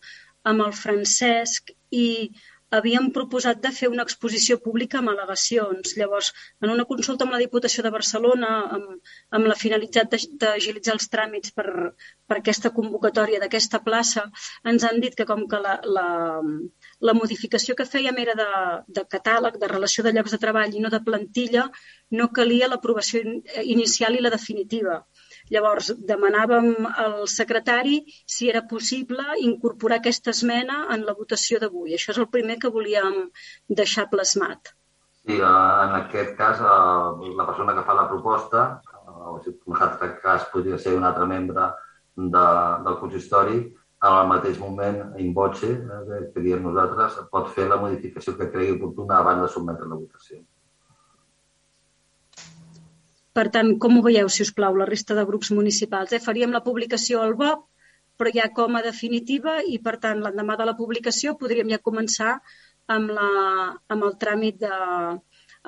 amb 0.43 0.65
el 0.67 0.73
Francesc 0.83 1.73
i 1.91 2.07
havíem 2.77 3.07
proposat 3.13 3.61
de 3.63 3.71
fer 3.73 3.87
una 3.89 4.03
exposició 4.05 4.57
pública 4.61 4.99
amb 4.99 5.11
al·legacions. 5.11 5.95
Llavors, 5.97 6.29
en 6.61 6.73
una 6.73 6.85
consulta 6.89 7.25
amb 7.25 7.33
la 7.33 7.41
Diputació 7.41 7.83
de 7.85 7.91
Barcelona, 7.95 8.49
amb, 8.77 9.13
amb 9.37 9.49
la 9.49 9.57
finalitat 9.61 10.13
d'agilitzar 10.43 10.95
els 10.97 11.09
tràmits 11.15 11.53
per, 11.57 11.67
per 12.29 12.37
aquesta 12.37 12.71
convocatòria 12.75 13.41
d'aquesta 13.41 13.81
plaça, 13.85 14.27
ens 14.73 14.85
han 14.85 15.01
dit 15.05 15.17
que 15.17 15.25
com 15.31 15.47
que 15.49 15.61
la, 15.65 15.79
la, 15.97 16.07
la 17.09 17.17
modificació 17.21 17.77
que 17.79 17.89
fèiem 17.89 18.21
era 18.25 18.37
de, 18.37 18.49
de 18.99 19.05
catàleg, 19.17 19.57
de 19.61 19.71
relació 19.73 20.05
de 20.05 20.13
llocs 20.13 20.37
de 20.37 20.41
treball 20.45 20.75
i 20.75 20.83
no 20.85 20.93
de 20.93 21.01
plantilla, 21.09 21.65
no 22.21 22.29
calia 22.33 22.69
l'aprovació 22.69 23.25
inicial 23.63 24.15
i 24.17 24.21
la 24.21 24.33
definitiva. 24.35 25.01
Llavors, 25.53 25.91
demanàvem 26.09 26.67
al 27.03 27.15
secretari 27.33 28.01
si 28.35 28.49
era 28.51 28.61
possible 28.73 29.23
incorporar 29.45 29.97
aquesta 29.99 30.33
esmena 30.35 30.83
en 30.95 31.05
la 31.07 31.15
votació 31.21 31.59
d'avui. 31.63 31.95
Això 31.97 32.13
és 32.13 32.19
el 32.21 32.29
primer 32.35 32.59
que 32.61 32.73
volíem 32.75 33.17
deixar 33.81 34.09
plasmat. 34.13 34.73
Sí, 35.25 35.39
en 35.41 35.95
aquest 35.97 36.35
cas, 36.37 36.61
eh, 36.61 37.33
la 37.39 37.47
persona 37.49 37.75
que 37.77 37.85
fa 37.87 37.97
la 37.97 38.07
proposta, 38.11 38.63
eh, 38.93 39.33
o 39.33 39.39
si 39.43 39.49
en 39.51 39.59
un 39.73 39.81
altre 39.87 40.13
cas 40.21 40.47
podria 40.53 40.77
ser 40.77 40.95
un 40.97 41.03
altre 41.09 41.25
membre 41.33 41.67
de, 42.15 42.45
del 42.85 42.99
consistori, 43.01 43.59
en 44.01 44.13
el 44.21 44.29
mateix 44.31 44.59
moment, 44.59 45.01
in 45.19 45.33
voce, 45.33 45.73
eh, 45.73 46.21
que 46.33 46.45
diem 46.45 46.63
nosaltres, 46.63 47.19
pot 47.33 47.51
fer 47.57 47.67
la 47.67 47.81
modificació 47.81 48.37
que 48.37 48.51
cregui 48.53 48.77
oportuna 48.77 49.19
abans 49.19 49.43
de 49.43 49.51
sotmetre 49.57 49.89
la 49.89 49.99
votació. 49.99 50.39
Per 53.39 53.47
tant, 53.55 53.69
com 53.79 53.95
ho 53.95 54.03
veieu, 54.03 54.27
si 54.27 54.43
us 54.43 54.51
plau, 54.55 54.75
la 54.75 54.87
resta 54.89 55.15
de 55.15 55.23
grups 55.27 55.53
municipals? 55.55 56.11
Eh? 56.11 56.19
Faríem 56.19 56.51
la 56.51 56.63
publicació 56.65 57.21
al 57.23 57.37
BOP, 57.39 57.61
però 58.19 58.33
ja 58.35 58.49
com 58.55 58.75
a 58.75 58.83
definitiva 58.83 59.61
i, 59.63 59.77
per 59.85 59.95
tant, 60.03 60.19
l'endemà 60.25 60.57
de 60.59 60.67
la 60.67 60.75
publicació 60.75 61.37
podríem 61.39 61.71
ja 61.71 61.79
començar 61.79 62.33
amb, 62.91 63.13
la, 63.15 63.29
amb 63.95 64.07
el 64.09 64.17
tràmit 64.19 64.59
de, 64.65 64.73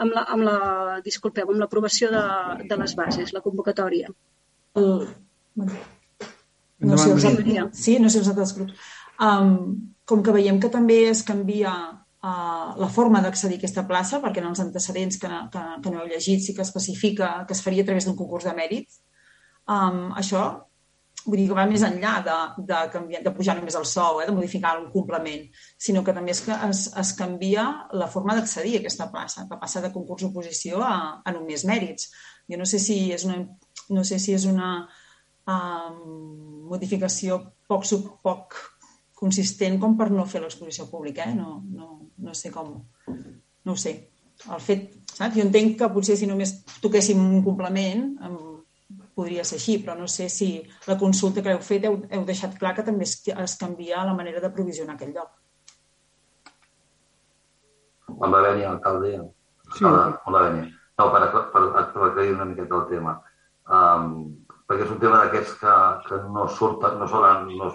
amb 0.03 0.17
la, 0.17 0.25
amb 0.35 0.47
la, 0.49 0.57
disculpeu, 1.05 1.47
amb 1.47 1.63
l'aprovació 1.63 2.11
de, 2.11 2.25
de 2.67 2.79
les 2.81 2.97
bases, 2.99 3.31
la 3.31 3.43
convocatòria. 3.45 4.11
El, 4.81 4.91
bueno, 5.55 5.79
no 6.91 6.99
sé 6.99 7.13
els 7.13 7.29
sí, 7.77 7.97
no 8.03 8.11
sé 8.11 8.19
els 8.19 8.31
altres 8.33 8.55
grups. 8.57 8.91
Um, 9.21 9.55
com 10.09 10.23
que 10.25 10.35
veiem 10.35 10.59
que 10.59 10.71
també 10.73 11.05
es 11.13 11.23
canvia 11.23 11.71
uh, 12.23 12.73
la 12.81 12.89
forma 12.89 13.21
d'accedir 13.21 13.59
a 13.59 13.63
aquesta 13.63 13.85
plaça, 13.89 14.21
perquè 14.23 14.41
en 14.43 14.49
els 14.51 14.63
antecedents 14.63 15.19
que, 15.21 15.29
que, 15.53 15.67
que 15.83 15.93
no 15.93 16.01
heu 16.01 16.11
llegit 16.11 16.43
sí 16.45 16.55
que 16.57 16.65
especifica 16.65 17.33
que 17.47 17.57
es 17.57 17.63
faria 17.65 17.85
a 17.85 17.91
través 17.91 18.07
d'un 18.07 18.17
concurs 18.19 18.47
de 18.49 18.55
mèrit. 18.57 19.01
Um, 19.69 20.09
això 20.17 20.43
vull 21.25 21.37
dir 21.37 21.47
que 21.51 21.57
va 21.57 21.67
més 21.69 21.83
enllà 21.85 22.15
de, 22.25 22.35
de, 22.65 22.77
canviar, 22.93 23.21
de 23.25 23.33
pujar 23.35 23.55
només 23.57 23.75
el 23.77 23.85
sou, 23.85 24.21
eh, 24.21 24.25
de 24.25 24.33
modificar 24.33 24.73
un 24.79 24.87
complement, 24.93 25.43
sinó 25.77 26.03
que 26.03 26.15
també 26.17 26.33
que 26.33 26.57
es, 26.69 26.87
es 26.97 27.13
canvia 27.17 27.65
la 27.93 28.09
forma 28.09 28.35
d'accedir 28.37 28.77
a 28.77 28.81
aquesta 28.81 29.09
plaça, 29.13 29.45
que 29.49 29.59
passa 29.61 29.83
de 29.83 29.91
concurs 29.93 30.25
oposició 30.29 30.81
a, 30.85 31.21
a 31.21 31.35
només 31.35 31.65
mèrits. 31.69 32.09
Jo 32.49 32.57
no 32.57 32.65
sé 32.65 32.81
si 32.81 32.97
és 33.13 33.25
una, 33.29 33.37
no 33.93 34.05
sé 34.07 34.17
si 34.19 34.33
és 34.33 34.47
una 34.49 34.71
um, 35.45 36.65
modificació 36.71 37.37
poc, 37.69 37.85
poc 38.25 38.57
consistent 39.21 39.77
com 39.81 39.97
per 39.97 40.09
no 40.11 40.25
fer 40.29 40.41
l'exposició 40.43 40.87
pública, 40.89 41.27
eh? 41.29 41.35
no, 41.37 41.59
no, 41.69 41.91
no 42.17 42.33
sé 42.37 42.51
com... 42.53 42.73
No 43.63 43.75
ho 43.75 43.77
sé. 43.77 43.93
el 44.49 44.61
fet, 44.65 44.87
saps? 45.05 45.35
Jo 45.35 45.43
entenc 45.45 45.75
que 45.77 45.89
potser 45.93 46.15
si 46.17 46.25
només 46.25 46.55
toquéssim 46.81 47.19
un 47.21 47.43
complement 47.45 48.07
em, 48.25 48.39
podria 49.13 49.43
ser 49.45 49.59
així, 49.59 49.75
però 49.83 49.93
no 49.99 50.07
sé 50.09 50.29
si 50.33 50.47
la 50.87 50.97
consulta 50.97 51.43
que 51.45 51.53
heu 51.53 51.61
fet 51.61 51.85
heu, 51.85 51.99
heu 52.09 52.23
deixat 52.25 52.57
clar 52.57 52.73
que 52.73 52.87
també 52.87 53.05
es, 53.05 53.19
es 53.29 53.53
canvia 53.61 54.01
la 54.07 54.17
manera 54.17 54.41
de 54.41 54.49
provisionar 54.55 54.97
aquest 54.97 55.13
lloc. 55.13 55.29
Quan 58.17 58.33
va 58.33 58.41
venir 58.49 58.65
l'alcalde, 58.65 59.13
Sí. 59.77 59.85
Hola, 59.85 60.21
hola, 60.25 60.41
Beni. 60.49 60.73
No, 60.99 61.11
per, 61.13 61.27
per, 61.31 61.43
per 61.53 62.07
aclarir 62.09 62.33
una 62.33 62.45
miqueta 62.45 62.75
el 62.75 62.87
tema. 62.89 63.13
Um, 63.71 64.40
perquè 64.71 64.85
és 64.87 64.91
un 64.93 64.99
tema 65.03 65.17
d'aquests 65.19 65.57
que, 65.59 65.71
que 66.07 66.17
no 66.31 66.45
surten, 66.47 66.93
no 66.95 67.07
solen, 67.11 67.49
no, 67.59 67.73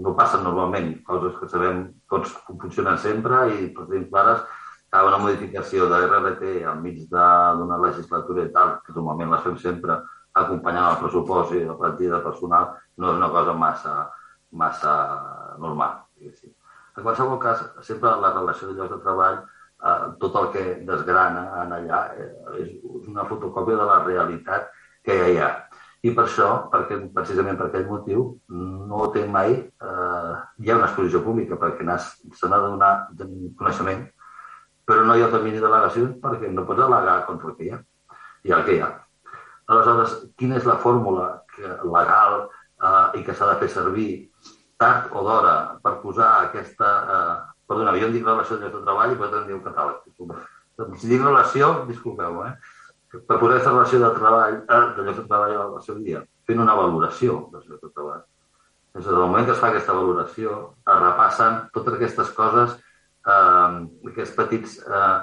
no 0.00 0.14
passen 0.16 0.46
normalment, 0.46 0.94
coses 1.04 1.34
que 1.36 1.48
sabem 1.52 1.82
tots 2.08 2.32
com 2.46 2.56
funcionen 2.62 2.96
sempre 3.02 3.42
i 3.52 3.66
tenim 3.76 4.06
clares 4.08 4.40
que 4.88 5.02
una 5.04 5.18
modificació 5.20 5.90
de 5.90 5.98
RLT 6.06 6.52
enmig 6.72 7.02
d'una 7.10 7.80
legislatura 7.82 8.46
i 8.46 8.52
tal, 8.54 8.78
que 8.86 8.94
normalment 8.96 9.34
les 9.34 9.44
fem 9.44 9.58
sempre 9.60 9.98
acompanyant 10.40 10.88
el 10.94 11.02
pressupost 11.02 11.52
i 11.52 11.66
la 11.66 11.76
plantilla 11.76 12.22
personal, 12.24 12.72
no 12.96 13.12
és 13.12 13.20
una 13.20 13.28
cosa 13.34 13.52
massa, 13.52 13.94
massa 14.56 14.94
normal. 15.60 16.00
Diguéssim. 16.16 16.54
En 16.96 17.04
qualsevol 17.04 17.40
cas, 17.42 17.60
sempre 17.84 18.14
la 18.24 18.32
relació 18.32 18.70
de 18.70 18.78
llocs 18.78 18.94
de 18.94 19.02
treball 19.04 19.42
eh, 19.42 20.08
tot 20.22 20.40
el 20.40 20.50
que 20.56 20.64
desgrana 20.88 21.44
en 21.66 21.76
allà 21.76 22.02
eh, 22.16 22.32
és 22.64 23.08
una 23.12 23.28
fotocòpia 23.28 23.76
de 23.82 23.92
la 23.92 24.02
realitat 24.08 24.72
que 25.04 25.20
ja 25.20 25.28
hi 25.30 25.40
ha. 25.44 25.50
I 26.06 26.12
per 26.14 26.26
això, 26.26 26.48
perquè, 26.72 26.98
precisament 27.14 27.56
per 27.58 27.68
aquell 27.68 27.86
motiu, 27.88 28.26
no 28.50 29.08
té 29.14 29.24
mai... 29.30 29.56
Eh, 29.56 30.34
hi 30.62 30.70
ha 30.70 30.76
una 30.78 30.88
exposició 30.88 31.22
pública 31.24 31.58
perquè 31.60 31.86
se 31.98 32.50
n'ha 32.50 32.60
de 32.62 32.68
donar 32.68 32.92
coneixement, 33.58 34.04
però 34.86 35.02
no 35.06 35.16
hi 35.16 35.24
ha 35.24 35.32
termini 35.32 35.62
d'al·legacions 35.62 36.20
perquè 36.22 36.52
no 36.52 36.66
pots 36.68 36.84
al·legar 36.84 37.18
contra 37.26 37.50
el 37.50 37.56
que 37.58 37.66
hi 37.66 37.72
ha. 37.74 37.80
Ha 38.46 38.60
el 38.60 38.64
que 38.68 38.76
hi 38.76 38.84
ha. 38.84 38.92
Aleshores, 39.74 40.14
quina 40.38 40.60
és 40.60 40.68
la 40.68 40.78
fórmula 40.78 41.26
que, 41.56 41.66
legal 41.96 42.38
eh, 42.46 43.18
i 43.18 43.26
que 43.26 43.34
s'ha 43.34 43.50
de 43.50 43.58
fer 43.64 43.72
servir 43.72 44.10
tard 44.78 45.10
o 45.16 45.24
d'hora 45.26 45.56
per 45.82 45.96
posar 46.04 46.30
aquesta 46.46 46.92
eh, 47.16 47.36
Perdona, 47.66 47.96
jo 47.98 48.06
en 48.06 48.12
dic 48.14 48.26
relació 48.26 48.60
de 48.60 48.68
treball 48.70 49.12
i 49.12 49.16
vosaltres 49.18 49.42
en 49.42 49.48
diu 49.50 49.62
catàleg. 49.64 50.98
Si 51.00 51.08
dic 51.10 51.22
relació, 51.24 51.70
disculpeu, 51.88 52.44
eh? 52.46 52.52
Per 53.12 53.38
posar 53.38 53.54
aquesta 53.54 53.72
relació 53.72 54.00
de 54.02 54.08
treball, 54.16 54.56
eh, 54.62 54.80
de 54.96 55.04
llocs 55.04 55.20
de 55.20 55.26
treball 55.28 55.54
al 55.60 55.76
seu 55.84 56.00
dia, 56.02 56.22
fent 56.46 56.62
una 56.62 56.74
valoració 56.78 57.44
dels 57.52 57.68
llocs 57.68 57.84
de 57.84 57.92
treball. 57.92 58.24
Des 58.96 59.06
del 59.06 59.20
moment 59.20 59.46
que 59.46 59.52
es 59.52 59.60
fa 59.60 59.68
aquesta 59.70 59.94
valoració, 59.94 60.56
es 60.80 61.00
repassen 61.02 61.60
totes 61.74 61.96
aquestes 61.98 62.32
coses, 62.36 62.74
eh, 63.26 63.86
aquests 64.10 64.34
petits 64.38 64.78
eh, 64.80 65.16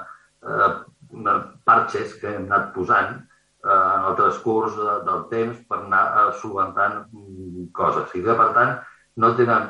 eh, 0.48 1.38
parxes 1.64 2.14
que 2.20 2.32
hem 2.32 2.46
anat 2.48 2.72
posant 2.74 3.12
eh, 3.18 3.68
en 3.68 4.08
el 4.10 4.16
transcurs 4.20 4.78
de, 4.78 4.96
del 5.08 5.26
temps 5.32 5.60
per 5.68 5.80
anar 5.82 6.04
eh, 6.22 6.32
solventant 6.40 7.02
mm, 7.10 7.68
coses. 7.76 8.14
I 8.14 8.24
que, 8.24 8.38
per 8.40 8.50
tant, 8.56 8.78
no 9.20 9.34
tenen 9.38 9.68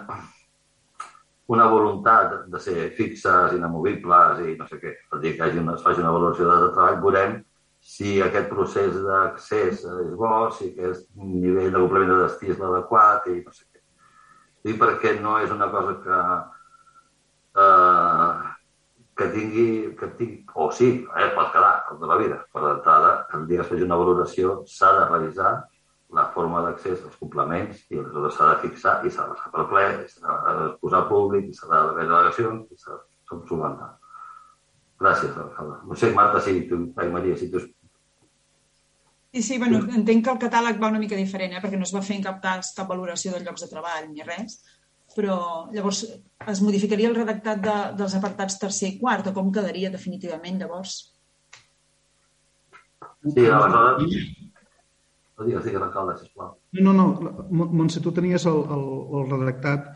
una 1.55 1.67
voluntat 1.69 2.47
de 2.53 2.61
ser 2.61 2.91
fixes, 2.97 3.57
inamovibles 3.57 4.45
i 4.45 4.55
no 4.61 4.69
sé 4.69 4.79
què. 4.81 4.95
A 5.13 5.21
dir, 5.21 5.35
que 5.37 5.45
hagi 5.49 5.61
una, 5.61 5.75
es 5.79 5.85
faci 5.85 6.01
una 6.05 6.15
valoració 6.15 6.49
de 6.49 6.71
treball, 6.77 7.03
veurem 7.03 7.35
si 7.85 8.17
aquest 8.25 8.49
procés 8.49 8.95
d'accés 9.05 9.83
és 9.85 10.13
bo, 10.17 10.33
si 10.57 10.71
aquest 10.71 11.11
nivell 11.21 11.69
de 11.75 11.81
complement 11.83 12.15
de 12.15 12.21
destí 12.23 12.49
és 12.55 12.61
l'adequat 12.61 13.29
i 13.29 13.43
no 13.45 13.53
sé 13.53 13.67
què. 13.69 13.83
I 14.73 14.77
perquè 14.81 15.13
no 15.21 15.35
és 15.45 15.53
una 15.53 15.69
cosa 15.75 15.93
que, 16.05 16.21
eh, 17.61 18.55
que 19.21 19.29
tingui, 19.35 19.67
que 20.01 20.09
tingui, 20.17 20.41
o 20.55 20.71
sí, 20.73 20.89
eh, 21.05 21.29
pot 21.37 21.53
quedar, 21.53 21.75
com 21.89 22.01
de 22.01 22.09
la 22.09 22.17
vida, 22.23 22.41
però 22.55 22.73
d'entrada, 22.73 23.13
el 23.37 23.45
dia 23.53 23.69
que 23.69 23.77
es 23.77 23.85
una 23.85 24.01
valoració 24.01 24.63
s'ha 24.77 24.93
de 25.01 25.05
revisar 25.11 25.53
la 26.15 26.25
forma 26.33 26.63
d'accés 26.65 27.05
als 27.05 27.19
complements 27.21 27.85
i 27.91 27.99
aleshores 27.99 28.39
s'ha 28.39 28.49
de 28.55 28.63
fixar 28.65 28.97
i 29.05 29.11
s'ha 29.11 29.29
de 29.29 29.37
passar 29.37 29.53
per 29.53 29.67
ple, 29.75 29.85
s'ha 30.09 30.57
de 30.63 30.67
posar 30.81 31.05
públic, 31.13 31.53
s'ha 31.53 31.69
de 31.69 31.95
fer 31.99 32.09
delegacions 32.09 32.73
i 32.73 32.81
s'ha 32.81 32.97
de 32.97 33.41
solventar. 33.53 33.93
Gràcies, 35.01 35.33
alcalde. 35.37 35.81
No 35.89 35.97
sé, 35.99 36.13
Marta, 36.15 36.43
si 36.45 36.61
tu, 36.69 36.81
ai, 37.01 37.09
Maria, 37.13 37.37
si 37.37 37.51
tu... 37.51 37.63
Sí, 39.35 39.43
sí, 39.43 39.59
bueno, 39.59 39.81
entenc 39.99 40.23
que 40.25 40.31
el 40.31 40.39
catàleg 40.45 40.79
va 40.79 40.93
una 40.93 41.03
mica 41.03 41.19
diferent, 41.19 41.57
eh? 41.57 41.63
perquè 41.63 41.79
no 41.81 41.89
es 41.89 41.95
va 41.95 42.05
fer 42.07 42.21
en 42.21 42.29
cap 42.29 42.39
cas 42.43 42.71
cap 42.77 42.87
valoració 42.91 43.33
de 43.35 43.43
llocs 43.43 43.65
de 43.65 43.71
treball 43.73 44.07
ni 44.13 44.23
res, 44.23 44.61
però 45.17 45.39
llavors 45.75 46.05
es 46.53 46.63
modificaria 46.63 47.11
el 47.11 47.19
redactat 47.19 47.65
de, 47.65 47.75
dels 47.99 48.15
apartats 48.15 48.61
tercer 48.63 48.93
i 48.93 49.01
quart, 49.01 49.27
o 49.27 49.35
com 49.35 49.51
quedaria 49.55 49.91
definitivament 49.91 50.63
llavors? 50.63 50.95
Sí, 53.25 53.49
aleshores, 53.49 54.31
no 55.35 55.45
digues, 55.49 55.65
digues, 55.67 55.83
alcalde, 55.83 56.17
sisplau. 56.21 56.55
No, 56.79 56.93
no, 56.93 57.07
no. 57.19 57.47
Montse, 57.51 58.03
tu 58.05 58.13
tenies 58.15 58.47
el, 58.47 58.61
el, 58.77 58.85
el 59.19 59.31
redactat 59.33 59.91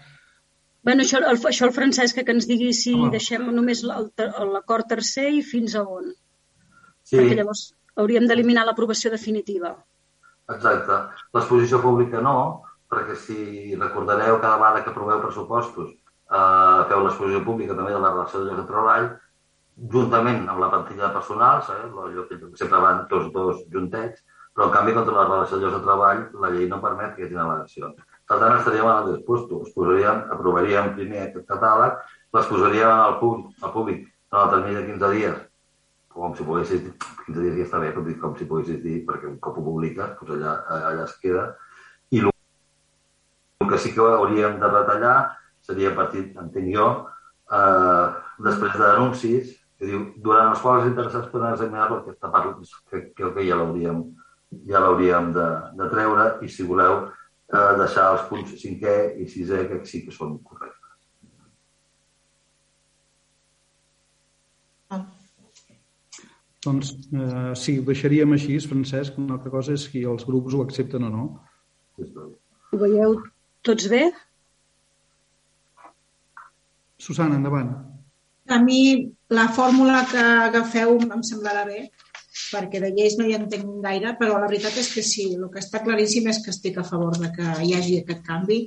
Bueno, 0.89 1.05
això, 1.05 1.19
el, 1.21 1.37
això 1.51 1.67
el 1.67 1.75
Francesc 1.77 2.23
que 2.25 2.33
ens 2.33 2.47
digui 2.49 2.71
si 2.73 2.95
ah. 2.97 3.11
deixem 3.13 3.45
només 3.53 3.83
l'acord 3.85 4.89
tercer 4.89 5.27
i 5.37 5.43
fins 5.45 5.77
a 5.77 5.83
on. 5.85 6.09
Sí. 7.05 7.19
Perquè 7.19 7.37
llavors 7.37 7.67
hauríem 8.01 8.25
d'eliminar 8.31 8.65
l'aprovació 8.65 9.13
definitiva. 9.13 9.75
Exacte. 10.55 10.97
L'exposició 11.37 11.83
pública 11.85 12.23
no, 12.25 12.37
perquè 12.89 13.19
si 13.21 13.77
recordareu 13.77 14.41
cada 14.41 14.57
vegada 14.57 14.85
que 14.85 14.95
aproveu 14.95 15.21
pressupostos 15.27 15.93
eh, 15.93 16.81
feu 16.89 17.05
l'exposició 17.05 17.45
pública 17.45 17.77
també 17.77 17.93
de 17.93 18.01
la 18.01 18.15
relació 18.15 18.41
de 18.41 18.49
llocs 18.49 18.63
de 18.63 18.69
treball, 18.73 19.09
juntament 19.93 20.47
amb 20.49 20.63
la 20.65 20.71
plantilla 20.73 21.07
de 21.07 21.15
personal, 21.19 21.61
allò 21.69 22.25
que 22.31 22.41
sempre 22.63 22.81
van 22.85 23.05
tots 23.13 23.29
dos 23.37 23.61
juntets, 23.75 24.25
però, 24.57 24.71
en 24.71 24.75
canvi, 24.75 24.97
contra 24.97 25.21
la 25.21 25.29
relació 25.29 25.59
de 25.59 25.67
llocs 25.67 25.77
de 25.77 25.85
treball, 25.85 26.25
la 26.43 26.55
llei 26.57 26.73
no 26.73 26.81
permet 26.83 27.13
que 27.15 27.23
hi 27.23 27.29
hagi 27.29 27.37
al·legacions. 27.45 28.08
Per 28.29 28.37
tant, 28.37 28.59
estaríem 28.59 28.87
en 28.87 28.97
el 29.03 29.15
disposto. 29.15 29.63
Es 29.65 29.73
posaríem, 29.73 30.25
aprovaríem 30.35 30.93
primer 30.97 31.23
aquest 31.25 31.47
catàleg, 31.49 32.01
les 32.37 32.49
posaríem 32.51 32.91
al 32.93 33.17
públic, 33.23 33.55
al 33.65 33.73
públic 33.73 34.03
en 34.05 34.41
el 34.43 34.51
termini 34.53 34.77
de 34.77 34.85
15 34.91 35.11
dies, 35.15 35.39
com 36.13 36.35
si 36.37 36.45
poguessis 36.45 36.83
dir, 36.85 36.93
15 37.25 37.41
dies 37.41 37.57
ja 37.57 37.65
està 37.65 37.81
bé, 37.81 37.95
com, 38.21 38.35
si 38.37 38.49
poguessis 38.51 38.83
dir, 38.85 38.99
perquè 39.09 39.31
un 39.31 39.39
cop 39.41 39.57
ho 39.57 39.65
publiques, 39.65 40.13
doncs 40.21 40.35
allà, 40.37 40.55
allà 40.91 41.07
es 41.07 41.17
queda. 41.23 41.47
I 42.13 42.21
el, 42.27 42.33
que 43.71 43.81
sí 43.81 43.95
que 43.97 44.05
hauríem 44.05 44.61
de 44.61 44.73
retallar 44.75 45.17
seria 45.65 45.95
a 45.95 45.97
partir, 45.97 46.29
entenc 46.41 46.69
jo, 46.75 46.89
eh, 47.49 48.07
després 48.45 48.77
de 48.77 48.85
denuncis, 48.85 49.57
que 49.79 49.89
diu, 49.89 50.05
durant 50.21 50.53
els 50.53 50.61
quals 50.61 50.85
els 50.85 50.93
interessats 50.93 51.33
poden 51.33 51.55
examinar-lo, 51.55 52.03
aquesta 52.03 52.33
part, 52.35 52.61
que, 52.91 53.07
que, 53.17 53.33
que 53.33 53.49
ja 53.49 53.57
l'hauríem 53.57 54.05
ja 54.69 54.81
l'hauríem 54.81 55.33
de, 55.35 55.47
de 55.77 55.89
treure 55.93 56.29
i, 56.45 56.49
si 56.49 56.65
voleu, 56.65 57.09
eh, 57.53 57.73
deixar 57.81 58.11
els 58.15 58.27
punts 58.29 58.55
cinquè 58.63 58.97
i 59.23 59.29
sisè 59.31 59.65
que 59.71 59.81
sí 59.89 60.03
que 60.05 60.15
són 60.15 60.37
correctes. 60.45 60.77
Ah. 64.95 65.03
Doncs 66.65 66.95
eh, 67.13 67.53
sí, 67.59 67.79
ho 67.79 67.87
deixaríem 67.89 68.35
així, 68.37 68.59
Francesc. 68.71 69.19
Una 69.23 69.39
altra 69.39 69.53
cosa 69.55 69.77
és 69.77 69.89
si 69.89 70.05
els 70.15 70.27
grups 70.29 70.57
ho 70.57 70.65
accepten 70.65 71.09
o 71.09 71.13
no. 71.13 71.29
Ho 71.99 72.81
veieu 72.81 73.21
tots 73.67 73.89
bé? 73.93 74.09
Susana, 76.99 77.39
endavant. 77.39 77.71
A 78.49 78.59
mi 78.65 78.81
la 79.31 79.47
fórmula 79.53 80.03
que 80.11 80.21
agafeu 80.49 80.97
em 81.05 81.23
semblarà 81.27 81.65
bé 81.69 81.83
perquè 82.53 82.81
de 82.83 82.93
lleis 82.95 83.19
no 83.19 83.27
hi 83.27 83.35
entenc 83.37 83.69
gaire, 83.85 84.15
però 84.21 84.39
la 84.39 84.49
veritat 84.49 84.79
és 84.81 84.93
que 84.95 85.05
sí, 85.07 85.29
el 85.35 85.49
que 85.53 85.63
està 85.63 85.83
claríssim 85.85 86.29
és 86.31 86.41
que 86.45 86.55
estic 86.55 86.79
a 86.79 86.87
favor 86.87 87.19
de 87.19 87.31
que 87.35 87.53
hi 87.65 87.75
hagi 87.77 87.99
aquest 88.01 88.25
canvi 88.27 88.61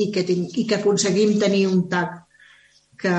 i 0.00 0.10
que, 0.14 0.24
tinc, 0.26 0.56
i 0.58 0.66
que 0.66 0.80
aconseguim 0.80 1.38
tenir 1.42 1.66
un 1.70 1.86
TAC 1.92 2.18
que, 3.00 3.14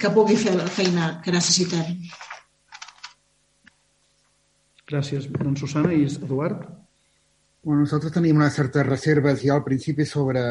que 0.00 0.12
pugui 0.14 0.36
fer 0.36 0.54
la 0.58 0.68
feina 0.68 1.14
que 1.24 1.34
necessitem. 1.34 1.96
Gràcies. 4.92 5.28
Doncs 5.32 5.64
Susana 5.64 5.92
i 5.96 6.04
Eduard? 6.04 6.66
Bueno, 7.62 7.84
nosaltres 7.84 8.12
teníem 8.12 8.36
una 8.36 8.50
certa 8.50 8.82
reserva 8.82 9.36
ja 9.38 9.54
al 9.54 9.64
principi 9.64 10.04
sobre 10.04 10.42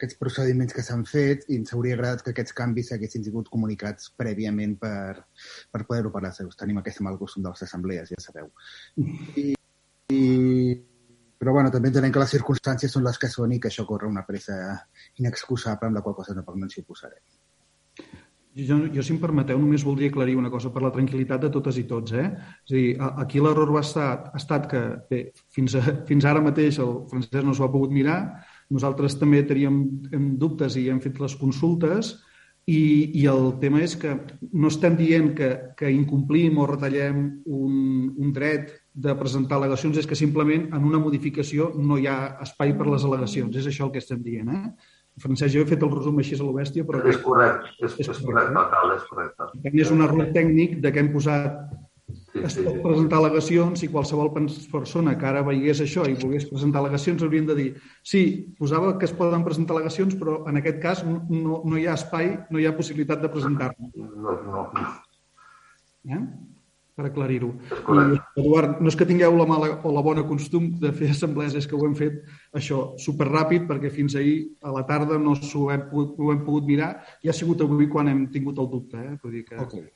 aquests 0.00 0.16
procediments 0.20 0.72
que 0.72 0.82
s'han 0.84 1.04
fet 1.08 1.44
i 1.52 1.58
ens 1.60 1.74
hauria 1.76 1.98
agradat 1.98 2.24
que 2.24 2.32
aquests 2.32 2.56
canvis 2.56 2.94
haguessin 2.96 3.26
sigut 3.26 3.50
comunicats 3.52 4.14
prèviament 4.16 4.78
per, 4.80 5.26
per 5.68 5.82
poder-ho 5.84 6.12
parlar 6.14 6.32
seus. 6.36 6.56
Tenim 6.56 6.80
aquest 6.80 7.02
mal 7.04 7.20
costum 7.20 7.44
de 7.44 7.52
les 7.52 7.66
assemblees, 7.68 8.14
ja 8.14 8.22
sabeu. 8.24 8.48
I, 8.96 9.52
i, 10.16 10.22
però 11.40 11.52
bueno, 11.56 11.72
també 11.74 11.92
entenem 11.92 12.16
que 12.16 12.24
les 12.24 12.32
circumstàncies 12.38 12.96
són 12.96 13.04
les 13.04 13.20
que 13.20 13.28
són 13.32 13.52
i 13.52 13.60
que 13.60 13.68
això 13.68 13.84
corre 13.88 14.08
una 14.08 14.24
pressa 14.24 14.56
inexcusable 15.20 15.90
amb 15.90 16.00
la 16.00 16.04
qual 16.06 16.16
cosa 16.16 16.36
no, 16.36 16.44
no 16.48 16.66
ens 16.66 16.80
hi 16.80 16.86
posarem. 16.88 17.22
Jo, 18.58 18.76
jo, 18.90 19.02
si 19.06 19.12
em 19.14 19.20
permeteu, 19.22 19.58
només 19.62 19.84
voldria 19.86 20.10
aclarir 20.10 20.34
una 20.36 20.50
cosa 20.50 20.72
per 20.74 20.82
la 20.82 20.90
tranquil·litat 20.90 21.44
de 21.44 21.50
totes 21.54 21.76
i 21.78 21.84
tots. 21.90 22.16
Eh? 22.18 22.26
És 22.66 22.72
a 22.72 22.74
dir, 22.74 22.86
aquí 23.22 23.40
l'error 23.40 23.70
ha 23.76 23.84
estat, 23.84 24.26
ha 24.32 24.40
estat 24.40 24.66
que 24.72 24.80
bé, 25.12 25.20
fins, 25.54 25.76
a, 25.78 26.00
fins 26.08 26.26
ara 26.26 26.42
mateix 26.42 26.80
el 26.82 26.96
francès 27.12 27.46
no 27.46 27.54
s'ho 27.54 27.68
ha 27.68 27.72
pogut 27.72 27.94
mirar, 27.94 28.18
nosaltres 28.70 29.18
també 29.20 29.42
teníem 29.46 29.80
dubtes 30.38 30.76
i 30.78 30.88
hem 30.90 31.00
fet 31.02 31.20
les 31.22 31.36
consultes 31.38 32.14
I, 32.70 33.10
I 33.18 33.24
el 33.26 33.56
tema 33.58 33.80
és 33.82 33.96
que 33.98 34.12
no 34.52 34.68
estem 34.68 34.94
dient 34.98 35.32
que, 35.34 35.48
que 35.78 35.90
incomplim 35.90 36.58
o 36.60 36.68
retallem 36.68 37.22
un, 37.46 37.74
un 38.14 38.32
dret 38.36 38.70
de 38.92 39.14
presentar 39.18 39.56
al·legacions, 39.56 39.98
és 39.98 40.06
que 40.06 40.18
simplement 40.18 40.68
en 40.76 40.86
una 40.86 41.00
modificació 41.02 41.70
no 41.78 41.98
hi 41.98 42.06
ha 42.10 42.36
espai 42.44 42.74
per 42.76 42.86
les 42.90 43.06
al·legacions. 43.06 43.56
És 43.56 43.66
això 43.70 43.88
el 43.88 43.92
que 43.94 44.02
estem 44.02 44.22
dient. 44.22 44.52
Eh? 44.54 44.96
Francesc, 45.24 45.54
jo 45.54 45.64
he 45.64 45.70
fet 45.70 45.82
el 45.82 45.92
resum 45.92 46.20
així 46.20 46.36
a 46.36 46.44
l'obèstia, 46.44 46.86
però... 46.86 47.02
És 47.10 47.18
correcte, 47.24 47.72
és, 47.80 47.96
és, 48.04 48.22
correcte, 48.22 48.56
alcalde, 48.62 48.98
és 49.00 49.08
correcte. 49.08 49.50
És 49.72 49.94
un 49.94 50.04
error 50.06 50.30
tècnic 50.36 50.78
de 50.84 50.92
que 50.92 51.02
hem 51.02 51.10
posat 51.16 51.58
es 52.38 52.56
pot 52.60 52.76
presentar 52.84 53.18
al·legacions 53.20 53.84
i 53.84 53.90
qualsevol 53.90 54.30
persona 54.72 55.16
que 55.18 55.26
ara 55.30 55.42
veiés 55.46 55.82
això 55.82 56.06
i 56.08 56.16
volgués 56.20 56.48
presentar 56.50 56.82
al·legacions 56.82 57.24
haurien 57.26 57.48
de 57.48 57.56
dir 57.58 57.70
sí, 58.02 58.22
posava 58.58 58.96
que 58.98 59.08
es 59.08 59.16
poden 59.16 59.44
presentar 59.46 59.76
al·legacions 59.76 60.18
però 60.20 60.40
en 60.50 60.60
aquest 60.60 60.78
cas 60.82 61.02
no, 61.06 61.62
no 61.64 61.74
hi 61.76 61.88
ha 61.88 61.98
espai, 61.98 62.36
no 62.50 62.60
hi 62.60 62.68
ha 62.68 62.76
possibilitat 62.76 63.24
de 63.24 63.32
presentar-ne. 63.32 63.90
No, 63.96 64.38
no, 64.46 64.68
no. 64.76 64.86
Eh? 66.10 66.22
per 67.00 67.08
aclarir-ho. 67.08 67.50
Eduard, 68.38 68.80
no 68.82 68.90
és 68.90 68.96
que 68.98 69.06
tingueu 69.08 69.36
la 69.38 69.46
mala 69.48 69.70
o 69.86 69.92
la 69.94 70.02
bona 70.04 70.24
costum 70.28 70.68
de 70.82 70.92
fer 70.96 71.10
assemblees, 71.14 71.56
és 71.56 71.68
que 71.68 71.78
ho 71.78 71.86
hem 71.86 71.94
fet 71.96 72.18
això 72.56 72.82
superràpid 73.00 73.64
perquè 73.70 73.92
fins 73.94 74.18
ahir 74.20 74.36
a 74.60 74.74
la 74.74 74.84
tarda 74.88 75.18
no 75.22 75.36
ho 75.36 75.64
hem, 75.72 75.86
ho 75.94 76.34
hem 76.34 76.44
pogut 76.44 76.68
mirar 76.68 76.92
i 77.24 77.32
ha 77.32 77.36
sigut 77.36 77.64
avui 77.64 77.88
quan 77.88 78.12
hem 78.12 78.26
tingut 78.34 78.60
el 78.60 78.68
dubte. 78.74 79.00
Eh? 79.00 79.16
Vull 79.22 79.38
dir 79.38 79.46
que... 79.48 79.62
Okay. 79.64 79.88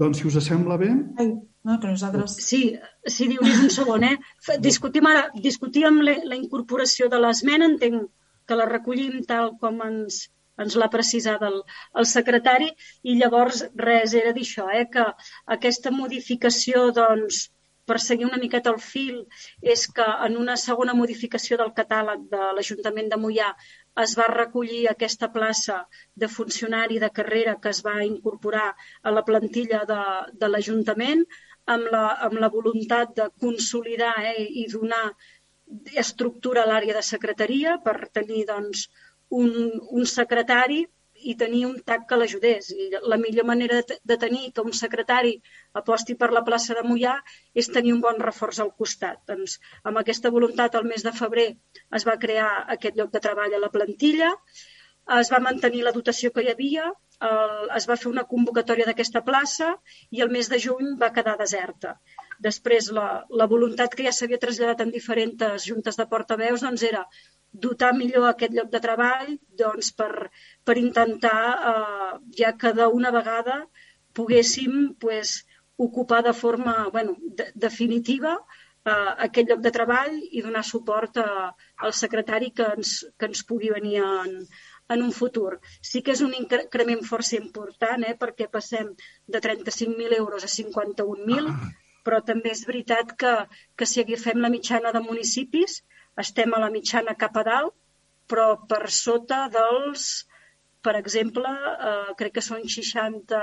Doncs, 0.00 0.20
si 0.20 0.28
us 0.28 0.38
sembla 0.46 0.78
bé... 0.80 0.90
Ai, 1.20 1.28
no, 1.68 1.78
que 1.80 1.90
nosaltres... 1.90 2.36
Sí, 2.46 2.62
sí, 3.06 3.28
diu-li 3.30 3.52
un 3.64 3.70
segon, 3.70 4.06
eh? 4.08 4.16
Discutim 4.64 5.08
ara, 5.10 5.26
discutíem 5.44 6.00
la, 6.06 6.16
la 6.32 6.38
incorporació 6.38 7.10
de 7.12 7.20
l'esmena, 7.22 7.68
entenc 7.68 8.08
que 8.48 8.58
la 8.58 8.68
recollim 8.70 9.20
tal 9.28 9.52
com 9.62 9.82
ens, 9.86 10.24
ens 10.64 10.76
l'ha 10.80 10.90
precisat 10.92 11.44
el, 11.48 11.60
el 12.00 12.08
secretari, 12.12 12.70
i 13.04 13.16
llavors 13.20 13.64
res, 13.88 14.16
era 14.22 14.34
dir 14.36 14.46
això, 14.48 14.68
eh? 14.72 14.86
que 14.92 15.06
aquesta 15.56 15.92
modificació, 15.94 16.88
doncs, 16.96 17.44
per 17.86 17.98
seguir 18.00 18.26
una 18.28 18.40
miqueta 18.40 18.70
el 18.70 18.80
fil, 18.80 19.22
és 19.74 19.86
que 19.96 20.04
en 20.26 20.36
una 20.38 20.56
segona 20.64 20.94
modificació 20.98 21.58
del 21.60 21.72
catàleg 21.78 22.28
de 22.30 22.50
l'Ajuntament 22.56 23.10
de 23.10 23.18
Mollà 23.18 23.48
es 24.00 24.14
va 24.18 24.26
recollir 24.32 24.82
aquesta 24.88 25.28
plaça 25.32 25.78
de 26.22 26.28
funcionari 26.34 26.98
de 27.02 27.10
carrera 27.18 27.58
que 27.64 27.72
es 27.74 27.82
va 27.86 27.96
incorporar 28.04 28.68
a 29.02 29.12
la 29.16 29.24
plantilla 29.28 29.82
de, 29.90 30.00
de 30.42 30.48
l'Ajuntament 30.48 31.24
amb, 31.74 31.90
la, 31.94 32.04
amb 32.28 32.40
la 32.44 32.50
voluntat 32.56 33.14
de 33.20 33.28
consolidar 33.44 34.14
eh, 34.32 34.46
i 34.62 34.66
donar 34.72 35.04
estructura 36.04 36.62
a 36.62 36.70
l'àrea 36.70 36.96
de 36.96 37.04
secretaria 37.08 37.78
per 37.84 37.96
tenir 38.12 38.46
doncs, 38.48 38.88
un, 39.42 39.52
un 40.00 40.08
secretari 40.08 40.82
i 41.30 41.34
tenir 41.42 41.62
un 41.68 41.78
TAC 41.86 42.04
que 42.10 42.18
l'ajudés. 42.18 42.70
I 42.74 42.88
la 43.12 43.18
millor 43.22 43.46
manera 43.48 43.80
de, 43.80 43.98
de 44.12 44.16
tenir 44.24 44.50
que 44.56 44.64
un 44.66 44.74
secretari 44.78 45.34
aposti 45.80 46.16
per 46.18 46.30
la 46.34 46.44
plaça 46.48 46.76
de 46.78 46.84
Mollà 46.88 47.14
és 47.62 47.70
tenir 47.76 47.94
un 47.96 48.02
bon 48.04 48.20
reforç 48.26 48.60
al 48.64 48.74
costat. 48.82 49.22
Doncs, 49.30 49.58
amb 49.88 50.02
aquesta 50.02 50.32
voluntat, 50.36 50.78
el 50.78 50.88
mes 50.92 51.06
de 51.06 51.14
febrer 51.22 51.48
es 51.98 52.06
va 52.08 52.18
crear 52.26 52.50
aquest 52.76 52.98
lloc 53.00 53.12
de 53.14 53.24
treball 53.28 53.54
a 53.56 53.62
la 53.66 53.72
plantilla, 53.76 54.32
es 55.20 55.30
va 55.32 55.42
mantenir 55.42 55.82
la 55.82 55.92
dotació 55.94 56.30
que 56.34 56.44
hi 56.44 56.50
havia, 56.52 56.90
el, 57.28 57.54
es 57.78 57.86
va 57.90 57.96
fer 58.02 58.10
una 58.10 58.24
convocatòria 58.32 58.86
d'aquesta 58.88 59.22
plaça 59.26 59.70
i 60.10 60.22
el 60.24 60.30
mes 60.36 60.50
de 60.52 60.58
juny 60.64 60.94
va 61.02 61.12
quedar 61.16 61.36
deserta. 61.40 61.96
Després, 62.46 62.90
la, 62.98 63.06
la 63.42 63.46
voluntat 63.50 63.94
que 63.94 64.06
ja 64.06 64.14
s'havia 64.16 64.40
traslladat 64.42 64.82
en 64.84 64.94
diferents 64.94 65.66
juntes 65.66 65.98
de 65.98 66.06
portaveus 66.14 66.64
doncs, 66.66 66.86
era 66.88 67.04
dotar 67.52 67.92
millor 67.94 68.28
aquest 68.28 68.54
lloc 68.56 68.70
de 68.72 68.80
treball 68.80 69.36
doncs, 69.62 69.92
per, 69.92 70.30
per 70.64 70.76
intentar 70.80 71.40
eh, 71.72 72.12
ja 72.40 72.52
que 72.56 72.72
d'una 72.78 73.12
vegada 73.14 73.62
poguéssim 74.16 74.94
pues, 75.00 75.44
ocupar 75.76 76.22
de 76.24 76.32
forma 76.32 76.88
bueno, 76.92 77.16
de, 77.20 77.50
definitiva 77.54 78.38
eh, 78.38 79.12
aquest 79.26 79.48
lloc 79.50 79.60
de 79.64 79.72
treball 79.78 80.18
i 80.30 80.42
donar 80.42 80.64
suport 80.64 81.20
a, 81.22 81.52
al 81.76 81.92
secretari 81.92 82.50
que 82.56 82.68
ens, 82.76 82.94
que 83.18 83.28
ens 83.30 83.44
pugui 83.48 83.72
venir 83.74 84.00
en, 84.02 84.38
en 84.88 85.02
un 85.02 85.12
futur. 85.12 85.60
Sí 85.80 86.02
que 86.02 86.16
és 86.16 86.24
un 86.24 86.34
increment 86.38 87.04
força 87.08 87.38
important, 87.38 88.04
eh, 88.08 88.16
perquè 88.24 88.48
passem 88.56 88.92
de 89.36 89.44
35.000 89.46 90.18
euros 90.18 90.44
a 90.44 90.52
51.000, 90.56 91.52
però 92.06 92.20
també 92.26 92.52
és 92.56 92.64
veritat 92.66 93.14
que, 93.18 93.32
que 93.76 93.86
si 93.86 94.02
agafem 94.02 94.40
la 94.42 94.50
mitjana 94.56 94.92
de 94.96 95.04
municipis, 95.04 95.82
estem 96.20 96.52
a 96.54 96.60
la 96.60 96.70
mitjana 96.70 97.14
cap 97.18 97.36
a 97.40 97.42
dalt, 97.46 97.74
però 98.28 98.66
per 98.68 98.90
sota 98.90 99.48
dels, 99.52 100.26
per 100.84 100.96
exemple, 100.98 101.48
eh, 101.88 102.14
crec 102.18 102.32
que 102.38 102.42
són 102.44 102.62
60, 102.76 103.40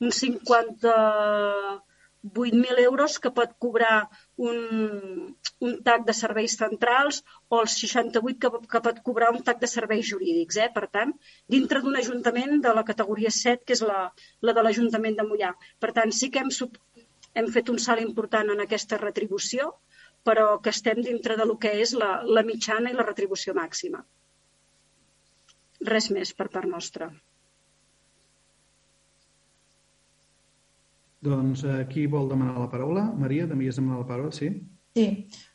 uns 0.00 0.22
58.000 0.24 2.84
euros 2.84 3.18
que 3.22 3.30
pot 3.38 3.50
cobrar 3.64 3.98
un, 4.36 4.56
un 5.60 5.82
TAC 5.86 6.00
de 6.08 6.14
serveis 6.16 6.56
centrals 6.60 7.16
o 7.48 7.60
els 7.62 7.72
68 7.80 8.38
que, 8.42 8.48
que 8.74 8.80
pot 8.86 8.96
cobrar 9.08 9.28
un 9.34 9.42
TAC 9.46 9.58
de 9.62 9.68
serveis 9.74 10.06
jurídics. 10.10 10.56
Eh? 10.64 10.70
Per 10.74 10.86
tant, 10.96 11.10
dintre 11.56 11.78
d'un 11.84 11.96
ajuntament 12.00 12.52
de 12.66 12.72
la 12.78 12.86
categoria 12.90 13.32
7, 13.38 13.64
que 13.64 13.74
és 13.78 13.82
la, 13.86 14.00
la 14.40 14.52
de 14.56 14.62
l'Ajuntament 14.66 15.16
de 15.20 15.26
Mollà. 15.30 15.52
Per 15.80 15.90
tant, 15.96 16.10
sí 16.20 16.26
que 16.34 16.40
hem, 16.44 16.52
hem 17.34 17.48
fet 17.58 17.66
un 17.72 17.78
salt 17.86 18.02
important 18.04 18.46
en 18.54 18.58
aquesta 18.66 18.96
retribució, 19.00 19.60
però 20.24 20.58
que 20.64 20.72
estem 20.72 21.02
dintre 21.04 21.36
de 21.36 21.46
lo 21.48 21.58
que 21.60 21.74
és 21.84 21.94
la, 22.00 22.16
la 22.24 22.42
mitjana 22.46 22.90
i 22.90 22.96
la 22.96 23.06
retribució 23.06 23.54
màxima. 23.56 24.02
Res 25.84 26.10
més 26.16 26.32
per 26.32 26.48
part 26.52 26.70
nostra. 26.70 27.10
Doncs 31.24 31.64
eh, 31.64 31.82
qui 31.90 32.06
vol 32.10 32.28
demanar 32.28 32.58
la 32.60 32.70
paraula? 32.72 33.04
Maria, 33.20 33.48
també 33.48 33.68
has 33.68 33.80
demanat 33.80 34.02
la 34.02 34.08
paraula, 34.08 34.32
sí? 34.36 34.50
Sí, 34.94 35.04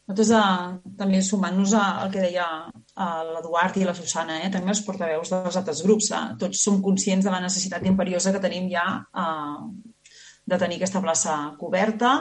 nosaltres 0.09 0.31
eh, 0.35 0.93
també 0.99 1.21
sumant-nos 1.23 1.75
al 1.79 2.09
que 2.13 2.23
deia 2.23 2.47
eh, 2.67 3.21
l'Eduard 3.29 3.77
i 3.79 3.85
la 3.87 3.95
Susana, 3.97 4.39
eh, 4.43 4.49
també 4.53 4.73
els 4.73 4.81
portaveus 4.85 5.31
dels 5.33 5.59
altres 5.61 5.83
grups, 5.85 6.09
eh, 6.11 6.23
tots 6.41 6.63
som 6.65 6.81
conscients 6.85 7.25
de 7.25 7.33
la 7.33 7.41
necessitat 7.45 7.85
imperiosa 7.87 8.33
que 8.35 8.41
tenim 8.43 8.67
ja 8.73 8.85
eh, 9.23 9.93
de 10.49 10.57
tenir 10.57 10.79
aquesta 10.79 11.01
plaça 11.05 11.37
coberta, 11.61 12.13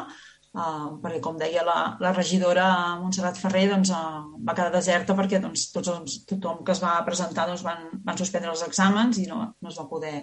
Uh, 0.58 0.96
perquè, 0.98 1.20
com 1.22 1.36
deia 1.38 1.62
la, 1.62 1.74
la 2.02 2.10
regidora 2.10 2.64
Montserrat 2.98 3.36
Ferrer, 3.38 3.68
doncs, 3.70 3.92
uh, 3.94 4.24
va 4.42 4.54
quedar 4.56 4.72
deserta 4.74 5.14
perquè 5.14 5.38
doncs, 5.38 5.68
tots, 5.70 5.90
doncs, 5.92 6.16
tothom 6.26 6.64
que 6.66 6.74
es 6.74 6.80
va 6.82 6.96
presentar 7.06 7.44
doncs, 7.46 7.62
van, 7.62 7.84
van 8.02 8.18
suspendre 8.18 8.50
els 8.50 8.64
exàmens 8.66 9.20
i 9.22 9.28
no, 9.28 9.44
no 9.54 9.70
es 9.70 9.78
va 9.78 9.86
poder 9.86 10.16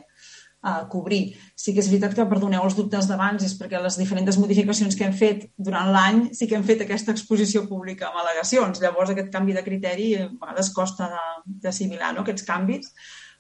uh, 0.65 0.83
cobrir. 0.91 1.21
Sí 1.55 1.71
que 1.71 1.79
és 1.79 1.87
veritat 1.91 2.17
que, 2.17 2.27
perdoneu 2.27 2.65
els 2.67 2.75
dubtes 2.75 3.07
d'abans, 3.07 3.45
és 3.47 3.55
perquè 3.55 3.79
les 3.79 3.99
diferents 4.01 4.41
modificacions 4.41 4.99
que 4.99 5.07
hem 5.07 5.15
fet 5.15 5.45
durant 5.55 5.93
l'any 5.95 6.23
sí 6.35 6.49
que 6.49 6.59
hem 6.59 6.65
fet 6.67 6.83
aquesta 6.83 7.15
exposició 7.15 7.63
pública 7.69 8.09
amb 8.09 8.19
al·legacions. 8.19 8.81
Llavors, 8.83 9.13
aquest 9.13 9.31
canvi 9.31 9.55
de 9.55 9.63
criteri 9.63 10.09
a 10.19 10.27
vegades 10.33 10.73
costa 10.75 11.13
d'assimilar 11.45 12.11
no, 12.17 12.25
aquests 12.25 12.47
canvis, 12.49 12.91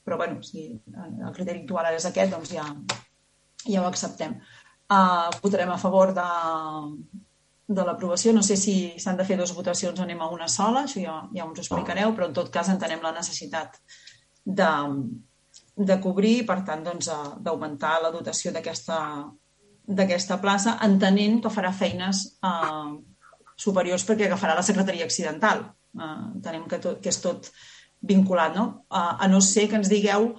però 0.05 0.21
bueno, 0.21 0.39
si 0.45 0.69
el 0.71 1.33
criteri 1.35 1.65
actual 1.65 1.91
és 1.95 2.07
aquest, 2.07 2.31
doncs 2.37 2.55
ja, 2.55 2.69
ja 3.65 3.81
ho 3.81 3.89
acceptem. 3.89 4.37
Uh, 4.85 5.31
votarem 5.41 5.71
a 5.73 5.79
favor 5.81 6.13
de, 6.13 6.25
de 7.67 7.83
l'aprovació. 7.85 8.33
No 8.33 8.43
sé 8.45 8.57
si 8.59 8.93
s'han 9.01 9.17
de 9.17 9.25
fer 9.25 9.37
dues 9.39 9.53
votacions 9.57 9.99
o 9.99 10.03
anem 10.03 10.21
a 10.21 10.29
una 10.29 10.47
sola, 10.47 10.85
això 10.85 11.01
ja, 11.01 11.15
ja 11.33 11.45
us 11.45 11.57
ho 11.57 11.63
explicareu, 11.63 12.13
però 12.13 12.29
en 12.29 12.35
tot 12.37 12.51
cas 12.53 12.69
entenem 12.69 13.01
la 13.01 13.13
necessitat 13.15 13.79
de, 14.45 14.69
de 15.75 15.97
cobrir 16.01 16.45
per 16.45 16.61
tant, 16.67 16.83
doncs, 16.85 17.09
d'augmentar 17.41 17.97
la 18.03 18.11
dotació 18.13 18.53
d'aquesta 18.53 20.39
plaça, 20.43 20.77
entenent 20.85 21.41
que 21.41 21.53
farà 21.53 21.73
feines 21.73 22.21
uh, 22.45 22.93
superiors 23.57 24.05
perquè 24.05 24.29
agafarà 24.29 24.53
la 24.55 24.65
secretaria 24.65 25.07
accidental. 25.09 25.65
Uh, 25.95 26.35
entenem 26.35 26.69
que, 26.69 26.77
tot, 26.83 27.01
que 27.01 27.09
és 27.09 27.21
tot 27.23 27.49
vinculat, 28.05 28.53
no? 28.53 28.85
Uh, 28.91 29.17
a 29.17 29.27
no 29.31 29.41
ser 29.41 29.65
que 29.71 29.79
ens 29.81 29.89
digueu 29.89 30.35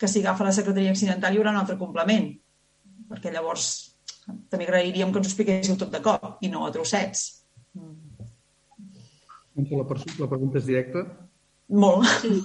que 0.00 0.08
si 0.08 0.20
agafa 0.24 0.48
la 0.48 0.56
secretaria 0.56 0.92
accidental 0.92 1.34
hi 1.34 1.40
haurà 1.40 1.52
un 1.52 1.60
altre 1.60 1.76
complement, 1.80 2.28
perquè 3.10 3.32
llavors 3.34 3.68
també 4.50 4.66
agrairíem 4.66 5.12
que 5.12 5.20
ens 5.20 5.28
ho 5.28 5.32
expliquéssiu 5.32 5.76
tot 5.78 5.92
de 5.94 6.02
cop 6.02 6.42
i 6.42 6.50
no 6.52 6.64
a 6.66 6.72
trossets. 6.74 7.26
La, 9.56 9.84
la 9.84 10.28
pregunta 10.28 10.60
és 10.60 10.66
directa? 10.66 11.04
Molt. 11.68 12.06
Sí, 12.22 12.42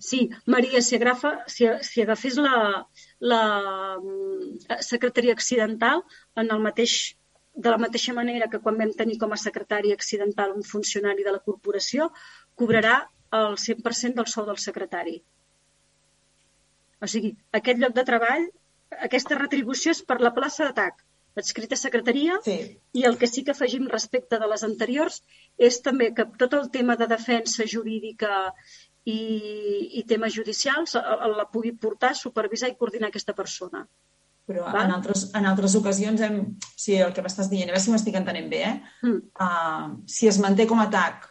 sí. 0.00 0.20
Maria, 0.46 0.80
si, 0.80 0.96
agafa, 0.96 1.32
si, 1.52 1.68
si 1.84 2.02
agafés 2.02 2.38
la, 2.40 2.86
la 3.20 3.42
mm, 3.98 4.80
secretaria 4.80 5.34
accidental 5.36 6.04
en 6.36 6.52
el 6.52 6.62
mateix, 6.64 7.16
de 7.52 7.72
la 7.72 7.80
mateixa 7.80 8.14
manera 8.16 8.48
que 8.52 8.60
quan 8.64 8.78
vam 8.80 8.94
tenir 8.96 9.18
com 9.20 9.32
a 9.32 9.40
secretari 9.40 9.92
accidental 9.92 10.54
un 10.56 10.64
funcionari 10.64 11.24
de 11.24 11.34
la 11.36 11.42
corporació, 11.44 12.10
cobrarà 12.54 13.02
el 13.36 13.56
100% 13.60 14.16
del 14.20 14.30
sou 14.32 14.46
del 14.48 14.60
secretari. 14.62 15.18
O 17.02 17.08
sigui, 17.12 17.34
aquest 17.52 17.82
lloc 17.82 17.92
de 17.96 18.04
treball 18.08 18.48
aquesta 19.08 19.38
retribució 19.38 19.92
és 19.94 20.02
per 20.06 20.18
la 20.22 20.32
plaça 20.36 20.66
d'atac, 20.66 21.02
adscrita 21.36 21.76
a 21.76 21.80
secretaria, 21.80 22.38
sí. 22.44 22.56
i 22.96 23.04
el 23.04 23.18
que 23.20 23.28
sí 23.28 23.44
que 23.44 23.52
afegim 23.52 23.88
respecte 23.92 24.40
de 24.40 24.48
les 24.48 24.64
anteriors 24.64 25.20
és 25.58 25.80
també 25.84 26.12
que 26.16 26.26
tot 26.40 26.56
el 26.56 26.70
tema 26.72 26.96
de 26.96 27.08
defensa 27.10 27.66
jurídica 27.68 28.32
i, 29.04 29.20
i 30.00 30.04
temes 30.08 30.34
judicials 30.34 30.96
la 30.96 31.48
pugui 31.52 31.74
portar, 31.76 32.14
supervisar 32.16 32.72
i 32.72 32.76
coordinar 32.80 33.12
aquesta 33.12 33.36
persona. 33.36 33.84
Però 34.46 34.66
en 34.78 34.92
altres, 34.94 35.26
en 35.34 35.46
altres 35.50 35.74
ocasions, 35.74 36.20
hem, 36.22 36.36
si 36.78 36.94
el 37.02 37.12
que 37.14 37.22
m'estàs 37.22 37.48
dient, 37.50 37.66
a 37.66 37.74
veure 37.74 37.82
si 37.82 37.90
m'estic 37.90 38.18
entenent 38.18 38.50
bé, 38.50 38.60
eh? 38.62 38.74
Mm. 39.02 39.22
Uh, 39.42 40.04
si 40.06 40.30
es 40.30 40.38
manté 40.42 40.68
com 40.70 40.78
a 40.78 40.86
TAC, 40.92 41.26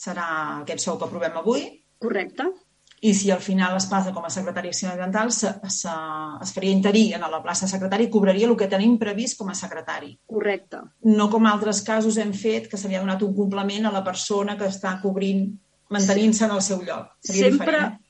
serà 0.00 0.28
aquest 0.62 0.80
sou 0.86 0.96
que 0.98 1.04
aprovem 1.06 1.36
avui. 1.40 1.66
Correcte. 2.00 2.48
I 3.04 3.12
si 3.12 3.28
al 3.30 3.42
final 3.44 3.74
es 3.76 3.84
passa 3.90 4.14
com 4.16 4.24
a 4.24 4.30
secretari 4.32 4.70
accidental, 4.72 5.32
se, 5.34 5.50
se, 5.68 5.94
es 6.42 6.52
faria 6.56 6.72
interí 6.72 7.02
en 7.12 7.26
la 7.28 7.42
plaça 7.44 7.68
secretari 7.68 8.06
i 8.06 8.12
cobraria 8.14 8.48
el 8.48 8.56
que 8.56 8.70
tenim 8.70 8.94
previst 9.00 9.36
com 9.40 9.50
a 9.52 9.56
secretari. 9.58 10.14
Correcte. 10.30 10.80
No 11.10 11.28
com 11.32 11.44
altres 11.50 11.82
casos 11.84 12.16
hem 12.22 12.32
fet, 12.32 12.70
que 12.70 12.80
se 12.80 12.88
li 12.88 12.96
ha 12.96 13.02
donat 13.04 13.22
un 13.26 13.34
complement 13.36 13.90
a 13.90 13.92
la 13.92 14.04
persona 14.06 14.56
que 14.56 14.70
està 14.72 14.96
cobrint, 15.02 15.50
mantenint-se 15.92 16.48
en 16.48 16.56
el 16.56 16.64
seu 16.64 16.80
lloc. 16.86 17.12
Seria 17.20 17.50
sempre, 17.50 17.76
diferent, 17.76 18.00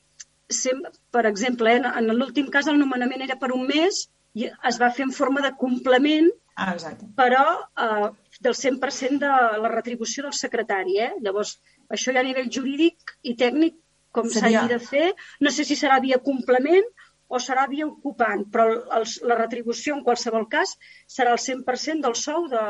sempre, 0.47 0.91
per 1.11 1.25
exemple, 1.25 1.75
eh, 1.75 1.93
en 1.99 2.11
l'últim 2.15 2.49
cas 2.53 2.67
el 2.71 2.79
nomenament 2.79 3.23
era 3.25 3.39
per 3.41 3.51
un 3.55 3.65
mes 3.67 4.05
i 4.35 4.47
es 4.47 4.81
va 4.81 4.91
fer 4.95 5.07
en 5.07 5.13
forma 5.15 5.41
de 5.43 5.53
complement, 5.59 6.27
ah, 6.55 6.73
exacte. 6.73 7.07
però 7.17 7.45
eh, 7.59 8.09
del 8.39 8.55
100% 8.55 9.19
de 9.19 9.61
la 9.63 9.71
retribució 9.71 10.23
del 10.23 10.33
secretari. 10.33 10.99
Eh? 10.99 11.13
Llavors, 11.23 11.57
això 11.89 12.13
ja 12.13 12.21
a 12.23 12.27
nivell 12.27 12.51
jurídic 12.51 13.17
i 13.23 13.35
tècnic 13.39 13.79
com 14.15 14.29
s'hagi 14.29 14.55
Seria... 14.55 14.67
de 14.71 14.79
fer. 14.83 15.09
No 15.43 15.51
sé 15.53 15.65
si 15.67 15.77
serà 15.79 15.99
via 16.03 16.21
complement 16.23 16.87
o 17.27 17.39
serà 17.41 17.65
via 17.71 17.87
ocupant, 17.87 18.45
però 18.53 18.67
els, 18.99 19.17
la 19.25 19.37
retribució 19.39 19.95
en 19.97 20.03
qualsevol 20.05 20.45
cas 20.51 20.75
serà 21.09 21.33
el 21.33 21.41
100% 21.41 22.05
del 22.05 22.15
sou 22.19 22.47
de 22.51 22.63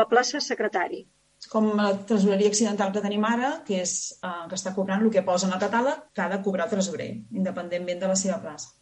la 0.00 0.06
plaça 0.10 0.40
secretari. 0.44 1.04
Com 1.50 1.68
la 1.78 1.90
tresoreria 2.08 2.50
accidental 2.50 2.92
que 2.94 3.02
tenim 3.04 3.26
ara, 3.26 3.50
que 3.66 3.82
és 3.82 3.92
eh, 4.16 4.46
que 4.50 4.56
està 4.58 4.72
cobrant 4.78 5.04
el 5.04 5.12
que 5.14 5.24
posa 5.26 5.50
en 5.50 5.54
el 5.54 5.62
catàleg, 5.62 6.08
que 6.14 6.24
ha 6.24 6.30
de 6.32 6.40
cobrar 6.46 6.70
tresorer, 6.70 7.10
independentment 7.34 8.02
de 8.02 8.10
la 8.10 8.18
seva 8.18 8.40
plaça. 8.42 8.72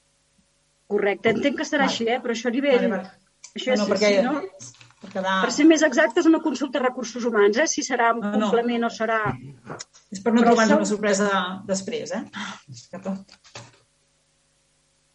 Correcte, 0.94 1.32
entenc 1.32 1.58
que 1.60 1.66
serà 1.66 1.86
vale. 1.86 1.92
així, 1.92 2.08
eh? 2.08 2.20
però 2.22 2.36
això 2.36 2.50
a 2.52 2.54
nivell... 2.54 2.82
Vale, 2.84 2.96
vale. 2.96 3.20
Això 3.54 3.74
no, 3.76 3.84
no, 3.84 3.88
perquè, 3.90 4.10
si 4.16 4.22
no, 4.24 4.83
per, 5.04 5.12
quedar... 5.12 5.36
per 5.44 5.52
ser 5.54 5.66
més 5.68 5.84
exacte, 5.86 6.22
és 6.22 6.28
una 6.30 6.40
consulta 6.44 6.78
de 6.78 6.84
recursos 6.86 7.24
humans, 7.28 7.60
eh? 7.60 7.68
si 7.70 7.84
serà 7.86 8.10
un 8.14 8.22
no, 8.24 8.32
complement 8.38 8.86
no. 8.86 8.90
o 8.90 8.94
serà... 8.94 9.20
És 10.14 10.22
per 10.24 10.34
no 10.34 10.44
trobar-nos 10.44 10.80
una 10.80 10.90
sorpresa 10.90 11.30
després, 11.68 12.14
eh? 12.16 12.24
Que 12.90 13.00
tot. 13.04 13.36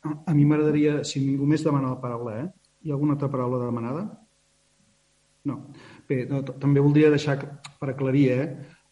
A 0.05 0.33
mi 0.35 0.45
m'agradaria, 0.47 0.99
si 1.07 1.21
ningú 1.23 1.47
més 1.49 1.63
demana 1.65 1.93
la 1.93 2.01
paraula, 2.01 2.37
eh? 2.43 2.49
Hi 2.83 2.91
ha 2.91 2.95
alguna 2.95 3.17
altra 3.17 3.31
paraula 3.31 3.61
demanada? 3.65 4.05
No. 5.49 5.61
Bé, 6.09 6.23
no, 6.29 6.43
també 6.61 6.83
voldria 6.83 7.11
deixar 7.13 7.37
per 7.79 7.91
aclarir, 7.91 8.27
eh? 8.35 8.45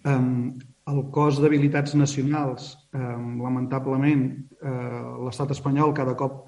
Um, 0.08 0.58
el 0.88 1.02
cos 1.12 1.42
d'habilitats 1.44 1.96
nacionals, 2.00 2.74
um, 2.96 3.38
lamentablement, 3.44 4.28
uh, 4.62 5.16
l'estat 5.26 5.52
espanyol 5.56 5.96
cada 5.96 6.16
cop, 6.20 6.46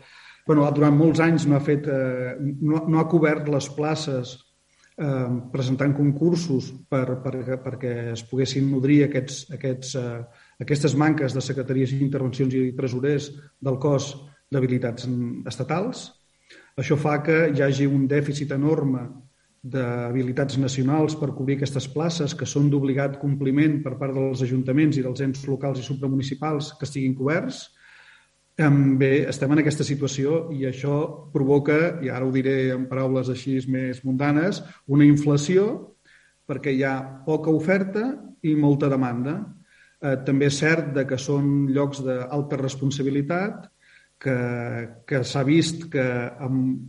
bueno, 0.50 0.66
durant 0.74 0.96
molts 0.98 1.22
anys 1.22 1.46
no 1.46 1.60
ha 1.60 1.62
fet, 1.62 1.86
uh, 1.86 2.34
no, 2.42 2.82
no 2.90 2.98
ha 2.98 3.10
cobert 3.12 3.46
les 3.54 3.68
places 3.76 4.32
eh, 5.00 5.28
presentant 5.54 5.94
concursos 5.96 6.72
per, 6.92 7.20
per, 7.24 7.34
perquè 7.64 7.94
es 8.16 8.24
poguessin 8.28 8.68
nodrir 8.72 9.04
aquests, 9.06 9.46
aquests, 9.56 9.96
eh, 10.00 10.18
aquestes 10.66 10.96
manques 11.00 11.36
de 11.36 11.44
secretaries 11.46 11.94
d'intervencions 11.94 12.56
i 12.58 12.74
tresorers 12.78 13.30
del 13.62 13.80
cos 13.80 14.12
d'habilitats 14.52 15.08
estatals. 15.48 16.10
Això 16.80 16.98
fa 17.00 17.20
que 17.24 17.40
hi 17.54 17.64
hagi 17.64 17.88
un 17.88 18.08
dèficit 18.10 18.52
enorme 18.56 19.08
d'habilitats 19.60 20.58
nacionals 20.58 21.18
per 21.20 21.34
cobrir 21.36 21.58
aquestes 21.60 21.90
places 21.92 22.34
que 22.36 22.48
són 22.48 22.70
d'obligat 22.72 23.20
compliment 23.20 23.82
per 23.84 23.98
part 24.00 24.16
dels 24.16 24.44
ajuntaments 24.46 24.98
i 24.98 25.04
dels 25.04 25.22
ens 25.26 25.44
locals 25.48 25.82
i 25.82 25.86
supramunicipals 25.86 26.74
que 26.80 26.88
estiguin 26.88 27.16
coberts 27.16 27.68
Bé, 28.60 29.24
estem 29.32 29.54
en 29.56 29.62
aquesta 29.62 29.86
situació 29.88 30.50
i 30.52 30.66
això 30.68 30.96
provoca, 31.32 31.78
i 32.04 32.10
ara 32.12 32.26
ho 32.28 32.32
diré 32.34 32.74
en 32.74 32.90
paraules 32.90 33.30
així 33.32 33.54
més 33.72 34.02
mundanes, 34.04 34.60
una 34.92 35.06
inflació 35.08 35.96
perquè 36.44 36.74
hi 36.76 36.84
ha 36.84 36.98
poca 37.24 37.54
oferta 37.56 38.04
i 38.44 38.58
molta 38.60 38.90
demanda. 38.92 39.38
Eh, 40.04 40.18
també 40.28 40.50
és 40.50 40.60
cert 40.60 40.92
de 40.92 41.06
que 41.08 41.16
són 41.16 41.70
llocs 41.72 42.04
d'alta 42.04 42.60
responsabilitat, 42.60 43.70
que, 44.20 44.38
que 45.08 45.24
s'ha 45.24 45.46
vist 45.48 45.88
que 45.94 46.04
amb, 46.44 46.84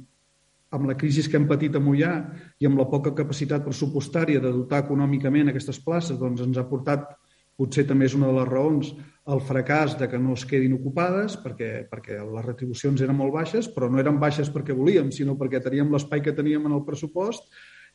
amb 0.75 0.91
la 0.91 0.99
crisi 0.99 1.23
que 1.31 1.39
hem 1.39 1.47
patit 1.47 1.79
a 1.79 1.85
Mollà 1.87 2.17
i 2.59 2.67
amb 2.67 2.83
la 2.83 2.89
poca 2.91 3.15
capacitat 3.15 3.63
pressupostària 3.63 4.43
de 4.43 4.51
dotar 4.59 4.83
econòmicament 4.89 5.55
aquestes 5.55 5.79
places, 5.87 6.19
doncs 6.19 6.43
ens 6.43 6.59
ha 6.59 6.67
portat, 6.67 7.07
potser 7.61 7.85
també 7.89 8.09
és 8.09 8.17
una 8.17 8.31
de 8.31 8.39
les 8.39 8.49
raons, 8.49 8.93
el 9.31 9.43
fracàs 9.45 9.99
de 10.01 10.09
que 10.09 10.19
no 10.19 10.33
es 10.35 10.47
quedin 10.49 10.73
ocupades 10.79 11.37
perquè, 11.43 11.85
perquè 11.91 12.17
les 12.19 12.47
retribucions 12.47 13.03
eren 13.05 13.19
molt 13.19 13.35
baixes, 13.35 13.69
però 13.71 13.91
no 13.91 14.01
eren 14.01 14.19
baixes 14.23 14.49
perquè 14.51 14.75
volíem, 14.77 15.13
sinó 15.13 15.37
perquè 15.39 15.61
teníem 15.63 15.93
l'espai 15.93 16.25
que 16.25 16.35
teníem 16.37 16.65
en 16.67 16.79
el 16.79 16.87
pressupost 16.87 17.47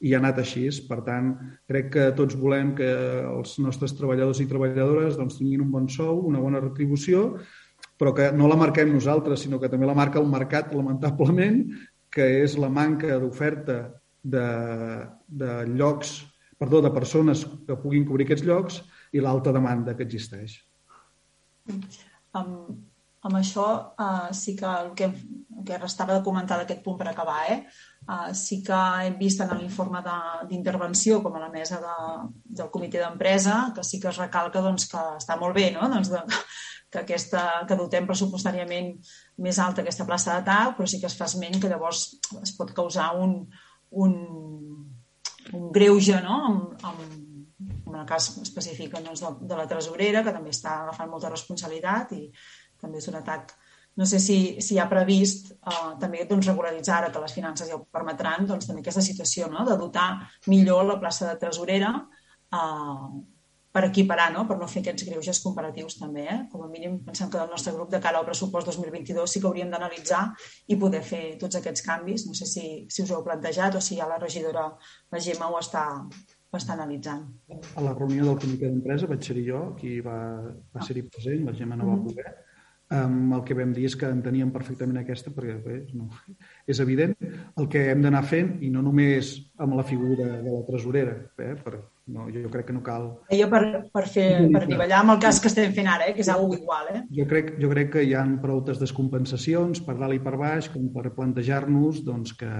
i 0.06 0.14
ha 0.14 0.20
anat 0.22 0.40
així. 0.44 0.68
Per 0.88 1.00
tant, 1.08 1.34
crec 1.68 1.92
que 1.96 2.06
tots 2.18 2.38
volem 2.40 2.74
que 2.78 2.88
els 3.26 3.58
nostres 3.64 3.96
treballadors 3.98 4.42
i 4.44 4.48
treballadores 4.50 5.18
doncs, 5.20 5.40
tinguin 5.40 5.66
un 5.66 5.74
bon 5.74 5.90
sou, 5.92 6.22
una 6.30 6.44
bona 6.44 6.62
retribució, 6.64 7.32
però 8.00 8.14
que 8.16 8.30
no 8.36 8.50
la 8.52 8.60
marquem 8.60 8.92
nosaltres, 8.94 9.44
sinó 9.44 9.60
que 9.60 9.72
també 9.72 9.88
la 9.88 9.98
marca 9.98 10.22
el 10.22 10.30
mercat, 10.30 10.74
lamentablement, 10.76 11.64
que 12.12 12.28
és 12.44 12.56
la 12.60 12.70
manca 12.72 13.18
d'oferta 13.20 13.80
de, 14.24 14.48
de 15.28 15.56
llocs, 15.74 16.22
perdó, 16.60 16.82
de 16.84 16.92
persones 16.96 17.44
que 17.68 17.80
puguin 17.80 18.06
cobrir 18.08 18.28
aquests 18.28 18.46
llocs 18.48 18.84
i 19.16 19.24
l'alta 19.24 19.54
demanda 19.56 19.96
que 19.96 20.06
existeix. 20.06 20.58
Amb, 22.36 22.76
amb 23.26 23.40
això 23.40 23.66
uh, 23.98 24.30
sí 24.36 24.54
que 24.60 24.68
el 24.70 24.92
que, 24.98 25.08
el 25.10 25.64
que 25.66 25.80
restava 25.82 26.18
de 26.18 26.24
comentar 26.26 26.60
d'aquest 26.60 26.84
punt 26.86 27.00
per 27.00 27.08
acabar, 27.10 27.40
eh? 27.50 27.60
Uh, 28.06 28.30
sí 28.38 28.60
que 28.66 28.78
hem 29.08 29.16
vist 29.18 29.42
en 29.42 29.56
l'informe 29.58 30.04
d'intervenció 30.52 31.24
com 31.24 31.40
a 31.40 31.46
la 31.48 31.50
mesa 31.50 31.80
de, 31.82 31.96
del 32.60 32.70
comitè 32.70 33.02
d'empresa 33.02 33.72
que 33.74 33.86
sí 33.88 33.98
que 34.02 34.12
es 34.12 34.20
recalca 34.22 34.62
doncs, 34.62 34.86
que 34.92 35.02
està 35.16 35.40
molt 35.42 35.58
bé 35.58 35.72
no? 35.74 35.88
doncs 35.90 36.12
de, 36.14 36.22
que, 36.92 37.02
aquesta, 37.02 37.42
que 37.66 37.78
dotem 37.80 38.06
pressupostàriament 38.06 38.94
més 39.42 39.58
alta 39.58 39.82
aquesta 39.82 40.06
plaça 40.06 40.38
de 40.38 40.46
TAC, 40.46 40.76
però 40.78 40.88
sí 40.90 41.02
que 41.02 41.10
es 41.10 41.18
fa 41.18 41.26
esment 41.26 41.58
que 41.58 41.72
llavors 41.72 42.06
es 42.44 42.54
pot 42.60 42.76
causar 42.78 43.10
un, 43.18 43.40
un, 44.06 44.14
un 45.54 45.66
greuge 45.74 46.22
no? 46.22 46.38
amb, 46.52 46.86
amb, 46.92 47.18
en 47.96 48.04
el 48.04 48.10
cas 48.10 48.30
específic 48.44 48.94
doncs, 49.00 49.24
de, 49.24 49.34
de 49.50 49.60
la 49.60 49.68
tresorera, 49.72 50.24
que 50.24 50.34
també 50.36 50.52
està 50.54 50.82
agafant 50.84 51.12
molta 51.12 51.32
responsabilitat 51.34 52.16
i 52.20 52.26
també 52.82 53.02
és 53.02 53.10
un 53.12 53.24
atac 53.24 53.56
no 53.96 54.06
sé 54.06 54.20
si, 54.20 54.60
si 54.60 54.76
hi 54.76 54.80
ha 54.84 54.90
previst 54.92 55.54
eh, 55.56 55.92
també 56.00 56.26
doncs, 56.28 56.50
regularitzar, 56.50 56.98
ara 56.98 57.12
que 57.14 57.22
les 57.24 57.36
finances 57.36 57.70
ja 57.70 57.78
ho 57.78 57.86
permetran, 57.98 58.44
doncs, 58.50 58.68
també 58.68 58.84
aquesta 58.84 59.04
situació 59.06 59.48
no? 59.52 59.64
de 59.68 59.78
dotar 59.80 60.10
millor 60.52 60.84
la 60.84 61.00
plaça 61.00 61.30
de 61.30 61.40
tresorera 61.40 61.94
eh, 61.96 63.08
per 63.76 63.84
equiparar, 63.88 64.30
no? 64.32 64.46
per 64.48 64.56
no 64.60 64.68
fer 64.72 64.84
aquests 64.84 65.04
greuges 65.08 65.40
comparatius 65.44 65.98
també. 66.00 66.26
Eh? 66.32 66.38
Com 66.52 66.62
a 66.64 66.70
mínim 66.72 67.00
pensem 67.08 67.32
que 67.32 67.40
del 67.40 67.52
nostre 67.52 67.74
grup 67.76 67.90
de 67.92 68.00
cara 68.04 68.20
al 68.20 68.28
pressupost 68.28 68.68
2022 68.72 69.32
sí 69.32 69.42
que 69.44 69.50
hauríem 69.50 69.72
d'analitzar 69.72 70.22
i 70.72 70.78
poder 70.80 71.02
fer 71.04 71.24
tots 71.42 71.60
aquests 71.60 71.84
canvis. 71.88 72.28
No 72.28 72.36
sé 72.36 72.48
si, 72.52 72.66
si 72.88 73.04
us 73.04 73.12
heu 73.12 73.24
plantejat 73.24 73.76
o 73.76 73.84
si 73.84 74.00
ja 74.00 74.08
la 74.12 74.20
regidora, 74.22 74.70
la 75.12 75.24
Gemma, 75.24 75.52
ho 75.52 75.60
està, 75.60 75.86
ho 76.56 76.62
està 76.62 76.74
analitzant. 76.78 77.28
A 77.76 77.84
la 77.84 77.94
reunió 77.94 78.26
del 78.30 78.40
comitè 78.42 78.72
d'empresa 78.72 79.12
vaig 79.12 79.28
ser 79.28 79.38
jo, 79.44 79.68
qui 79.80 80.00
va, 80.06 80.18
va 80.74 80.88
ser-hi 80.88 81.06
present, 81.12 81.46
la 81.46 81.56
Gemma 81.58 81.78
no 81.80 81.92
va 81.92 82.00
mm-hmm. 82.00 82.12
poder. 82.16 82.42
Um, 82.94 83.32
el 83.34 83.42
que 83.42 83.56
vam 83.58 83.72
dir 83.74 83.88
és 83.90 83.96
que 83.98 84.06
enteníem 84.14 84.52
perfectament 84.54 85.00
aquesta, 85.00 85.32
perquè 85.34 85.56
bé, 85.64 85.78
no, 85.98 86.06
és 86.70 86.78
evident 86.84 87.16
el 87.58 87.66
que 87.74 87.82
hem 87.90 88.04
d'anar 88.04 88.22
fent, 88.30 88.52
i 88.62 88.70
no 88.70 88.84
només 88.86 89.32
amb 89.58 89.74
la 89.74 89.86
figura 89.90 90.28
de 90.44 90.54
la 90.54 90.62
tresorera, 90.68 91.16
eh, 91.42 91.56
per, 91.66 91.80
no, 92.14 92.28
jo 92.30 92.52
crec 92.54 92.70
que 92.70 92.76
no 92.78 92.84
cal... 92.86 93.08
Jo 93.34 93.48
per, 93.50 93.64
per, 93.90 94.04
fer, 94.14 94.28
per 94.54 94.68
nivellar 94.70 95.02
amb 95.02 95.16
el 95.16 95.24
cas 95.24 95.42
que 95.42 95.50
estem 95.50 95.74
fent 95.74 95.90
ara, 95.90 96.12
eh, 96.12 96.14
que 96.14 96.22
és 96.22 96.30
algo 96.30 96.54
igual. 96.54 96.92
Eh? 96.94 97.02
Jo, 97.18 97.26
crec, 97.32 97.56
jo 97.64 97.72
crec 97.74 97.90
que 97.96 98.06
hi 98.06 98.14
ha 98.14 98.22
prou 98.44 98.62
descompensacions 98.68 99.82
per 99.88 99.98
dalt 99.98 100.20
i 100.20 100.22
per 100.22 100.36
baix 100.38 100.70
com 100.70 100.86
per 100.94 101.10
plantejar-nos 101.18 102.04
doncs, 102.06 102.38
que, 102.38 102.52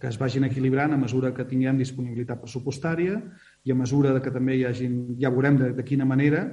que 0.00 0.08
es 0.08 0.16
vagin 0.18 0.46
equilibrant 0.48 0.94
a 0.96 0.98
mesura 1.00 1.34
que 1.36 1.44
tinguem 1.44 1.78
disponibilitat 1.78 2.40
pressupostària 2.40 3.18
i 3.64 3.72
a 3.72 3.76
mesura 3.76 4.16
que 4.24 4.32
també 4.32 4.56
hi 4.56 4.64
hagin, 4.64 5.00
ja 5.20 5.32
veurem 5.32 5.58
de, 5.60 5.72
de 5.76 5.84
quina 5.84 6.06
manera, 6.08 6.46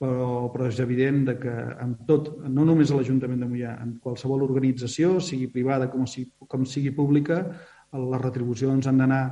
però, 0.00 0.50
però 0.52 0.68
és 0.68 0.80
evident 0.80 1.24
de 1.28 1.36
que 1.40 1.54
en 1.84 1.94
tot, 2.08 2.30
no 2.48 2.64
només 2.68 2.92
a 2.92 2.98
l'Ajuntament 2.98 3.40
de 3.40 3.48
Mollà, 3.48 3.74
en 3.84 3.96
qualsevol 4.04 4.44
organització, 4.46 5.18
sigui 5.24 5.48
privada 5.52 5.90
com, 5.92 6.06
si, 6.08 6.26
com 6.48 6.64
sigui 6.68 6.92
pública, 6.96 7.42
les 7.96 8.22
retribucions 8.22 8.86
han 8.86 9.00
d'anar 9.00 9.24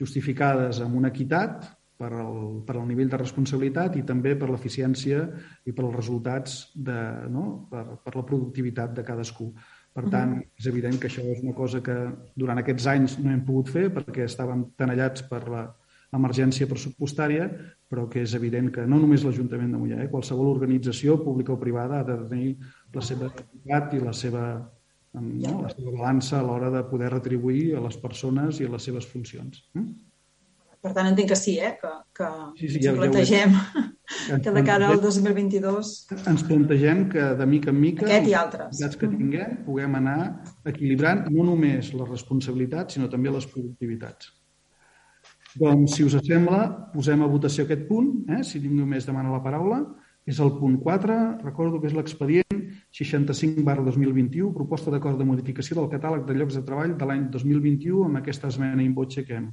justificades 0.00 0.80
amb 0.84 0.96
una 1.00 1.12
equitat 1.12 1.66
per 1.96 2.12
al, 2.12 2.60
per 2.68 2.76
al 2.76 2.84
nivell 2.88 3.08
de 3.12 3.20
responsabilitat 3.20 3.96
i 3.96 4.04
també 4.08 4.34
per 4.36 4.50
l'eficiència 4.50 5.24
i 5.64 5.72
per 5.72 5.86
als 5.86 5.96
resultats, 5.96 6.56
de, 6.74 6.96
no? 7.32 7.66
per, 7.70 7.84
per 8.04 8.14
la 8.16 8.24
productivitat 8.28 8.92
de 8.96 9.04
cadascú. 9.04 9.50
Per 9.96 10.04
tant, 10.12 10.36
és 10.60 10.66
evident 10.68 10.98
que 11.00 11.08
això 11.08 11.22
és 11.32 11.40
una 11.40 11.54
cosa 11.56 11.80
que 11.80 11.94
durant 12.36 12.60
aquests 12.60 12.86
anys 12.92 13.16
no 13.22 13.32
hem 13.32 13.42
pogut 13.46 13.72
fer 13.72 13.86
perquè 13.94 14.26
estàvem 14.28 14.66
tenallats 14.76 15.24
per 15.30 15.40
la, 15.48 15.62
emergència 16.14 16.68
pressupostària, 16.70 17.48
però 17.90 18.06
que 18.10 18.22
és 18.24 18.34
evident 18.38 18.70
que 18.74 18.86
no 18.88 18.98
només 19.02 19.24
l'Ajuntament 19.26 19.74
de 19.74 19.80
Mollà, 19.80 20.00
eh, 20.04 20.10
qualsevol 20.12 20.52
organització 20.52 21.18
pública 21.22 21.54
o 21.54 21.60
privada 21.60 22.00
ha 22.00 22.06
de 22.06 22.16
tenir 22.30 22.54
la 22.94 23.04
seva 23.04 23.30
activitat 23.30 23.94
i 23.96 24.02
la 24.02 24.14
seva, 24.16 24.44
no, 25.14 25.54
la 25.62 25.72
seva 25.74 25.94
balança 25.94 26.38
a 26.40 26.44
l'hora 26.46 26.70
de 26.74 26.84
poder 26.90 27.12
retribuir 27.14 27.76
a 27.76 27.84
les 27.86 27.98
persones 28.02 28.60
i 28.60 28.68
a 28.68 28.74
les 28.74 28.88
seves 28.88 29.08
funcions. 29.10 29.64
Eh? 29.74 29.86
Per 30.86 30.92
tant, 30.94 31.08
entenc 31.10 31.32
que 31.32 31.36
sí, 31.38 31.56
eh? 31.58 31.72
que, 31.80 31.90
que 32.14 32.26
sí, 32.60 32.68
sí, 32.76 32.80
ja, 32.84 32.92
ens 32.92 33.00
plantegem 33.00 33.54
ja 33.56 34.36
que 34.44 34.52
de 34.54 34.62
cara 34.62 34.92
al 34.92 35.00
2022... 35.02 35.90
Ens 36.30 36.44
plantegem 36.46 37.00
que 37.10 37.24
de 37.40 37.48
mica 37.50 37.72
en 37.72 37.80
mica 37.82 38.06
Aquest 38.06 38.30
i 38.30 38.36
altres. 38.38 38.82
els 38.86 38.94
que 39.00 39.10
tinguem 39.10 39.56
puguem 39.66 39.98
anar 39.98 40.20
equilibrant 40.70 41.24
no 41.26 41.48
només 41.48 41.90
les 41.90 42.12
responsabilitats, 42.12 42.94
sinó 42.94 43.10
també 43.10 43.34
les 43.34 43.50
productivitats. 43.50 44.30
Doncs, 45.58 45.96
si 45.96 46.06
us 46.06 46.14
sembla, 46.22 46.62
posem 46.94 47.22
a 47.24 47.32
votació 47.34 47.66
aquest 47.66 47.86
punt. 47.90 48.12
Eh? 48.30 48.44
Si 48.46 48.62
ningú 48.62 48.86
més 48.86 49.08
demana 49.08 49.34
la 49.34 49.42
paraula. 49.42 49.82
És 50.26 50.38
el 50.42 50.54
punt 50.60 50.78
4. 50.82 51.18
Recordo 51.42 51.82
que 51.82 51.90
és 51.90 51.94
l'expedient 51.96 52.66
65 52.94 53.66
barra 53.66 53.82
2021, 53.86 54.54
proposta 54.54 54.90
d'acord 54.94 55.18
de 55.18 55.26
modificació 55.26 55.80
del 55.80 55.90
catàleg 55.90 56.26
de 56.26 56.34
llocs 56.38 56.58
de 56.58 56.62
treball 56.66 56.94
de 56.98 57.08
l'any 57.08 57.28
2021 57.34 58.06
amb 58.06 58.22
aquesta 58.22 58.50
esmena 58.50 58.82
in 58.82 58.94
voce 58.94 59.26
que 59.26 59.38
hem, 59.38 59.50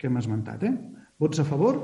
que 0.00 0.08
hem 0.08 0.16
esmentat. 0.16 0.64
Eh? 0.64 0.72
Vots 1.20 1.42
a 1.42 1.44
favor? 1.44 1.76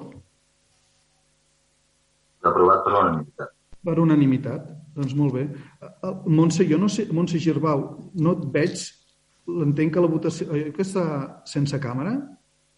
Aprovat 2.47 2.85
per 2.87 2.95
unanimitat. 2.95 3.53
Per 3.85 3.97
unanimitat. 4.01 4.71
Doncs 4.97 5.13
molt 5.19 5.37
bé. 5.37 5.45
Eh, 5.85 6.15
Montse, 6.33 6.65
jo 6.65 6.79
no 6.81 6.89
sé, 6.89 7.05
Montse 7.13 7.41
Girbau, 7.43 7.85
no 8.17 8.33
et 8.39 8.49
veig, 8.55 8.87
l'entenc 9.61 9.93
que 9.95 10.03
la 10.03 10.11
votació... 10.11 10.49
Eh, 10.57 10.71
que 10.73 10.87
està 10.87 11.05
sense 11.49 11.79
càmera? 11.83 12.17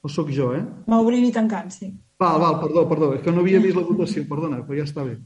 O 0.02 0.10
sóc 0.10 0.32
jo, 0.34 0.50
eh? 0.56 0.64
M'obrint 0.90 1.28
i 1.28 1.32
tancant, 1.34 1.70
sí. 1.74 1.92
Val, 2.18 2.40
val, 2.42 2.58
perdó, 2.62 2.84
perdó, 2.90 3.12
és 3.14 3.22
que 3.22 3.34
no 3.34 3.44
havia 3.44 3.62
vist 3.62 3.78
la 3.78 3.86
votació, 3.86 4.24
perdona, 4.26 4.64
però 4.66 4.80
ja 4.80 4.88
està 4.88 5.06
bé. 5.06 5.18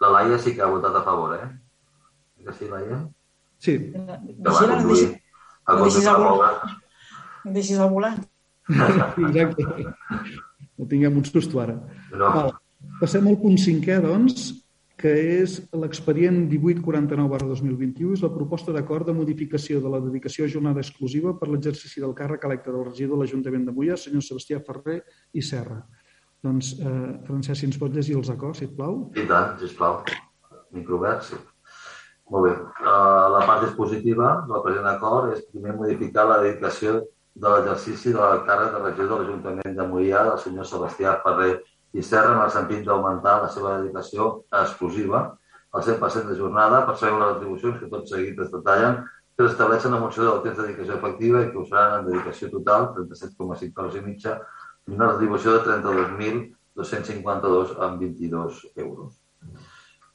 La 0.00 0.10
Laia 0.16 0.38
sí 0.40 0.54
que 0.56 0.64
ha 0.64 0.70
votat 0.72 0.96
a 0.96 1.04
favor, 1.04 1.36
eh? 1.36 1.50
Que 2.42 2.56
sí, 2.56 2.68
Laia? 2.72 3.02
Sí. 3.62 3.76
Deixi, 3.92 4.66
no, 4.66 4.78
deixi, 4.88 5.08
no, 5.68 5.76
deixis 5.84 6.08
el 6.10 6.22
volant. 6.24 6.76
No 7.44 7.52
deixis 7.54 7.78
el 7.78 7.92
volant. 7.92 8.22
Exacte. 9.28 9.66
No 10.78 10.88
tinguem 10.88 11.16
un 11.20 11.24
susto 11.28 11.60
ara. 11.62 11.78
No. 12.12 12.32
Val. 12.32 12.52
Passem 13.00 13.26
al 13.30 13.38
punt 13.38 13.58
cinquè, 13.60 14.00
doncs, 14.02 14.50
que 15.02 15.12
és 15.42 15.56
l'expedient 15.74 16.44
1849 16.46 17.30
barra 17.30 17.48
2021, 17.50 18.16
és 18.16 18.22
la 18.22 18.30
proposta 18.30 18.74
d'acord 18.74 19.08
de 19.08 19.14
modificació 19.16 19.80
de 19.82 19.90
la 19.90 20.00
dedicació 20.02 20.46
a 20.46 20.52
jornada 20.52 20.82
exclusiva 20.82 21.34
per 21.38 21.48
l'exercici 21.50 22.02
del 22.02 22.14
càrrec 22.18 22.46
electe 22.46 22.70
del 22.70 22.86
regidor 22.86 23.16
de 23.16 23.24
l'Ajuntament 23.24 23.66
de 23.66 23.74
Mollà, 23.74 23.98
senyor 23.98 24.22
Sebastià 24.26 24.60
Ferrer 24.62 25.00
i 25.34 25.42
Serra. 25.42 25.80
Doncs, 26.42 26.74
eh, 26.78 27.08
Francesc, 27.26 27.60
si 27.60 27.66
ens 27.70 27.78
pot 27.78 27.94
llegir 27.94 28.16
els 28.18 28.30
acords, 28.30 28.62
sisplau. 28.62 29.00
I 29.18 29.26
tant, 29.30 29.56
sisplau. 29.62 30.02
Microobert, 30.74 31.26
sí. 31.26 31.38
Molt 32.32 32.46
bé. 32.46 32.52
Uh, 32.80 33.26
la 33.34 33.42
part 33.44 33.66
dispositiva 33.66 34.28
del 34.48 34.62
present 34.64 34.88
acord 34.88 35.34
és 35.34 35.42
primer 35.52 35.74
modificar 35.76 36.24
la 36.30 36.38
dedicació 36.44 37.02
de 37.34 37.48
l'exercici 37.48 38.12
de 38.12 38.20
la 38.20 38.42
càrrega 38.46 38.78
de 38.78 38.84
regidor 38.84 39.20
de 39.20 39.24
l'Ajuntament 39.24 39.76
de 39.76 39.86
Mollà 39.88 40.24
del 40.28 40.38
senyor 40.42 40.66
Sebastià 40.68 41.14
Ferrer 41.24 41.54
i 41.92 42.02
Serra 42.04 42.36
en 42.36 42.42
el 42.44 42.52
sentit 42.52 42.84
d'augmentar 42.86 43.40
la 43.42 43.48
seva 43.52 43.78
dedicació 43.78 44.44
exclusiva 44.60 45.18
al 45.72 45.82
100% 45.82 46.28
de 46.28 46.36
jornada 46.36 46.86
per 46.86 46.96
saber 47.00 47.18
les 47.18 47.34
retribucions 47.34 47.78
que 47.80 47.90
tot 47.92 48.08
seguit 48.08 48.40
es 48.44 48.52
detallen 48.52 48.94
que 49.36 49.46
s'estableixen 49.46 49.94
en 49.96 50.02
funció 50.04 50.22
del 50.28 50.42
temps 50.44 50.58
de 50.58 50.66
dedicació 50.66 50.94
efectiva 50.98 51.42
i 51.42 51.50
que 51.50 51.62
usaran 51.62 51.92
en 51.98 52.06
dedicació 52.10 52.44
total 52.52 52.80
37,5 52.98 53.80
hores 53.80 53.94
i 53.96 54.04
mitja 54.04 54.32
i 54.86 54.92
una 54.92 55.10
retribució 55.12 55.48
de 55.56 55.60
32.252 55.70 57.76
amb 57.86 57.94
22 58.04 58.66
euros. 58.76 59.10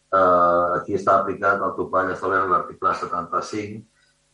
Uh, 0.08 0.78
aquí 0.78 0.96
està 0.96 1.12
aplicat 1.18 1.62
el 1.66 1.74
topall 1.76 2.14
establert 2.14 2.48
l'article 2.52 2.90
75 3.02 3.84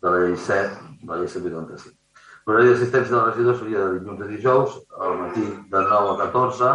de 0.04 0.08
la 0.12 0.18
llei 0.26 0.38
7 0.38 0.70
de 1.02 1.10
la 1.10 1.18
llei 1.24 1.32
185. 1.32 2.03
L'horari 2.46 2.74
d'assistència 2.74 3.16
del 3.16 3.28
regidor 3.30 3.56
seria 3.60 3.84
de 3.86 4.00
dilluns 4.00 4.22
a 4.24 4.30
dijous, 4.30 4.80
al 5.00 5.14
matí 5.22 5.44
de 5.72 5.84
9 5.90 6.14
a 6.14 6.16
14 6.26 6.72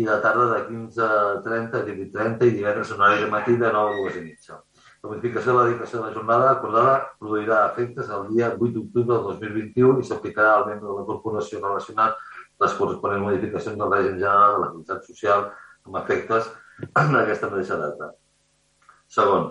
i 0.00 0.04
de 0.06 0.16
tarda 0.24 0.48
de 0.50 0.58
15 0.66 1.06
a 1.06 1.20
30 1.46 1.78
a 1.78 1.86
18.30 1.86 2.48
i 2.48 2.56
divendres 2.58 2.90
en 2.92 3.00
horari 3.00 3.24
de 3.24 3.30
matí 3.32 3.56
de 3.56 3.70
9 3.76 3.94
a 3.94 4.02
2 4.02 4.18
i 4.20 4.24
mitja. 4.26 4.58
La 5.02 5.08
modificació 5.08 5.52
de 5.52 5.56
la 5.56 5.64
dedicació 5.70 5.98
de 5.98 6.04
la 6.04 6.14
jornada 6.18 6.50
acordada 6.50 6.94
produirà 7.18 7.62
efectes 7.70 8.10
el 8.12 8.28
dia 8.34 8.50
8 8.52 8.68
d'octubre 8.74 9.16
del 9.16 9.40
2021 9.40 10.02
i 10.02 10.08
s'aplicarà 10.10 10.52
al 10.58 10.66
membre 10.68 10.90
de 10.90 10.96
la 10.98 11.06
corporació 11.08 11.62
relacionat 11.62 12.20
les 12.60 12.76
corresponents 12.76 13.24
modificacions 13.24 13.80
del 13.80 13.94
règim 13.96 14.18
general 14.20 14.56
de 14.56 14.60
l'activitat 14.64 15.08
social 15.08 15.46
amb 15.88 15.96
efectes 16.02 16.52
en 16.92 17.16
aquesta 17.22 17.48
mateixa 17.48 17.80
data. 17.80 18.12
Segon, 19.08 19.48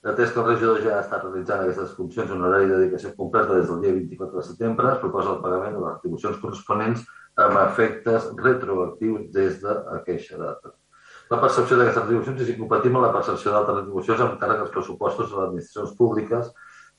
Atès 0.00 0.30
que 0.32 0.40
el 0.40 0.46
regidor 0.46 0.78
ja 0.80 0.94
ha 0.96 1.00
estat 1.04 1.24
realitzant 1.26 1.60
aquestes 1.60 1.90
funcions 1.92 2.30
en 2.32 2.40
horari 2.40 2.70
de 2.70 2.76
dedicació 2.78 3.10
completa 3.16 3.56
des 3.58 3.66
del 3.68 3.80
dia 3.82 3.92
24 3.92 4.38
de 4.38 4.44
setembre, 4.46 4.92
es 4.94 5.00
proposa 5.02 5.34
el 5.34 5.42
pagament 5.42 5.74
de 5.76 5.82
les 5.82 5.90
retribucions 5.92 6.38
corresponents 6.40 7.02
amb 7.44 7.58
efectes 7.66 8.30
retroactius 8.38 9.26
des 9.34 9.58
d'aquesta 9.60 10.38
data. 10.40 10.72
La 11.30 11.38
percepció 11.42 11.76
d'aquestes 11.76 12.06
retribucions 12.06 12.40
és 12.40 12.52
incompatible 12.54 12.96
amb 12.96 13.06
la 13.06 13.16
percepció 13.18 13.52
d'altres 13.52 13.76
retribucions 13.82 14.22
amb 14.24 14.38
càrrec 14.40 14.62
als 14.64 14.72
pressupostos 14.76 15.28
de 15.28 15.36
les 15.36 15.44
administracions 15.50 15.92
públiques 15.98 16.48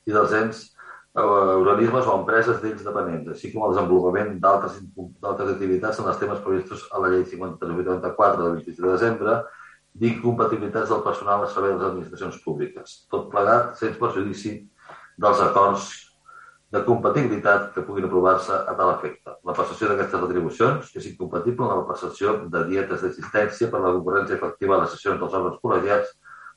i 0.06 0.14
dels 0.14 0.36
ens 0.38 0.60
eh, 0.62 1.24
organismes 1.24 2.06
o 2.06 2.14
empreses 2.20 2.62
d'ells 2.62 2.86
dependents, 2.86 3.32
així 3.34 3.50
com 3.50 3.66
el 3.66 3.74
desenvolupament 3.74 4.38
d'altres 4.38 5.50
activitats 5.56 5.98
en 5.98 6.06
els 6.06 6.22
temes 6.22 6.40
previstos 6.46 6.86
a 6.92 7.02
la 7.02 7.10
llei 7.10 7.26
5384 7.34 8.46
del 8.46 8.56
23 8.62 8.86
de 8.86 8.94
desembre 8.94 9.36
d'incompatibilitats 9.92 10.88
del 10.88 11.02
personal 11.04 11.42
al 11.42 11.50
servei 11.52 11.74
de 11.74 11.78
les 11.78 11.90
administracions 11.90 12.38
públiques, 12.44 12.94
tot 13.12 13.28
plegat 13.32 13.76
sense 13.80 13.98
perjudici 14.00 14.54
dels 15.20 15.40
acords 15.44 15.90
de 16.72 16.80
compatibilitat 16.86 17.74
que 17.74 17.82
puguin 17.84 18.06
aprovar-se 18.08 18.54
a 18.54 18.72
tal 18.76 18.94
efecte. 18.94 19.34
La 19.44 19.52
percepció 19.52 19.90
d'aquestes 19.90 20.22
retribucions 20.22 20.94
és 20.96 21.08
incompatible 21.10 21.66
amb 21.66 21.82
la 21.82 21.88
percepció 21.90 22.38
de 22.54 22.62
dietes 22.70 23.02
d'assistència 23.04 23.68
per 23.68 23.82
la 23.82 23.92
concurrència 23.98 24.38
efectiva 24.38 24.78
a 24.78 24.84
les 24.84 24.94
sessions 24.94 25.20
dels 25.20 25.36
òrgans 25.36 25.60
col·legiats 25.60 26.14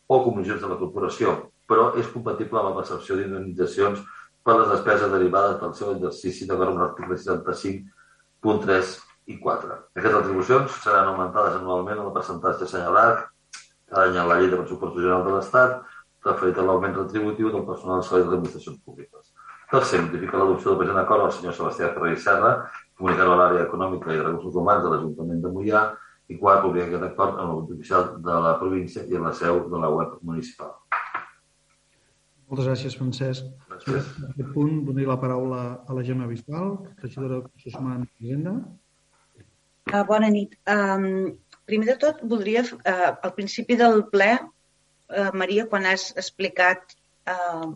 o 0.08 0.22
comissions 0.24 0.62
de 0.64 0.70
la 0.72 0.80
corporació, 0.80 1.36
però 1.68 1.90
és 2.00 2.08
compatible 2.14 2.62
amb 2.62 2.70
la 2.70 2.78
percepció 2.80 3.18
d'indemnitzacions 3.20 4.06
per 4.46 4.56
les 4.62 4.72
despeses 4.72 5.12
derivades 5.12 5.60
del 5.60 5.74
seu 5.76 5.92
exercici 5.98 6.48
d'acord 6.48 6.72
amb 6.72 6.84
l'article 6.86 7.20
65.3 7.20 8.96
i 9.26 9.40
4. 9.42 9.78
Aquestes 9.96 10.18
retribucions 10.20 10.82
seran 10.84 11.10
augmentades 11.12 11.58
anualment 11.60 12.00
en 12.00 12.10
el 12.10 12.14
percentatge 12.16 12.68
assenyalat 12.68 13.26
cada 13.90 14.08
any 14.10 14.18
en 14.18 14.30
la 14.30 14.40
llei 14.40 14.50
de 14.52 14.60
pressupostos 14.60 15.02
general 15.02 15.26
de 15.26 15.34
l'Estat 15.36 15.82
referit 16.26 16.58
a 16.58 16.66
l'augment 16.66 16.96
retributiu 16.98 17.52
del 17.54 17.66
personal 17.68 18.00
dels 18.00 18.10
serveis 18.10 18.26
de 18.26 18.32
les 18.32 18.38
administracions 18.38 18.80
públiques. 18.86 19.34
Tercer, 19.72 20.02
notifica 20.06 20.40
l'adopció 20.40 20.72
del 20.72 20.80
present 20.82 21.02
acord 21.02 21.26
al 21.26 21.34
senyor 21.34 21.54
Sebastià 21.58 21.92
Ferrer 21.94 22.14
i 22.16 22.22
Serra, 22.22 22.52
comunicar 22.98 23.28
a 23.28 23.38
l'àrea 23.42 23.66
econòmica 23.66 24.14
i 24.14 24.22
recursos 24.22 24.58
humans 24.62 24.84
de 24.86 24.94
l'Ajuntament 24.94 25.42
de 25.44 25.52
Mollà 25.54 25.84
i 26.30 26.38
quart, 26.42 26.64
publicar 26.64 26.88
aquest 26.90 27.06
acord 27.10 27.38
en 27.40 27.50
el 27.50 27.60
web 27.60 27.76
oficial 27.78 28.08
de 28.26 28.40
la 28.46 28.56
província 28.62 29.06
i 29.06 29.18
en 29.20 29.28
la 29.30 29.34
seu 29.38 29.62
de 29.70 29.82
la 29.82 29.92
web 29.94 30.18
municipal. 30.22 30.74
Moltes 32.50 32.70
gràcies, 32.70 32.98
Francesc. 32.98 33.46
Gràcies. 33.70 34.10
En 34.22 34.32
aquest 34.32 34.52
punt, 34.54 34.82
donar 34.86 35.08
la 35.10 35.20
paraula 35.22 35.62
a 35.82 35.98
la 35.98 36.04
Gemma 36.06 36.30
Bisbal, 36.30 36.76
regidora 37.02 37.30
de 37.30 37.40
Recursos 37.40 37.78
Humans 37.82 38.10
i 38.10 38.26
Hisenda. 38.26 38.56
Uh, 39.94 40.02
bona 40.04 40.30
nit. 40.34 40.56
Um, 40.66 41.38
primer 41.70 41.86
de 41.92 41.96
tot, 42.02 42.22
voldria, 42.26 42.64
uh, 42.66 43.12
al 43.28 43.34
principi 43.38 43.78
del 43.78 44.08
ple, 44.10 44.32
uh, 45.14 45.32
Maria, 45.38 45.68
quan 45.70 45.86
has 45.86 46.08
explicat 46.18 46.96
uh, 47.30 47.70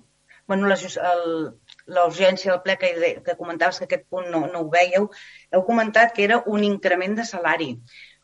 bueno, 0.49 0.66
la 0.66 2.05
urgència 2.10 2.51
del 2.51 2.62
ple 2.66 2.76
que, 2.82 2.89
que 3.26 3.36
comentaves 3.38 3.78
que 3.78 3.86
aquest 3.86 4.07
punt 4.10 4.32
no, 4.34 4.47
no 4.49 4.64
ho 4.64 4.72
veieu, 4.74 5.05
heu 5.53 5.66
comentat 5.68 6.16
que 6.16 6.26
era 6.26 6.39
un 6.49 6.66
increment 6.66 7.14
de 7.20 7.28
salari. 7.30 7.76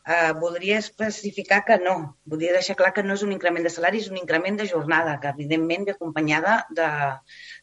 Uh, 0.06 0.32
voldria 0.40 0.80
especificar 0.82 1.62
que 1.68 1.78
no. 1.82 1.94
Voldria 2.26 2.58
deixar 2.58 2.74
clar 2.78 2.90
que 2.96 3.06
no 3.06 3.14
és 3.14 3.22
un 3.22 3.30
increment 3.36 3.62
de 3.66 3.70
salari, 3.76 4.02
és 4.02 4.10
un 4.10 4.18
increment 4.18 4.58
de 4.58 4.66
jornada, 4.72 5.14
que 5.22 5.30
evidentment 5.30 5.86
ve 5.86 5.94
acompanyada 5.94 6.58
de, 6.74 6.90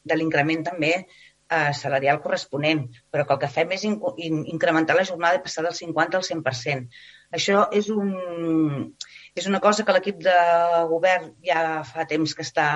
de 0.08 0.20
l'increment 0.20 0.64
també 0.72 0.94
eh, 1.56 1.74
salarial 1.78 2.22
corresponent, 2.24 2.86
però 3.12 3.26
que 3.28 3.36
el 3.38 3.42
que 3.44 3.52
fem 3.56 3.74
és 3.76 3.84
in 3.88 4.00
incrementar 4.56 4.98
la 4.98 5.08
jornada 5.10 5.40
i 5.40 5.44
passar 5.46 5.66
del 5.66 5.76
50 5.80 6.20
al 6.20 6.28
100%. 6.30 7.02
Això 7.40 7.66
és, 7.80 7.90
un, 7.90 8.14
és 9.36 9.50
una 9.50 9.62
cosa 9.64 9.86
que 9.86 9.96
l'equip 9.96 10.22
de 10.28 10.38
govern 10.92 11.34
ja 11.46 11.84
fa 11.90 12.08
temps 12.10 12.36
que 12.38 12.46
està 12.46 12.70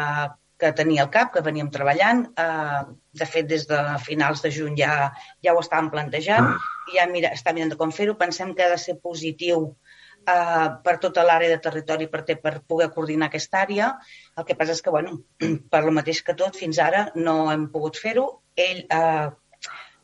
que 0.57 0.71
tenia 0.73 1.03
al 1.03 1.11
cap, 1.13 1.29
que 1.33 1.43
veníem 1.45 1.69
treballant. 1.73 2.23
Eh, 2.43 2.81
de 3.21 3.27
fet, 3.29 3.45
des 3.49 3.67
de 3.69 3.81
finals 4.05 4.41
de 4.45 4.51
juny 4.53 4.77
ja, 4.79 5.11
ja 5.45 5.53
ho 5.53 5.61
estàvem 5.61 5.91
plantejant 5.93 6.49
i 6.91 6.97
ja 6.97 7.05
mira, 7.11 7.33
està 7.37 7.53
mirant 7.53 7.73
de 7.73 7.77
com 7.79 7.93
fer-ho. 7.93 8.17
Pensem 8.17 8.55
que 8.57 8.65
ha 8.65 8.71
de 8.73 8.79
ser 8.81 8.97
positiu 9.03 9.67
eh, 9.69 9.86
per 10.27 10.97
tota 11.03 11.23
l'àrea 11.23 11.53
de 11.53 11.61
territori 11.63 12.09
per, 12.11 12.23
per 12.43 12.53
poder 12.67 12.89
coordinar 12.95 13.29
aquesta 13.29 13.61
àrea. 13.63 13.93
El 14.35 14.47
que 14.47 14.57
passa 14.59 14.75
és 14.75 14.83
que, 14.83 14.91
bueno, 14.91 15.21
per 15.71 15.83
lo 15.85 15.93
mateix 15.95 16.21
que 16.27 16.35
tot, 16.35 16.57
fins 16.59 16.79
ara 16.83 17.07
no 17.15 17.39
hem 17.51 17.67
pogut 17.71 17.99
fer-ho 18.01 18.27
ell 18.57 18.83
eh, 18.89 19.27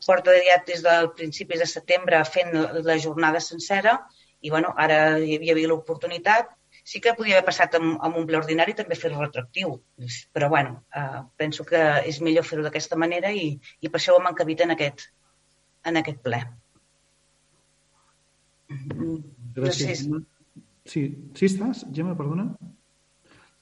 porta 0.06 0.34
diat 0.36 0.66
des 0.68 0.82
del 0.84 1.10
principis 1.18 1.62
de 1.62 1.68
setembre 1.70 2.20
fent 2.28 2.52
la 2.86 2.98
jornada 3.04 3.40
sencera 3.40 3.98
i 4.44 4.52
bueno, 4.52 4.74
ara 4.76 5.18
hi 5.18 5.38
havia 5.38 5.68
l'oportunitat. 5.68 6.52
Sí 6.84 7.00
que 7.00 7.14
podia 7.16 7.38
haver 7.38 7.46
passat 7.46 7.76
amb, 7.78 7.94
amb 8.04 8.18
un 8.20 8.26
ple 8.28 8.36
ordinari 8.36 8.74
també 8.76 8.96
fer-ho 9.00 9.20
retractiu, 9.22 9.78
però 10.36 10.50
bueno, 10.52 10.74
eh, 11.00 11.22
penso 11.40 11.64
que 11.64 11.80
és 12.10 12.18
millor 12.20 12.44
fer-ho 12.44 12.64
d'aquesta 12.66 12.98
manera 13.00 13.30
i, 13.32 13.46
i 13.80 13.88
per 13.88 14.00
això 14.00 14.12
ho 14.12 14.20
hem 14.20 14.28
encabit 14.32 14.66
en 14.66 14.74
aquest, 14.74 15.06
en 15.88 16.02
aquest 16.02 16.20
ple. 16.26 16.42
Gràcies. 19.56 20.04
Sé. 20.04 20.22
Sí, 20.84 21.02
sí 21.38 21.48
estàs, 21.48 21.84
Gemma, 21.96 22.16
perdona? 22.18 22.50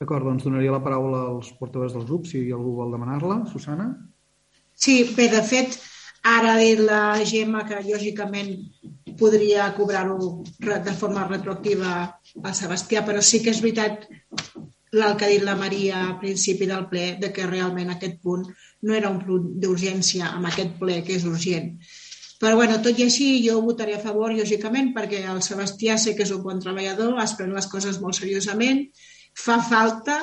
D'acord, 0.03 0.27
doncs 0.27 0.47
donaria 0.47 0.75
la 0.75 0.83
paraula 0.83 1.21
als 1.31 1.53
portaveus 1.59 1.95
dels 1.95 2.09
grups 2.09 2.33
si 2.33 2.43
algú 2.51 2.75
vol 2.81 2.91
demanar-la. 2.95 3.43
Susana? 3.53 3.93
Sí, 4.75 5.03
bé, 5.15 5.29
de 5.31 5.43
fet, 5.47 5.79
ara 6.27 6.57
ha 6.57 6.59
dit 6.59 6.81
la 6.83 7.03
Gemma 7.29 7.63
que 7.69 7.79
lògicament 7.87 8.57
podria 9.21 9.69
cobrar-ho 9.77 10.43
de 10.59 10.95
forma 10.99 11.29
retroactiva 11.29 11.95
a 12.43 12.55
Sebastià, 12.57 13.05
però 13.07 13.23
sí 13.23 13.43
que 13.45 13.53
és 13.53 13.63
veritat 13.63 14.09
el 14.93 15.17
que 15.17 15.25
ha 15.25 15.31
dit 15.31 15.45
la 15.47 15.57
Maria 15.57 16.03
al 16.03 16.19
principi 16.21 16.67
del 16.69 16.89
ple, 16.91 17.05
de 17.21 17.31
que 17.33 17.47
realment 17.49 17.93
aquest 17.93 18.19
punt 18.25 18.45
no 18.83 18.97
era 18.99 19.11
un 19.13 19.21
punt 19.25 19.53
d'urgència 19.63 20.33
amb 20.33 20.51
aquest 20.51 20.75
ple, 20.81 20.99
que 21.07 21.17
és 21.17 21.25
urgent. 21.29 21.77
Però, 22.43 22.57
bueno, 22.59 22.81
tot 22.83 22.99
i 22.99 23.05
així, 23.07 23.27
jo 23.45 23.61
votaré 23.63 23.95
a 23.95 24.03
favor, 24.03 24.33
lògicament, 24.35 24.91
perquè 24.97 25.21
el 25.31 25.39
Sebastià 25.47 25.95
sé 25.95 26.17
que 26.19 26.25
és 26.27 26.33
un 26.35 26.43
bon 26.43 26.59
treballador, 26.63 27.15
es 27.23 27.37
pren 27.39 27.53
les 27.55 27.69
coses 27.71 28.01
molt 28.03 28.19
seriosament, 28.19 28.89
fa 29.39 29.61
falta 29.63 30.19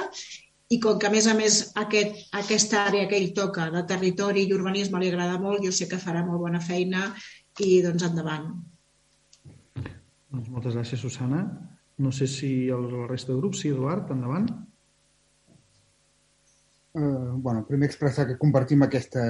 i 0.70 0.82
com 0.84 1.00
que, 1.00 1.08
a 1.08 1.14
més 1.14 1.30
a 1.32 1.36
més, 1.38 1.62
aquest, 1.80 2.20
aquesta 2.42 2.84
àrea 2.90 3.08
que 3.10 3.18
ell 3.18 3.32
toca 3.38 3.70
de 3.74 3.86
territori 3.88 4.44
i 4.44 4.54
urbanisme 4.54 5.00
li 5.00 5.08
agrada 5.14 5.40
molt, 5.42 5.64
jo 5.64 5.72
sé 5.72 5.88
que 5.88 6.02
farà 6.02 6.26
molt 6.28 6.44
bona 6.44 6.60
feina 6.62 7.08
i, 7.64 7.80
doncs, 7.88 8.04
endavant. 8.12 8.52
Doncs 9.80 10.52
moltes 10.52 10.76
gràcies, 10.76 11.00
Susana. 11.02 11.46
No 12.04 12.12
sé 12.16 12.28
si 12.28 12.52
el, 12.68 12.84
el 12.92 13.08
resta 13.10 13.32
de 13.32 13.40
grups, 13.40 13.64
sí, 13.64 13.72
Eduard, 13.72 14.12
endavant. 14.14 14.52
Uh, 16.92 17.38
bueno, 17.38 17.68
primer 17.68 17.86
expressar 17.86 18.26
que 18.26 18.36
compartim 18.42 18.82
aquesta 18.82 19.22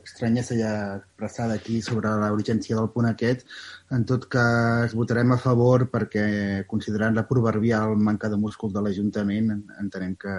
estranyesa 0.00 0.56
ja 0.58 0.72
expressada 0.96 1.54
aquí 1.54 1.80
sobre 1.80 2.10
la 2.10 2.32
urgència 2.34 2.74
del 2.74 2.90
punt 2.90 3.06
aquest. 3.06 3.46
En 3.94 4.02
tot 4.10 4.26
cas, 4.26 4.96
votarem 4.98 5.30
a 5.30 5.38
favor 5.38 5.86
perquè, 5.92 6.24
considerant 6.66 7.14
la 7.14 7.26
proverbial 7.28 7.94
manca 7.94 8.28
de 8.32 8.40
múscul 8.46 8.74
de 8.74 8.82
l'Ajuntament, 8.82 9.54
entenem 9.78 10.18
que 10.18 10.34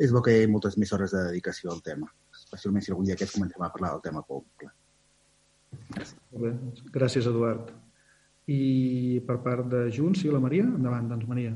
és 0.00 0.14
bo 0.16 0.24
que 0.24 0.32
hi 0.32 0.40
hagi 0.40 0.52
moltes 0.54 0.80
més 0.80 0.96
hores 0.96 1.12
de 1.12 1.26
dedicació 1.28 1.74
al 1.74 1.84
tema, 1.84 2.08
especialment 2.32 2.86
si 2.86 2.94
algun 2.94 3.10
dia 3.10 3.20
aquest 3.20 3.36
comencem 3.36 3.68
a 3.68 3.72
parlar 3.76 3.92
del 3.98 4.04
tema. 4.08 4.24
Molt 4.32 4.66
bé. 6.32 6.56
Gràcies, 6.96 7.28
Eduard. 7.28 7.74
I 8.48 9.20
per 9.28 9.42
part 9.44 9.68
de 9.68 9.90
Junts, 9.92 10.24
sí, 10.24 10.32
la 10.32 10.40
Maria? 10.40 10.64
Endavant, 10.64 11.12
doncs, 11.12 11.28
Maria. 11.28 11.52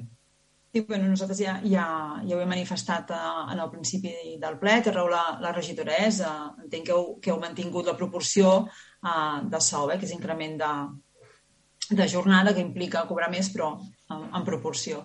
Sí, 0.72 0.82
bueno, 0.82 1.08
nosaltres 1.08 1.38
ja, 1.40 1.60
ja, 1.66 1.84
ja 2.22 2.36
ho 2.36 2.40
hem 2.40 2.50
manifestat 2.52 3.08
eh, 3.10 3.20
en 3.52 3.58
el 3.58 3.70
principi 3.72 4.12
del 4.38 4.58
ple, 4.60 4.76
que 4.84 4.92
reu 4.94 5.08
la, 5.10 5.22
la 5.42 5.50
regidora 5.56 5.96
és, 6.06 6.20
eh, 6.22 6.34
entenc 6.64 6.86
que 6.86 6.94
heu, 6.94 7.08
que 7.18 7.32
heu 7.32 7.40
mantingut 7.42 7.90
la 7.90 7.96
proporció 7.98 8.52
eh, 8.62 9.40
de 9.50 9.60
sou, 9.66 9.90
eh, 9.90 9.98
que 9.98 10.06
és 10.06 10.14
increment 10.14 10.54
de, 10.60 10.70
de 11.90 12.06
jornada, 12.14 12.54
que 12.54 12.62
implica 12.62 13.02
cobrar 13.08 13.32
més, 13.34 13.50
però 13.50 13.72
en, 13.80 14.28
en 14.30 14.46
proporció. 14.46 15.02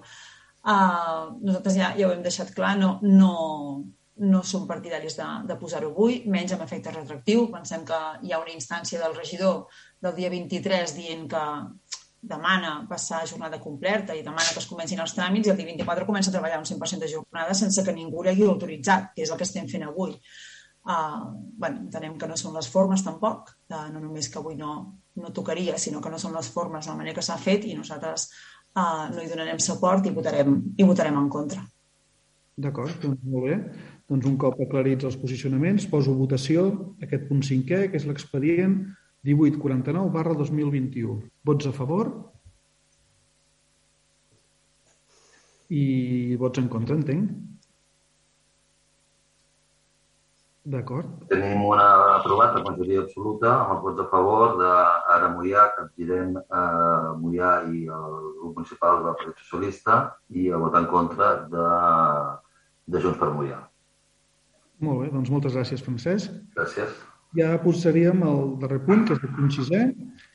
Eh, 0.62 1.26
nosaltres 1.42 1.80
ja, 1.82 1.96
ja 1.98 2.12
ho 2.12 2.14
hem 2.14 2.22
deixat 2.30 2.54
clar, 2.54 2.76
no, 2.78 3.00
no, 3.02 3.34
no 4.18 4.44
som 4.46 4.70
partidaris 4.70 5.18
de, 5.18 5.32
de 5.50 5.58
posar-ho 5.60 5.90
avui, 5.90 6.22
menys 6.30 6.54
amb 6.54 6.64
efecte 6.68 6.94
retractiu. 6.94 7.50
Pensem 7.58 7.90
que 7.90 8.04
hi 8.22 8.32
ha 8.32 8.44
una 8.44 8.54
instància 8.54 9.02
del 9.02 9.18
regidor 9.18 9.66
del 10.06 10.14
dia 10.22 10.30
23 10.30 10.94
dient 11.02 11.26
que 11.34 11.44
demana 12.30 12.74
passar 12.90 13.22
a 13.22 13.30
jornada 13.30 13.60
completa 13.62 14.16
i 14.16 14.24
demana 14.26 14.52
que 14.54 14.62
es 14.62 14.68
comencin 14.70 15.02
els 15.04 15.14
tràmits 15.18 15.48
i 15.48 15.54
el 15.54 15.60
dia 15.60 15.70
24 15.70 16.08
comença 16.10 16.32
a 16.32 16.36
treballar 16.36 16.60
un 16.62 16.68
100% 16.70 17.06
de 17.06 17.12
jornada 17.12 17.54
sense 17.54 17.84
que 17.86 17.94
ningú 17.94 18.24
l'hagi 18.24 18.48
autoritzat, 18.50 19.14
que 19.16 19.24
és 19.26 19.32
el 19.32 19.40
que 19.40 19.48
estem 19.48 19.70
fent 19.72 19.86
avui. 19.88 20.16
Uh, 20.86 21.32
bueno, 21.58 21.82
entenem 21.88 22.18
que 22.22 22.28
no 22.30 22.36
són 22.38 22.54
les 22.54 22.68
formes 22.70 23.02
tampoc, 23.06 23.56
uh, 23.74 23.88
no 23.94 24.02
només 24.02 24.30
que 24.30 24.38
avui 24.38 24.58
no, 24.58 24.74
no 25.18 25.32
tocaria, 25.34 25.80
sinó 25.82 26.02
que 26.02 26.12
no 26.14 26.20
són 26.22 26.36
les 26.38 26.50
formes 26.54 26.86
de 26.86 26.92
la 26.92 27.00
manera 27.00 27.18
que 27.18 27.26
s'ha 27.26 27.40
fet 27.42 27.66
i 27.66 27.74
nosaltres 27.78 28.28
uh, 28.76 29.08
no 29.14 29.24
hi 29.24 29.32
donarem 29.32 29.62
suport 29.62 30.06
i 30.06 30.14
votarem, 30.14 30.60
i 30.78 30.86
votarem 30.86 31.18
en 31.18 31.32
contra. 31.34 31.64
D'acord, 32.56 32.94
doncs 33.02 33.24
molt 33.28 33.50
bé. 33.50 33.58
Doncs 34.08 34.28
un 34.30 34.38
cop 34.40 34.62
aclarits 34.62 35.08
els 35.10 35.18
posicionaments, 35.18 35.90
poso 35.90 36.14
votació 36.16 36.68
aquest 37.04 37.26
punt 37.32 37.42
cinquè, 37.44 37.88
que 37.90 37.98
és 37.98 38.06
l'expedient 38.06 38.78
1849 39.26 40.12
barra 40.14 40.34
2021. 40.38 41.18
Vots 41.44 41.66
a 41.66 41.74
favor? 41.74 42.12
I 45.74 46.38
vots 46.38 46.62
en 46.62 46.70
contra, 46.70 46.96
entenc? 46.96 47.32
D'acord. 50.66 51.10
Tenim 51.30 51.62
una 51.62 51.86
aprovat 52.16 52.56
per 52.56 52.64
majoria 52.66 53.04
absoluta 53.04 53.52
amb 53.54 53.74
els 53.76 53.82
vots 53.86 54.02
a 54.02 54.06
favor 54.14 54.56
d'Ara 54.62 55.30
Mollà, 55.34 55.66
capgirem 55.78 56.38
eh, 56.42 57.10
Mollà 57.22 57.52
i 57.70 57.86
el 57.86 58.16
grup 58.40 58.62
municipal 58.62 59.04
del 59.06 59.18
Partit 59.22 59.44
Socialista 59.46 60.00
i 60.34 60.50
a 60.50 60.62
votar 60.62 60.86
en 60.86 60.90
contra 60.94 61.34
de, 61.54 61.68
de 62.90 63.02
Junts 63.02 63.22
per 63.22 63.34
Mollà. 63.34 63.62
Molt 64.86 65.06
bé, 65.06 65.12
doncs 65.14 65.34
moltes 65.34 65.54
gràcies, 65.54 65.86
Francesc. 65.86 66.34
Gràcies 66.58 66.98
ja 67.36 67.56
posaríem 67.64 68.22
el 68.28 68.56
darrer 68.62 68.82
punt, 68.86 69.06
que 69.08 69.18
és 69.18 69.24
el 69.24 69.34
punt 69.36 69.52
sisè, 69.54 69.82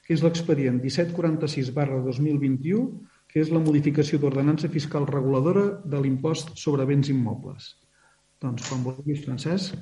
que 0.07 0.17
és 0.17 0.25
l'expedient 0.25 0.81
1746 0.83 1.71
barra 1.77 2.01
2021, 2.03 2.87
que 3.31 3.39
és 3.45 3.53
la 3.55 3.63
modificació 3.63 4.19
d'ordenança 4.19 4.69
fiscal 4.73 5.07
reguladora 5.07 5.67
de 5.87 6.01
l'impost 6.03 6.57
sobre 6.59 6.87
béns 6.89 7.13
immobles. 7.13 7.77
Doncs, 8.43 8.67
quan 8.67 8.83
vulguis, 8.83 9.23
Francesc. 9.23 9.77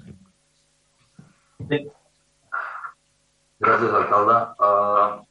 Sí. 1.71 1.79
Gràcies, 3.59 3.95
alcalde. 3.95 4.37
Uh, 4.63 5.25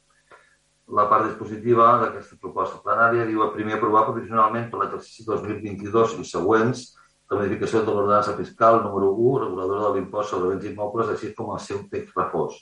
la 0.98 1.04
part 1.08 1.28
dispositiva 1.28 1.92
d'aquesta 2.02 2.38
proposta 2.40 2.80
plenària 2.84 3.26
diu 3.28 3.44
a 3.44 3.52
primer 3.54 3.76
aprovar 3.76 4.06
provisionalment 4.08 4.70
per 4.72 4.82
l'exercici 4.82 5.26
2022 5.28 6.18
i 6.18 6.26
següents 6.28 6.84
la 7.30 7.36
modificació 7.36 7.82
de 7.84 7.92
l'ordenança 7.92 8.34
fiscal 8.36 8.82
número 8.84 9.10
1, 9.12 9.40
reguladora 9.44 9.88
de 9.88 9.98
l'impost 9.98 10.32
sobre 10.32 10.54
béns 10.54 10.64
immobles, 10.70 11.10
així 11.12 11.34
com 11.36 11.52
el 11.52 11.60
seu 11.60 11.82
text 11.92 12.16
refós. 12.16 12.56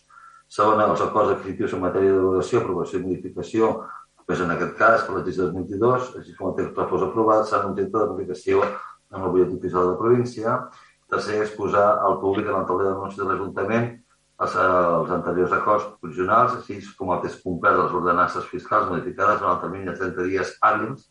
Segona, 0.56 0.88
els 0.90 1.02
acords 1.04 1.30
definitius 1.34 1.74
en 1.74 1.84
matèria 1.84 2.10
de 2.10 2.18
derogació, 2.18 2.62
aprovació 2.62 2.98
i 2.98 3.04
modificació, 3.04 3.70
doncs 4.26 4.42
en 4.42 4.50
aquest 4.56 4.74
cas, 4.80 5.04
per 5.06 5.14
l'exercici 5.14 5.44
2022, 5.44 6.10
així 6.20 6.34
com 6.38 6.50
el 6.50 6.56
text 6.58 6.82
refós 6.82 7.06
aprovat, 7.06 7.46
seran 7.46 7.70
objecte 7.70 7.98
de 7.98 8.10
publicació 8.10 8.64
en 8.66 9.22
el 9.22 9.30
butlletí 9.30 9.58
oficial 9.60 9.86
de 9.86 9.92
la 9.92 10.00
província. 10.02 10.56
Tercer, 11.14 11.38
exposar 11.44 11.86
al 12.02 12.18
públic 12.22 12.50
en 12.50 12.58
el 12.58 12.66
tauler 12.66 12.88
d'anunci 12.90 13.22
de 13.22 13.28
l'Ajuntament 13.28 13.92
els, 14.42 14.56
els 14.62 15.12
anteriors 15.14 15.54
acords 15.54 15.86
provisionals, 16.00 16.56
així 16.58 16.80
com 16.98 17.12
el 17.14 17.22
text 17.22 17.46
complet 17.46 17.76
de 17.76 17.84
les 17.84 17.94
ordenances 18.00 18.48
fiscals 18.50 18.90
modificades 18.90 19.44
en 19.44 19.52
el 19.52 19.60
termini 19.62 19.86
de 19.92 19.94
30 20.00 20.26
dies 20.26 20.56
hàbils 20.58 21.06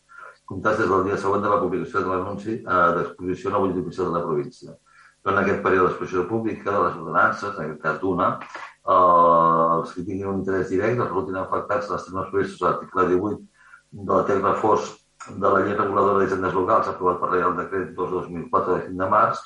comptats 0.46 0.80
des 0.82 0.90
del 0.90 1.06
dia 1.08 1.18
següent 1.22 1.44
de 1.44 1.52
la 1.52 1.62
publicació 1.62 2.02
de 2.02 2.12
l'anunci 2.12 2.52
eh, 2.56 2.90
d'exposició 2.98 3.52
en 3.52 3.56
el 3.60 3.80
oficial 3.82 4.12
de 4.12 4.18
la 4.18 4.26
província. 4.26 4.76
En 5.26 5.40
aquest 5.42 5.64
període 5.66 5.88
d'exposició 5.88 6.28
pública 6.30 6.72
de 6.72 6.84
les 6.84 7.00
ordenances, 7.02 7.56
en 7.56 7.64
aquest 7.64 7.82
cas 7.82 8.00
d'una, 8.02 8.28
eh, 8.40 9.78
els 9.80 9.94
que 9.94 10.06
tinguin 10.06 10.30
un 10.30 10.44
interès 10.44 10.70
directe 10.70 11.08
resultin 11.08 11.42
afectats 11.42 11.90
les 11.90 12.06
termes 12.06 12.30
previstos 12.32 12.62
a 12.62 12.70
l'article 12.70 13.08
18 13.16 13.42
de 13.92 14.14
la 14.14 14.24
text 14.30 14.46
reforç 14.46 14.94
de 15.26 15.50
la 15.50 15.60
llei 15.66 15.74
reguladora 15.74 16.22
d'hisendes 16.22 16.54
locals 16.54 16.88
aprovat 16.88 17.20
per 17.20 17.32
Reial 17.32 17.58
Decret 17.58 17.96
2-2004 17.98 18.76
de 18.76 18.82
5 18.88 19.02
de 19.02 19.10
març, 19.10 19.42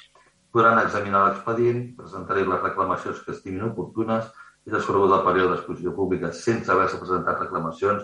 podran 0.51 0.81
examinar 0.81 1.25
l'expedient, 1.27 1.81
presentar-hi 1.95 2.43
les 2.43 2.63
reclamacions 2.65 3.21
que 3.23 3.31
estimin 3.31 3.69
oportunes 3.69 4.27
i 4.67 4.73
desconegut 4.73 5.13
el 5.15 5.25
període 5.27 5.53
d'exposició 5.53 5.93
pública 5.95 6.33
sense 6.35 6.71
haver-se 6.71 6.99
presentat 6.99 7.39
reclamacions 7.39 8.03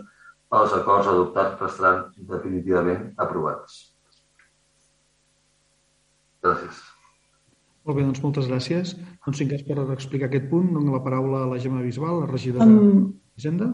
els 0.61 0.75
acords 0.77 1.09
adoptats 1.11 1.61
restaran 1.61 2.05
definitivament 2.31 3.07
aprovats. 3.21 3.79
Gràcies. 6.45 6.83
Molt 7.85 7.99
bé, 7.99 8.05
doncs 8.05 8.21
moltes 8.23 8.47
gràcies. 8.49 8.95
Doncs 9.25 9.41
si 9.41 9.49
cas 9.49 9.65
per 9.65 9.81
explicar 9.93 10.29
aquest 10.29 10.47
punt, 10.49 10.71
dono 10.73 10.95
la 10.95 11.03
paraula 11.05 11.43
a 11.43 11.49
la 11.51 11.59
Gemma 11.61 11.83
Bisbal, 11.85 12.23
la 12.23 12.31
regidora 12.31 12.65
um... 12.65 13.11
d'Hisenda. 13.35 13.73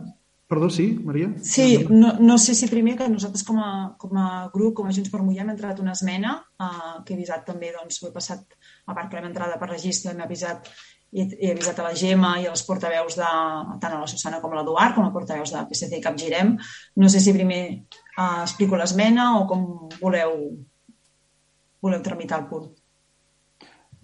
Perdó, 0.51 0.67
sí, 0.67 0.99
Maria? 1.07 1.29
Sí, 1.47 1.86
no, 1.88 2.09
no 2.19 2.36
sé 2.36 2.53
si 2.59 2.67
primer 2.67 2.97
que 2.99 3.05
nosaltres 3.07 3.45
com 3.47 3.61
a, 3.63 3.95
com 3.97 4.17
a 4.19 4.25
grup, 4.51 4.73
com 4.82 4.89
a 4.89 4.91
Junts 4.91 5.07
per 5.13 5.21
Mollem, 5.21 5.45
hem 5.45 5.53
entrat 5.53 5.79
una 5.79 5.93
esmena 5.95 6.34
uh, 6.59 6.97
que 7.05 7.13
he 7.13 7.15
avisat 7.15 7.45
també, 7.47 7.69
doncs 7.71 8.01
ho 8.01 8.09
he 8.09 8.11
passat, 8.11 8.57
a 8.84 8.97
part 8.97 9.07
que 9.07 9.15
l'hem 9.15 9.29
entrada 9.29 9.55
per 9.61 9.69
registre, 9.71 10.11
hem 10.11 10.25
avisat 10.25 10.67
i 11.12 11.26
he 11.28 11.51
avisat 11.51 11.80
a 11.80 11.89
la 11.89 11.95
Gemma 11.97 12.36
i 12.39 12.47
als 12.47 12.64
portaveus 12.64 13.18
de, 13.20 13.30
tant 13.84 13.95
a 13.95 13.99
la 13.99 14.07
Susana 14.07 14.39
com 14.39 14.53
a 14.53 14.59
l'Eduard, 14.59 14.95
com 14.95 15.07
a 15.07 15.12
portaveus 15.12 15.51
de 15.51 15.64
PSC 15.68 15.97
i 15.97 16.03
Capgirem. 16.03 16.53
No 16.95 17.09
sé 17.12 17.20
si 17.20 17.36
primer 17.36 17.64
uh, 17.76 18.43
explico 18.45 18.80
l'esmena 18.80 19.34
o 19.41 19.47
com 19.49 19.66
voleu, 19.99 20.38
voleu 21.84 22.05
tramitar 22.05 22.39
el 22.39 22.47
punt. 22.51 22.70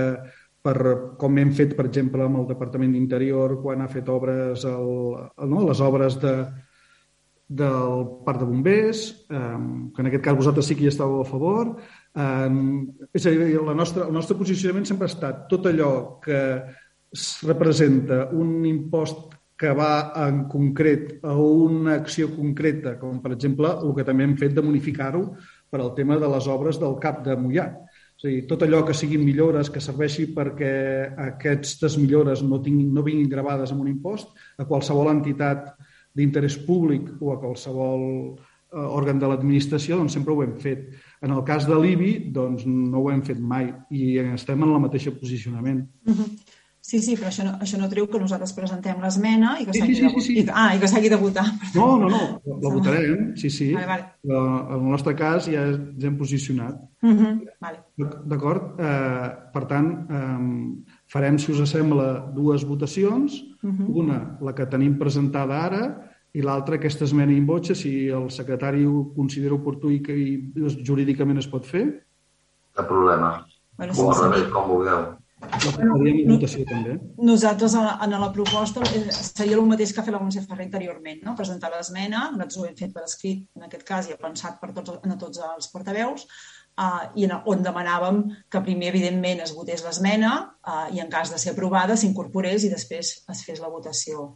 per 0.61 0.77
com 1.19 1.37
hem 1.39 1.51
fet, 1.55 1.75
per 1.77 1.85
exemple, 1.87 2.25
amb 2.25 2.41
el 2.41 2.49
Departament 2.49 2.91
d'Interior 2.95 3.59
quan 3.63 3.83
ha 3.83 3.91
fet 3.91 4.09
obres, 4.11 4.65
el, 4.67 4.89
no, 5.47 5.63
les 5.67 5.81
obres 5.85 6.19
de, 6.19 6.33
del 7.61 8.03
Parc 8.25 8.43
de 8.43 8.49
Bombers, 8.49 9.05
eh, 9.29 9.39
que 9.95 10.03
en 10.03 10.11
aquest 10.11 10.25
cas 10.25 10.37
vosaltres 10.37 10.67
sí 10.69 10.77
que 10.77 10.85
hi 10.85 10.91
estàveu 10.91 11.23
a 11.23 11.29
favor. 11.29 11.73
Eh, 12.13 12.51
és 13.15 13.25
a 13.25 13.33
dir, 13.33 13.55
la 13.65 13.77
nostra, 13.77 14.05
el 14.05 14.13
nostre 14.13 14.37
posicionament 14.37 14.85
sempre 14.85 15.07
ha 15.07 15.13
estat 15.13 15.47
tot 15.51 15.65
allò 15.71 15.91
que 16.23 16.39
representa 17.47 18.27
un 18.37 18.65
impost 18.69 19.33
que 19.59 19.71
va 19.75 20.13
en 20.27 20.45
concret 20.47 21.17
a 21.27 21.33
una 21.35 21.97
acció 21.99 22.29
concreta, 22.31 22.93
com 22.99 23.17
per 23.23 23.33
exemple 23.35 23.73
el 23.81 23.95
que 23.97 24.05
també 24.07 24.23
hem 24.23 24.37
fet 24.39 24.53
de 24.55 24.63
modificar-ho 24.63 25.23
per 25.69 25.81
al 25.81 25.91
tema 25.97 26.15
de 26.21 26.29
les 26.31 26.47
obres 26.47 26.79
del 26.79 26.95
CAP 27.01 27.25
de 27.25 27.35
Mullat 27.35 27.88
és 28.19 28.25
a 28.25 28.27
dir, 28.27 28.39
tot 28.49 28.65
allò 28.65 28.81
que 28.83 28.93
siguin 28.93 29.21
millores, 29.23 29.69
que 29.71 29.79
serveixi 29.79 30.25
perquè 30.35 30.71
aquestes 31.31 31.95
millores 31.97 32.41
no, 32.43 32.59
tinguin, 32.59 32.89
no 32.91 33.03
vinguin 33.05 33.29
gravades 33.31 33.71
amb 33.71 33.85
un 33.85 33.93
impost, 33.93 34.33
a 34.59 34.65
qualsevol 34.67 35.07
entitat 35.13 35.69
d'interès 36.19 36.57
públic 36.65 37.07
o 37.23 37.31
a 37.31 37.37
qualsevol 37.39 38.03
eh, 38.35 38.75
òrgan 38.75 39.21
de 39.21 39.29
l'administració, 39.31 39.95
doncs 39.95 40.17
sempre 40.17 40.35
ho 40.35 40.43
hem 40.43 40.57
fet. 40.59 40.89
En 41.23 41.31
el 41.31 41.45
cas 41.47 41.63
de 41.69 41.79
l'IBI, 41.79 42.11
doncs 42.35 42.67
no 42.67 43.05
ho 43.05 43.07
hem 43.13 43.23
fet 43.23 43.39
mai 43.39 43.71
i 43.89 44.17
estem 44.33 44.67
en 44.67 44.73
la 44.75 44.83
mateixa 44.83 45.15
posicionament. 45.15 45.85
Uh 46.03 46.17
-huh. 46.17 46.48
Sí, 46.81 47.01
sí, 47.03 47.15
però 47.19 47.27
això 47.27 47.43
no, 47.45 47.51
això 47.61 47.77
no 47.77 47.89
treu 47.91 48.07
que 48.09 48.19
nosaltres 48.21 48.53
presentem 48.55 49.01
l'esmena 49.03 49.57
i 49.59 49.65
que 49.67 49.73
s'hagi 49.75 49.95
sí, 49.97 50.01
sí, 50.01 50.21
sí, 50.23 50.35
sí. 50.39 50.43
de, 50.47 50.53
ah, 50.55 50.71
i 50.73 50.79
que 50.81 50.87
s'hagi 50.89 51.11
de 51.11 51.19
votar. 51.19 51.43
No, 51.75 51.89
no, 52.01 52.07
no, 52.09 52.21
la 52.63 52.71
votarem, 52.73 53.33
sí, 53.37 53.51
sí. 53.53 53.67
Vale, 53.75 53.89
vale. 53.89 54.05
Però 54.25 54.43
en 54.63 54.77
el 54.79 54.93
nostre 54.95 55.13
cas 55.19 55.49
ja 55.51 55.65
ens 55.67 56.07
hem 56.07 56.17
posicionat. 56.17 56.79
Uh 57.03 57.09
-huh. 57.11 57.33
vale. 57.59 57.83
D'acord? 58.25 58.79
Eh, 58.79 59.29
per 59.53 59.65
tant, 59.67 59.89
eh, 60.09 60.83
farem, 61.05 61.37
si 61.37 61.51
us 61.51 61.69
sembla, 61.69 62.31
dues 62.35 62.65
votacions. 62.65 63.43
Uh 63.61 63.69
-huh. 63.69 63.87
Una, 64.03 64.37
la 64.41 64.55
que 64.55 64.65
tenim 64.65 64.97
presentada 64.97 65.61
ara, 65.65 66.09
i 66.33 66.41
l'altra, 66.41 66.75
aquesta 66.75 67.05
esmena 67.05 67.33
in 67.33 67.45
voce, 67.45 67.75
si 67.75 68.07
el 68.07 68.29
secretari 68.31 68.85
ho 68.85 69.13
considera 69.15 69.55
oportú 69.55 69.89
i 69.91 70.01
que 70.01 70.13
jurídicament 70.85 71.37
es 71.37 71.47
pot 71.47 71.65
fer. 71.65 72.05
Cap 72.73 72.87
problema. 72.87 73.45
Bueno, 73.77 73.93
com, 73.93 74.13
sí, 74.13 74.51
com 74.51 74.67
vulgueu. 74.67 75.18
Votació, 75.39 76.65
també. 76.67 76.97
Nosaltres, 77.17 77.75
en 77.75 78.15
la 78.19 78.31
proposta, 78.35 78.83
eh, 78.95 79.05
seria 79.11 79.55
el 79.55 79.65
mateix 79.65 79.93
que 79.93 80.01
ha 80.01 80.03
fet 80.03 80.13
la 80.13 80.19
Montse 80.19 80.43
Ferrer 80.43 80.65
anteriorment, 80.67 81.23
no? 81.23 81.35
presentar 81.35 81.71
l'esmena, 81.73 82.29
nosaltres 82.31 82.57
ho 82.57 82.65
hem 82.67 82.75
fet 82.75 82.93
per 82.93 83.03
escrit, 83.07 83.45
en 83.55 83.67
aquest 83.67 83.85
cas, 83.87 84.07
i 84.07 84.15
he 84.15 84.19
pensat 84.19 84.59
per 84.59 84.73
tots, 84.73 84.99
en 85.03 85.17
tots 85.17 85.41
els 85.49 85.71
portaveus, 85.71 86.27
uh, 86.79 87.07
i 87.15 87.27
en, 87.27 87.35
on 87.45 87.63
demanàvem 87.63 88.23
que 88.51 88.63
primer, 88.65 88.91
evidentment, 88.93 89.43
es 89.45 89.55
votés 89.55 89.83
l'esmena 89.85 90.33
uh, 90.43 90.87
i, 90.93 90.99
en 90.99 91.11
cas 91.11 91.31
de 91.31 91.39
ser 91.41 91.55
aprovada, 91.55 91.95
s'incorporés 91.95 92.65
i 92.65 92.73
després 92.73 93.13
es 93.31 93.45
fes 93.47 93.63
la 93.63 93.71
votació 93.71 94.33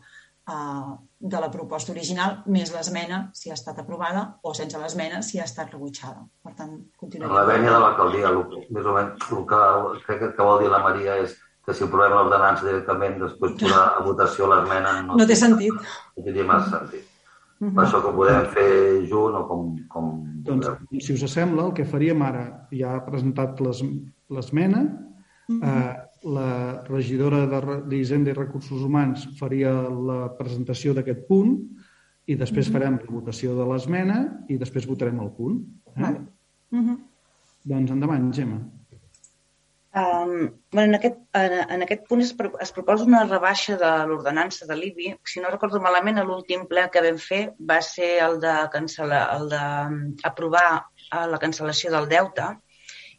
uh, 0.48 0.96
de 1.24 1.40
la 1.40 1.48
proposta 1.52 1.94
original, 1.94 2.42
més 2.52 2.74
l'esmena, 2.74 3.20
si 3.38 3.52
ha 3.52 3.56
estat 3.56 3.78
aprovada, 3.80 4.26
o 4.44 4.52
sense 4.58 4.80
l'esmena, 4.80 5.22
si 5.24 5.40
ha 5.40 5.46
estat 5.48 5.72
rebutjada. 5.72 6.26
Per 6.44 6.52
tant, 6.58 6.74
continuarem. 7.00 7.36
La 7.38 7.46
vènia 7.48 7.72
de 7.72 7.80
l'alcaldia, 7.80 8.32
més 8.76 8.90
o 8.90 8.96
menys, 8.98 9.30
el 9.32 9.46
que, 9.48 9.62
crec 10.04 10.26
que 10.36 10.48
vol 10.50 10.60
dir 10.66 10.72
la 10.74 10.82
Maria 10.84 11.16
és 11.24 11.38
que 11.64 11.76
si 11.78 11.86
aprovem 11.88 12.18
l'ordenança 12.18 12.68
directament, 12.68 13.16
després 13.22 13.56
posar 13.62 13.86
a 13.94 14.04
votació 14.04 14.52
l'esmena... 14.52 14.98
No, 15.08 15.16
no 15.22 15.28
té 15.30 15.40
sentit. 15.40 15.80
No 16.20 16.26
té 16.28 16.48
massa 16.50 16.82
sentit. 16.82 17.08
Uh 17.08 17.70
-huh. 17.70 17.76
Per 17.78 17.84
això 17.86 18.02
que 18.02 18.12
ho 18.12 18.16
podem 18.20 18.46
fer 18.52 18.70
junt 19.08 19.40
o 19.40 19.48
com... 19.48 19.76
com 19.88 20.14
doncs, 20.44 20.68
si 21.00 21.14
us 21.14 21.24
sembla, 21.32 21.70
el 21.70 21.74
que 21.74 21.86
faríem 21.86 22.22
ara, 22.22 22.68
ja 22.72 22.98
ha 22.98 23.06
presentat 23.06 23.62
l'esmena, 23.64 24.82
uh 24.84 25.56
-huh. 25.56 25.64
eh, 25.64 26.03
la 26.24 26.84
regidora 26.88 27.46
d'Hisenda 27.88 28.32
i 28.32 28.38
Recursos 28.38 28.84
Humans 28.84 29.26
faria 29.40 29.72
la 30.10 30.20
presentació 30.38 30.94
d'aquest 30.96 31.26
punt 31.28 31.58
i 32.26 32.38
després 32.40 32.70
mhm. 32.70 32.76
farem 32.76 33.00
la 33.02 33.16
votació 33.18 33.58
de 33.58 33.66
l'esmena 33.68 34.22
i 34.48 34.60
després 34.62 34.88
votarem 34.88 35.20
el 35.20 35.34
punt. 35.36 35.60
Eh? 35.96 36.00
Vale. 36.02 36.24
Mhm. 36.72 36.88
-huh. 36.90 37.02
Doncs 37.64 37.92
endavant, 37.92 38.32
Gemma. 38.34 38.62
Um, 39.96 40.50
bueno, 40.72 40.88
en, 40.90 40.96
aquest, 40.96 41.18
en, 41.34 41.52
en 41.70 41.84
aquest 41.84 42.08
punt 42.08 42.22
es, 42.22 42.34
es 42.62 42.72
proposa 42.72 43.06
una 43.06 43.26
rebaixa 43.26 43.76
de 43.78 43.92
l'ordenança 44.10 44.66
de 44.66 44.76
l'IBI. 44.76 45.12
Si 45.24 45.40
no 45.40 45.52
recordo 45.52 45.80
malament, 45.80 46.18
l'últim 46.26 46.66
ple 46.66 46.88
que 46.90 47.04
vam 47.06 47.20
fer 47.22 47.54
va 47.72 47.80
ser 47.82 48.18
el 48.26 48.40
de, 48.42 48.54
cancel·lar, 48.74 49.22
el 49.38 49.50
de 49.54 49.62
aprovar 50.24 50.66
eh, 50.80 51.28
la 51.30 51.40
cancel·lació 51.44 51.92
del 51.92 52.10
deute 52.10 52.48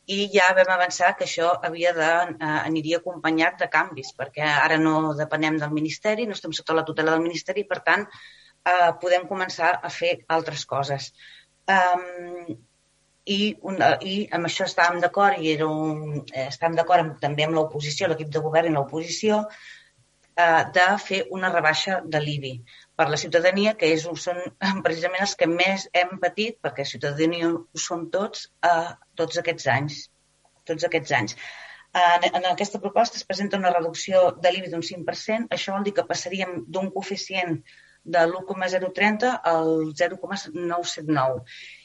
i 0.07 0.29
ja 0.33 0.51
vam 0.57 0.71
avançar 0.75 1.15
que 1.17 1.25
això 1.25 1.51
havia 1.69 1.93
de, 1.97 2.11
eh, 2.35 2.61
aniria 2.69 2.99
acompanyat 3.01 3.59
de 3.63 3.69
canvis, 3.73 4.13
perquè 4.19 4.45
ara 4.45 4.77
no 4.79 5.15
depenem 5.17 5.57
del 5.59 5.73
Ministeri, 5.73 6.27
no 6.27 6.37
estem 6.37 6.53
sota 6.53 6.77
la 6.77 6.85
tutela 6.85 7.15
del 7.15 7.25
Ministeri, 7.25 7.65
per 7.65 7.81
tant, 7.89 8.07
eh, 8.65 8.91
podem 9.01 9.27
començar 9.29 9.79
a 9.83 9.91
fer 9.91 10.19
altres 10.29 10.65
coses. 10.67 11.13
Um, 11.65 12.57
i, 13.25 13.57
un, 13.63 13.79
i 14.05 14.17
amb 14.37 14.51
això 14.51 14.67
estàvem 14.69 15.01
d'acord 15.01 15.41
i 15.41 15.55
era 15.55 15.67
un, 15.67 16.21
eh, 16.35 16.49
estàvem 16.51 16.77
d'acord 16.77 17.17
també 17.23 17.47
amb 17.47 17.57
l'oposició, 17.57 18.09
l'equip 18.09 18.29
de 18.35 18.43
govern 18.45 18.69
i 18.69 18.75
l'oposició, 18.75 19.47
eh, 20.37 20.65
de 20.77 20.89
fer 21.07 21.23
una 21.31 21.53
rebaixa 21.55 22.03
de 22.05 22.21
l'IBI 22.21 22.59
per 22.99 23.09
la 23.11 23.19
ciutadania, 23.21 23.75
que 23.81 23.91
és, 23.97 24.07
són 24.25 24.41
precisament 24.87 25.27
els 25.27 25.37
que 25.41 25.51
més 25.51 25.89
hem 26.01 26.17
patit, 26.23 26.59
perquè 26.65 26.87
ciutadania 26.89 27.51
ho 27.51 27.85
som 27.87 28.09
tots, 28.15 28.49
eh, 28.67 28.91
tots 29.21 29.41
aquests 29.43 29.71
anys. 29.77 30.03
Tots 30.69 30.87
aquests 30.89 31.13
anys. 31.19 31.39
En, 31.95 32.25
en 32.41 32.47
aquesta 32.51 32.81
proposta 32.83 33.19
es 33.21 33.27
presenta 33.27 33.59
una 33.61 33.71
reducció 33.71 34.31
de 34.43 34.51
l'IBI 34.51 34.73
d'un 34.73 34.83
5%. 34.83 35.51
Això 35.55 35.75
vol 35.77 35.85
dir 35.87 35.95
que 35.95 36.07
passaríem 36.09 36.65
d'un 36.67 36.91
coeficient 36.95 37.61
de 38.05 38.25
l'1,030 38.27 39.31
al 39.51 39.71
0,979. 39.97 41.45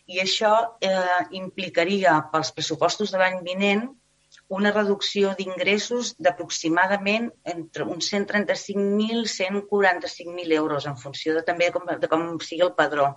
I 0.10 0.24
això 0.24 0.54
eh, 0.82 1.22
implicaria 1.38 2.16
pels 2.34 2.52
pressupostos 2.58 3.14
de 3.14 3.22
l'any 3.22 3.40
vinent 3.46 3.86
una 4.50 4.72
reducció 4.74 5.36
d'ingressos 5.38 6.16
d'aproximadament 6.26 7.30
entre 7.54 7.86
uns 7.86 8.10
135.000 8.12 9.22
i 9.22 9.30
145.000 9.32 10.56
euros 10.58 10.88
en 10.90 10.98
funció 10.98 11.36
de, 11.36 11.44
també 11.46 11.68
de 11.70 11.76
com, 11.76 11.86
de 12.02 12.10
com 12.10 12.24
sigui 12.42 12.66
el 12.66 12.74
padró. 12.80 13.12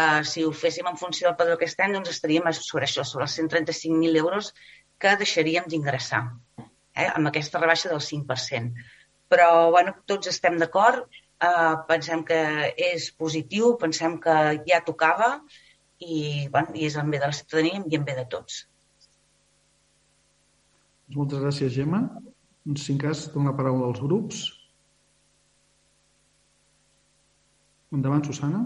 Uh, 0.00 0.22
si 0.26 0.42
ho 0.46 0.50
féssim 0.54 0.88
en 0.90 0.98
funció 0.98 1.28
del 1.28 1.36
padró 1.38 1.54
aquest 1.54 1.80
any, 1.84 1.94
doncs 1.94 2.10
estaríem 2.10 2.50
sobre 2.56 2.88
això, 2.88 3.04
sobre 3.06 3.28
els 3.28 3.36
135.000 3.38 4.18
euros 4.24 4.52
que 4.98 5.14
deixaríem 5.20 5.70
d'ingressar 5.70 6.24
eh, 6.58 7.06
amb 7.06 7.30
aquesta 7.30 7.62
rebaixa 7.62 7.92
del 7.92 8.02
5%. 8.02 8.86
Però, 9.30 9.50
bueno, 9.70 9.94
tots 10.10 10.32
estem 10.32 10.58
d'acord, 10.58 11.06
uh, 11.46 11.76
pensem 11.86 12.24
que 12.26 12.40
és 12.90 13.10
positiu, 13.14 13.76
pensem 13.78 14.18
que 14.24 14.36
ja 14.66 14.82
tocava 14.86 15.36
i, 16.00 16.48
bueno, 16.50 16.74
i 16.74 16.90
és 16.90 16.98
en 16.98 17.14
bé 17.14 17.22
de 17.22 17.30
la 17.30 17.38
ciutadania 17.38 17.84
i 17.86 18.00
en 18.00 18.06
bé 18.08 18.18
de 18.18 18.26
tots. 18.34 18.64
Moltes 21.16 21.42
gràcies, 21.42 21.72
Gemma. 21.74 22.04
Si 22.76 22.92
en 22.92 22.98
cas, 23.00 23.26
dono 23.34 23.50
la 23.50 23.56
paraula 23.56 23.88
als 23.88 24.00
grups. 24.02 24.42
Endavant, 27.90 28.22
Susana. 28.24 28.62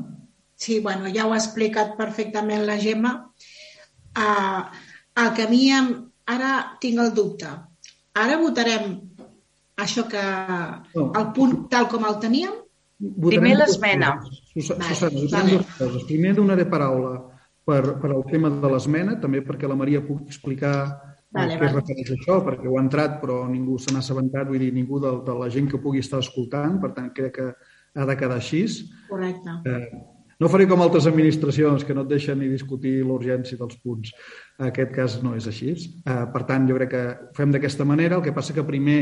Sí, 0.57 0.80
bueno, 0.80 1.09
ja 1.12 1.26
ho 1.26 1.32
ha 1.32 1.40
explicat 1.40 1.95
perfectament 1.97 2.66
la 2.66 2.76
Gemma. 2.78 3.14
Uh, 4.14 4.61
el 5.22 5.30
que 5.34 5.47
a 5.47 5.51
mi 5.51 5.68
em... 5.72 5.95
ara 6.24 6.51
tinc 6.80 7.01
el 7.01 7.11
dubte. 7.16 7.49
Ara 8.16 8.36
votarem 8.40 8.92
això 9.76 10.07
que... 10.09 10.22
No. 10.95 11.11
el 11.18 11.26
punt 11.36 11.66
tal 11.72 11.88
com 11.92 12.07
el 12.09 12.20
teníem? 12.22 12.55
Votarem 12.99 13.45
Primer 13.45 13.57
l'esmena. 13.59 14.12
Susana, 14.53 14.88
vale, 14.88 15.24
vale. 15.32 15.57
dues 15.59 15.74
coses. 15.78 16.07
Primer 16.09 16.34
donaré 16.38 16.64
paraula 16.70 17.16
per, 17.66 17.82
per 18.01 18.12
al 18.12 18.24
tema 18.30 18.53
de 18.53 18.70
l'esmena, 18.72 19.18
també 19.20 19.42
perquè 19.45 19.68
la 19.68 19.76
Maria 19.76 20.05
pugui 20.05 20.28
explicar 20.28 20.76
vale, 21.35 21.59
què 21.59 21.61
vale. 21.61 21.70
es 21.70 21.76
refereix 21.76 22.11
a 22.11 22.16
això, 22.16 22.41
perquè 22.47 22.70
ho 22.70 22.78
ha 22.78 22.85
entrat 22.85 23.20
però 23.22 23.43
ningú 23.51 23.78
se 23.82 23.93
n'ha 23.93 24.03
assabentat, 24.05 24.49
vull 24.49 24.62
dir, 24.62 24.72
ningú 24.74 25.03
de, 25.03 25.12
de 25.26 25.39
la 25.43 25.51
gent 25.53 25.70
que 25.70 25.82
pugui 25.82 26.03
estar 26.05 26.22
escoltant, 26.24 26.80
per 26.82 26.95
tant 26.97 27.12
crec 27.16 27.39
que 27.39 27.53
ha 27.95 28.09
de 28.09 28.16
quedar 28.18 28.41
així. 28.41 28.64
Correcte. 29.11 29.59
Eh, 29.70 30.03
no 30.41 30.51
faré 30.51 30.66
com 30.66 30.82
altres 30.82 31.07
administracions 31.07 31.85
que 31.87 31.95
no 31.95 32.03
et 32.05 32.11
deixen 32.11 32.41
ni 32.41 32.49
discutir 32.51 32.97
l'urgència 33.07 33.59
dels 33.61 33.78
punts. 33.82 34.11
En 34.59 34.70
aquest 34.70 34.91
cas 34.95 35.20
no 35.22 35.37
és 35.39 35.47
així. 35.51 35.74
Eh, 35.74 36.24
per 36.35 36.43
tant, 36.49 36.66
jo 36.68 36.78
crec 36.80 36.91
que 36.95 37.05
ho 37.12 37.30
fem 37.37 37.55
d'aquesta 37.55 37.87
manera. 37.87 38.18
El 38.18 38.26
que 38.26 38.35
passa 38.35 38.57
que 38.57 38.66
primer 38.66 38.99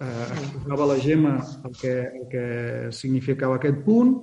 eh, 0.00 0.24
exposava 0.38 0.88
la 0.92 0.98
Gemma 1.02 1.36
el 1.64 1.76
que, 1.76 1.94
el 2.22 2.26
que 2.32 2.46
significava 2.96 3.60
aquest 3.60 3.84
punt, 3.84 4.16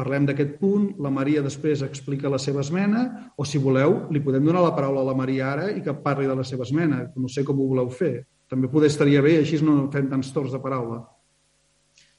parlem 0.00 0.26
d'aquest 0.28 0.56
punt, 0.60 0.90
la 1.04 1.12
Maria 1.12 1.44
després 1.44 1.84
explica 1.84 2.32
la 2.32 2.40
seva 2.40 2.64
esmena, 2.64 3.04
o 3.36 3.44
si 3.44 3.60
voleu, 3.60 4.06
li 4.10 4.24
podem 4.24 4.46
donar 4.48 4.64
la 4.64 4.74
paraula 4.76 5.04
a 5.04 5.10
la 5.10 5.16
Maria 5.18 5.52
ara 5.52 5.70
i 5.70 5.84
que 5.84 5.96
parli 6.04 6.28
de 6.30 6.36
la 6.38 6.46
seva 6.48 6.64
esmena. 6.64 7.04
No 7.16 7.28
sé 7.28 7.44
com 7.44 7.60
ho 7.60 7.68
voleu 7.68 7.90
fer. 7.92 8.14
També 8.50 8.70
poder 8.72 8.88
estaria 8.90 9.22
bé, 9.22 9.36
així 9.40 9.60
no 9.62 9.84
fem 9.92 10.08
tants 10.10 10.32
torns 10.34 10.56
de 10.56 10.62
paraula. 10.62 11.04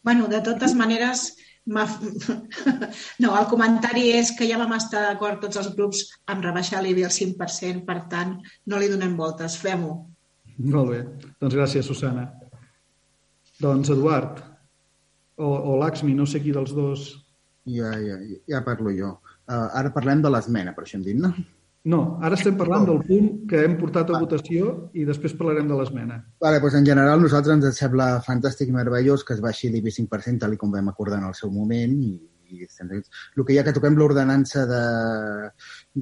bueno, 0.04 0.28
de 0.28 0.40
totes 0.42 0.74
maneres, 0.74 1.36
no, 3.22 3.34
el 3.38 3.48
comentari 3.50 4.08
és 4.18 4.32
que 4.38 4.48
ja 4.50 4.58
vam 4.58 4.74
estar 4.74 5.04
d'acord 5.06 5.44
tots 5.44 5.60
els 5.62 5.70
grups 5.76 6.00
amb 6.26 6.42
rebaixar 6.42 6.82
l'IBI 6.82 7.06
al 7.06 7.14
5%, 7.14 7.84
per 7.86 8.00
tant, 8.10 8.40
no 8.66 8.80
li 8.82 8.90
donem 8.90 9.14
voltes, 9.18 9.60
fem-ho. 9.62 9.94
Molt 10.58 10.90
bé. 10.90 11.04
Doncs 11.38 11.58
gràcies, 11.58 11.86
Susana. 11.86 12.26
Doncs, 13.62 13.92
Eduard, 13.94 14.42
o, 15.38 15.46
o 15.46 15.78
l'Axmi, 15.78 16.16
no 16.18 16.26
sé 16.26 16.42
qui 16.42 16.54
dels 16.56 16.74
dos 16.74 17.12
ja, 17.78 17.96
ja, 18.02 18.20
ja 18.56 18.62
parlo 18.68 18.94
jo. 18.96 19.16
Uh, 19.50 19.68
ara 19.80 19.92
parlem 19.96 20.22
de 20.24 20.32
l'esmena, 20.32 20.76
per 20.76 20.86
això 20.86 21.00
hem 21.00 21.08
dit, 21.08 21.20
no? 21.20 21.34
No, 21.92 22.02
ara 22.22 22.38
estem 22.38 22.58
parlant 22.60 22.84
del 22.86 23.00
punt 23.08 23.30
que 23.50 23.64
hem 23.66 23.74
portat 23.80 24.12
a 24.14 24.20
votació 24.22 24.74
i 24.94 25.06
després 25.08 25.34
parlarem 25.38 25.70
de 25.72 25.78
l'esmena. 25.80 26.20
Vale, 26.44 26.60
doncs 26.62 26.78
en 26.78 26.86
general 26.86 27.24
nosaltres 27.24 27.58
ens 27.58 27.80
sembla 27.82 28.12
fantàstic 28.26 28.70
i 28.70 28.76
meravellós 28.76 29.26
que 29.26 29.34
es 29.34 29.42
baixi 29.42 29.72
l'IBI 29.74 29.96
5% 29.96 30.44
tal 30.44 30.54
com 30.62 30.76
vam 30.76 30.92
acordar 30.92 31.18
en 31.24 31.32
el 31.32 31.34
seu 31.40 31.50
moment 31.50 31.96
i, 32.06 32.14
i 32.52 32.68
el 32.68 33.46
que 33.48 33.56
ja 33.56 33.64
que 33.66 33.74
toquem 33.74 33.98
l'ordenança 33.98 34.68
de, 34.70 34.84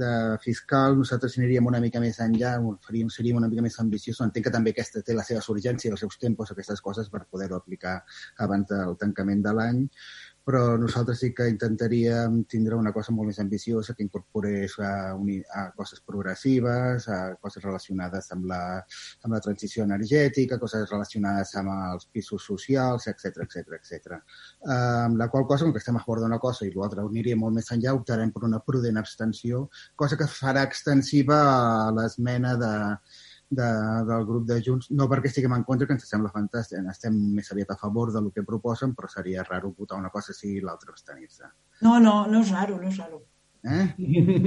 de 0.02 0.12
fiscal, 0.44 0.98
nosaltres 1.00 1.38
aniríem 1.40 1.72
una 1.72 1.80
mica 1.84 2.02
més 2.04 2.20
enllà, 2.26 2.58
faríem, 2.86 3.12
seríem 3.14 3.40
una 3.40 3.48
mica 3.48 3.64
més 3.64 3.80
ambiciosos. 3.80 4.26
Entenc 4.26 4.50
que 4.50 4.56
també 4.56 4.74
aquesta 4.76 5.04
té 5.06 5.16
la 5.16 5.24
seva 5.28 5.46
urgència, 5.54 5.94
els 5.94 6.04
seus 6.04 6.20
tempos, 6.20 6.52
aquestes 6.52 6.82
coses, 6.84 7.08
per 7.14 7.24
poder-ho 7.30 7.56
aplicar 7.60 8.02
abans 8.46 8.68
del 8.74 8.98
tancament 9.00 9.46
de 9.46 9.56
l'any 9.56 9.86
però 10.46 10.78
nosaltres 10.82 11.20
sí 11.22 11.30
que 11.36 11.48
intentaríem 11.50 12.44
tindre 12.50 12.78
una 12.80 12.94
cosa 12.96 13.14
molt 13.14 13.30
més 13.30 13.40
ambiciosa 13.44 13.94
que 13.94 14.04
incorporés 14.06 14.78
a, 14.82 15.14
a 15.14 15.64
coses 15.78 16.02
progressives, 16.06 17.08
a 17.10 17.20
coses 17.42 17.64
relacionades 17.64 18.32
amb 18.36 18.50
la, 18.50 18.62
amb 19.24 19.36
la 19.36 19.42
transició 19.46 19.86
energètica, 19.86 20.60
coses 20.62 20.90
relacionades 20.90 21.54
amb 21.62 21.74
els 21.76 22.10
pisos 22.12 22.46
socials, 22.52 23.08
etc 23.12 23.44
etc 23.46 23.78
etc. 23.78 24.20
Amb 24.76 25.22
la 25.22 25.30
qual 25.30 25.46
cosa, 25.46 25.66
com 25.66 25.74
que 25.76 25.84
estem 25.84 26.00
a 26.00 26.04
favor 26.06 26.24
d'una 26.24 26.42
cosa 26.42 26.66
i 26.66 26.74
l'altra 26.74 27.06
aniria 27.06 27.38
molt 27.38 27.60
més 27.60 27.70
enllà, 27.76 27.94
optarem 27.98 28.34
per 28.34 28.46
una 28.50 28.64
prudent 28.66 28.98
abstenció, 28.98 29.68
cosa 29.96 30.18
que 30.18 30.30
farà 30.30 30.66
extensiva 30.66 31.40
l'esmena 31.96 32.56
de, 32.60 32.74
de, 33.50 33.70
del 34.06 34.26
grup 34.26 34.46
de 34.50 34.60
Junts, 34.66 34.92
no 34.96 35.08
perquè 35.10 35.32
estiguem 35.32 35.56
en 35.58 35.66
contra, 35.68 35.88
que 35.90 35.96
ens 35.98 36.06
sembla 36.10 36.32
fantàstic, 36.34 36.86
estem 36.92 37.18
més 37.36 37.50
aviat 37.54 37.74
a 37.74 37.80
favor 37.82 38.14
del 38.14 38.30
que 38.36 38.46
proposen, 38.46 38.94
però 38.98 39.10
seria 39.10 39.46
raro 39.48 39.74
votar 39.78 40.00
una 40.00 40.14
cosa 40.14 40.36
si 40.38 40.60
l'altra 40.62 40.94
abstenir-se. 40.94 41.50
No, 41.86 41.98
no, 42.04 42.22
no 42.30 42.44
és 42.46 42.54
raro, 42.56 42.78
no 42.82 42.90
és 42.92 43.00
raro. 43.02 43.24
Eh? 43.68 43.86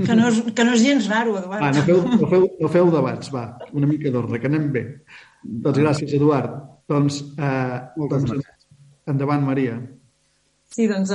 Que, 0.06 0.14
no 0.16 0.28
és, 0.30 0.38
que 0.56 0.64
no 0.64 0.76
és 0.76 0.84
gens 0.84 1.08
raro, 1.10 1.36
Eduard. 1.40 1.64
Va, 1.64 1.72
no 1.74 1.82
feu, 1.88 2.04
no 2.22 2.28
feu, 2.30 2.46
no 2.60 2.70
feu 2.72 2.92
debats, 2.94 3.32
va, 3.34 3.46
una 3.76 3.90
mica 3.90 4.12
d'ordre, 4.14 4.40
que 4.40 4.48
anem 4.48 4.70
bé. 4.72 4.84
Doncs 5.42 5.82
gràcies, 5.82 6.14
Eduard. 6.16 6.54
Doncs, 6.88 7.20
eh, 7.36 7.80
doncs 7.98 8.32
endavant, 9.10 9.44
Maria. 9.44 9.76
Sí, 10.72 10.86
doncs 10.88 11.10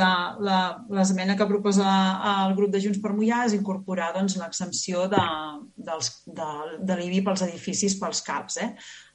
l'esmena 0.94 1.34
que 1.38 1.48
proposa 1.50 1.90
el 2.46 2.54
grup 2.60 2.70
de 2.76 2.82
Junts 2.84 3.00
per 3.02 3.10
Mollà 3.18 3.40
és 3.48 3.56
incorporar 3.58 4.12
doncs, 4.14 4.36
l'exempció 4.38 5.08
de, 5.10 5.22
dels, 5.88 6.12
de, 6.40 6.50
de 6.86 6.98
l'IBI 7.00 7.24
pels 7.26 7.42
edificis 7.48 7.96
pels 7.98 8.22
CAPs. 8.28 8.60
Eh? 8.62 8.68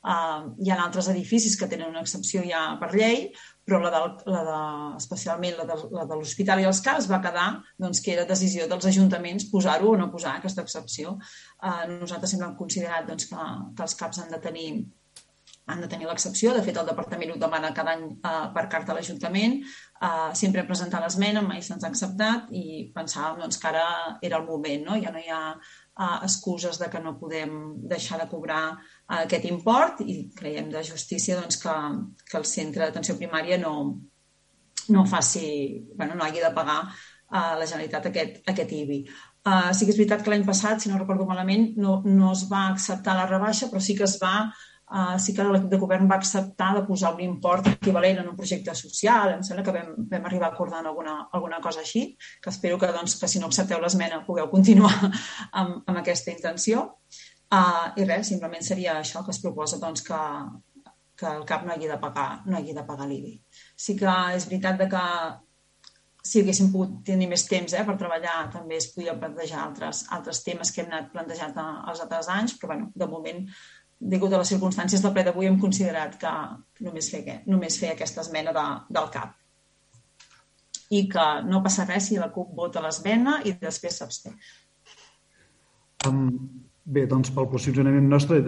Uh, 0.03 0.49
hi 0.59 0.72
ha 0.72 0.80
altres 0.82 1.07
edificis 1.12 1.55
que 1.59 1.68
tenen 1.70 1.93
una 1.93 2.03
excepció 2.03 2.43
ja 2.49 2.62
per 2.80 2.88
llei, 2.90 3.28
però 3.62 3.78
la 3.84 3.93
de, 3.95 4.01
la 4.34 4.40
de, 4.49 4.57
especialment 4.99 5.61
la 5.61 5.66
de, 5.68 5.76
la 5.95 6.09
de 6.11 6.18
l'Hospital 6.18 6.64
i 6.64 6.66
els 6.72 6.82
CAPs 6.82 7.07
va 7.12 7.20
quedar 7.22 7.47
doncs, 7.78 8.03
que 8.03 8.16
era 8.16 8.26
decisió 8.26 8.66
dels 8.66 8.88
ajuntaments 8.90 9.47
posar-ho 9.53 9.93
o 9.93 10.01
no 10.01 10.11
posar 10.11 10.40
aquesta 10.40 10.66
excepció. 10.66 11.14
Uh, 11.62 11.84
nosaltres 12.01 12.34
sempre 12.34 12.51
hem 12.51 12.59
considerat 12.59 13.07
doncs, 13.07 13.30
que, 13.30 13.47
que 13.78 13.86
els 13.86 13.97
CAPs 14.03 14.24
han 14.24 14.34
de 14.34 14.43
tenir 14.43 14.68
han 15.67 15.81
de 15.81 15.89
tenir 15.89 16.09
l'excepció. 16.09 16.53
De 16.55 16.63
fet, 16.67 16.77
el 16.79 16.89
departament 16.89 17.33
ho 17.33 17.39
demana 17.41 17.73
cada 17.77 17.95
any 17.95 18.05
eh, 18.11 18.49
per 18.55 18.67
carta 18.73 18.93
a 18.93 18.97
l'Ajuntament. 18.97 19.61
Eh, 19.63 20.31
sempre 20.39 20.63
hem 20.63 20.69
presentat 20.69 21.05
l'esmena, 21.05 21.43
mai 21.47 21.63
se'ns 21.63 21.85
ha 21.85 21.91
acceptat 21.93 22.51
i 22.59 22.91
pensàvem 22.95 23.45
doncs, 23.45 23.61
que 23.63 23.71
ara 23.71 23.87
era 24.23 24.41
el 24.41 24.49
moment. 24.49 24.89
No? 24.89 24.99
Ja 25.05 25.15
no 25.15 25.23
hi 25.23 25.31
ha 25.31 25.43
eh, 25.55 26.19
excuses 26.27 26.81
de 26.83 26.91
que 26.91 27.03
no 27.05 27.17
podem 27.21 27.57
deixar 27.95 28.19
de 28.21 28.29
cobrar 28.33 28.65
eh, 28.73 29.23
aquest 29.23 29.47
import 29.51 30.03
i 30.07 30.19
creiem 30.37 30.73
de 30.73 30.83
justícia 30.89 31.39
doncs, 31.39 31.61
que, 31.63 31.77
que 32.31 32.41
el 32.41 32.49
centre 32.49 32.87
d'atenció 32.87 33.19
primària 33.21 33.61
no, 33.63 33.75
no 34.91 35.07
faci, 35.07 35.47
bueno, 35.95 36.19
no 36.19 36.27
hagi 36.27 36.43
de 36.43 36.55
pagar 36.57 36.83
a 37.33 37.45
la 37.57 37.65
Generalitat 37.65 38.11
aquest, 38.11 38.43
aquest 38.51 38.75
IBI. 38.77 39.05
Uh, 39.43 39.73
sí 39.75 39.87
que 39.87 39.91
és 39.91 39.97
veritat 39.99 40.21
que 40.23 40.31
l'any 40.31 40.45
passat, 40.47 40.83
si 40.83 40.91
no 40.91 40.99
recordo 41.01 41.25
malament, 41.27 41.73
no, 41.81 41.97
no 42.05 42.29
es 42.31 42.45
va 42.51 42.67
acceptar 42.69 43.17
la 43.17 43.25
rebaixa, 43.31 43.71
però 43.73 43.81
sí 43.83 43.97
que 43.99 44.05
es 44.07 44.19
va 44.23 44.35
Uh, 44.43 44.72
sí 45.18 45.32
que 45.34 45.45
l'equip 45.47 45.70
de 45.72 45.78
govern 45.80 46.09
va 46.11 46.18
acceptar 46.20 46.72
de 46.76 46.82
posar 46.86 47.14
un 47.14 47.22
import 47.24 47.68
equivalent 47.70 48.18
en 48.20 48.28
un 48.28 48.36
projecte 48.36 48.74
social. 48.76 49.36
Em 49.36 49.45
sembla 49.47 49.64
que 49.64 49.74
vam, 49.76 49.93
vam 50.11 50.26
arribar 50.28 50.51
a 50.51 50.53
acordar 50.53 50.82
alguna, 50.84 51.14
alguna 51.32 51.61
cosa 51.64 51.80
així, 51.80 52.05
que 52.43 52.51
espero 52.53 52.78
que, 52.78 52.90
doncs, 52.93 53.16
que 53.20 53.28
si 53.28 53.40
no 53.40 53.49
accepteu 53.49 53.80
l'esmena 53.80 54.24
pugueu 54.26 54.51
continuar 54.53 54.93
amb, 55.61 55.80
amb 55.86 56.03
aquesta 56.03 56.34
intenció. 56.34 56.88
Uh, 57.53 57.93
I 58.01 58.05
res, 58.09 58.28
simplement 58.32 58.64
seria 58.64 58.99
això 58.99 59.24
que 59.24 59.32
es 59.32 59.40
proposa 59.40 59.80
doncs, 59.80 60.05
que, 60.05 60.20
que 61.20 61.32
el 61.38 61.47
CAP 61.49 61.64
no 61.66 61.74
hagi 61.74 61.88
de 61.88 61.99
pagar, 62.01 62.28
no 62.47 62.59
hagi 62.59 62.76
de 62.76 62.84
pagar 62.88 63.09
l'IBI. 63.09 63.38
Sí 63.76 63.97
que 63.97 64.18
és 64.36 64.49
veritat 64.49 64.80
de 64.80 64.88
que 64.93 65.03
si 66.22 66.40
haguéssim 66.40 66.70
pogut 66.70 67.01
tenir 67.07 67.26
més 67.30 67.45
temps 67.51 67.72
eh, 67.74 67.82
per 67.86 67.97
treballar, 67.99 68.47
també 68.53 68.78
es 68.78 68.88
podia 68.95 69.16
plantejar 69.18 69.64
altres, 69.64 70.05
altres 70.16 70.43
temes 70.47 70.70
que 70.70 70.84
hem 70.84 70.93
anat 70.93 71.11
plantejant 71.14 71.57
els 71.59 72.03
altres 72.05 72.28
anys, 72.30 72.55
però 72.61 72.74
bueno, 72.74 72.90
de 72.95 73.09
moment 73.11 73.40
degut 74.03 74.32
a 74.32 74.40
les 74.40 74.50
circumstàncies 74.50 75.03
del 75.03 75.12
ple 75.14 75.24
d'avui, 75.26 75.46
hem 75.46 75.61
considerat 75.62 76.18
que 76.20 76.32
només 76.86 77.11
fer, 77.12 77.38
només 77.46 77.78
fer 77.78 77.92
aquesta 77.92 78.24
esmena 78.24 78.55
de, 78.57 78.64
del 78.90 79.09
CAP. 79.14 79.38
I 80.92 81.07
que 81.12 81.26
no 81.48 81.62
passa 81.64 81.86
res 81.88 82.11
si 82.11 82.18
la 82.20 82.32
CUP 82.34 82.53
vota 82.59 82.82
l'esmena 82.84 83.38
i 83.48 83.55
després 83.61 84.00
s'absté. 84.03 84.34
Um, 86.09 86.26
bé, 86.84 87.07
doncs 87.09 87.30
pel 87.32 87.48
posicionament 87.53 88.11
nostre, 88.11 88.42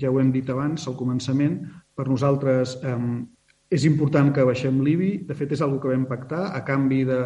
ja 0.00 0.10
ho 0.10 0.20
hem 0.22 0.30
dit 0.32 0.48
abans, 0.54 0.86
al 0.86 0.96
començament, 0.96 1.58
per 1.98 2.06
nosaltres 2.08 2.78
um, 2.86 3.24
és 3.72 3.84
important 3.88 4.30
que 4.32 4.46
baixem 4.48 4.80
l'IBI. 4.86 5.12
De 5.28 5.36
fet, 5.36 5.52
és 5.52 5.64
una 5.66 5.80
que 5.82 5.90
vam 5.90 6.06
pactar 6.08 6.46
a 6.54 6.62
canvi 6.64 7.02
de, 7.08 7.20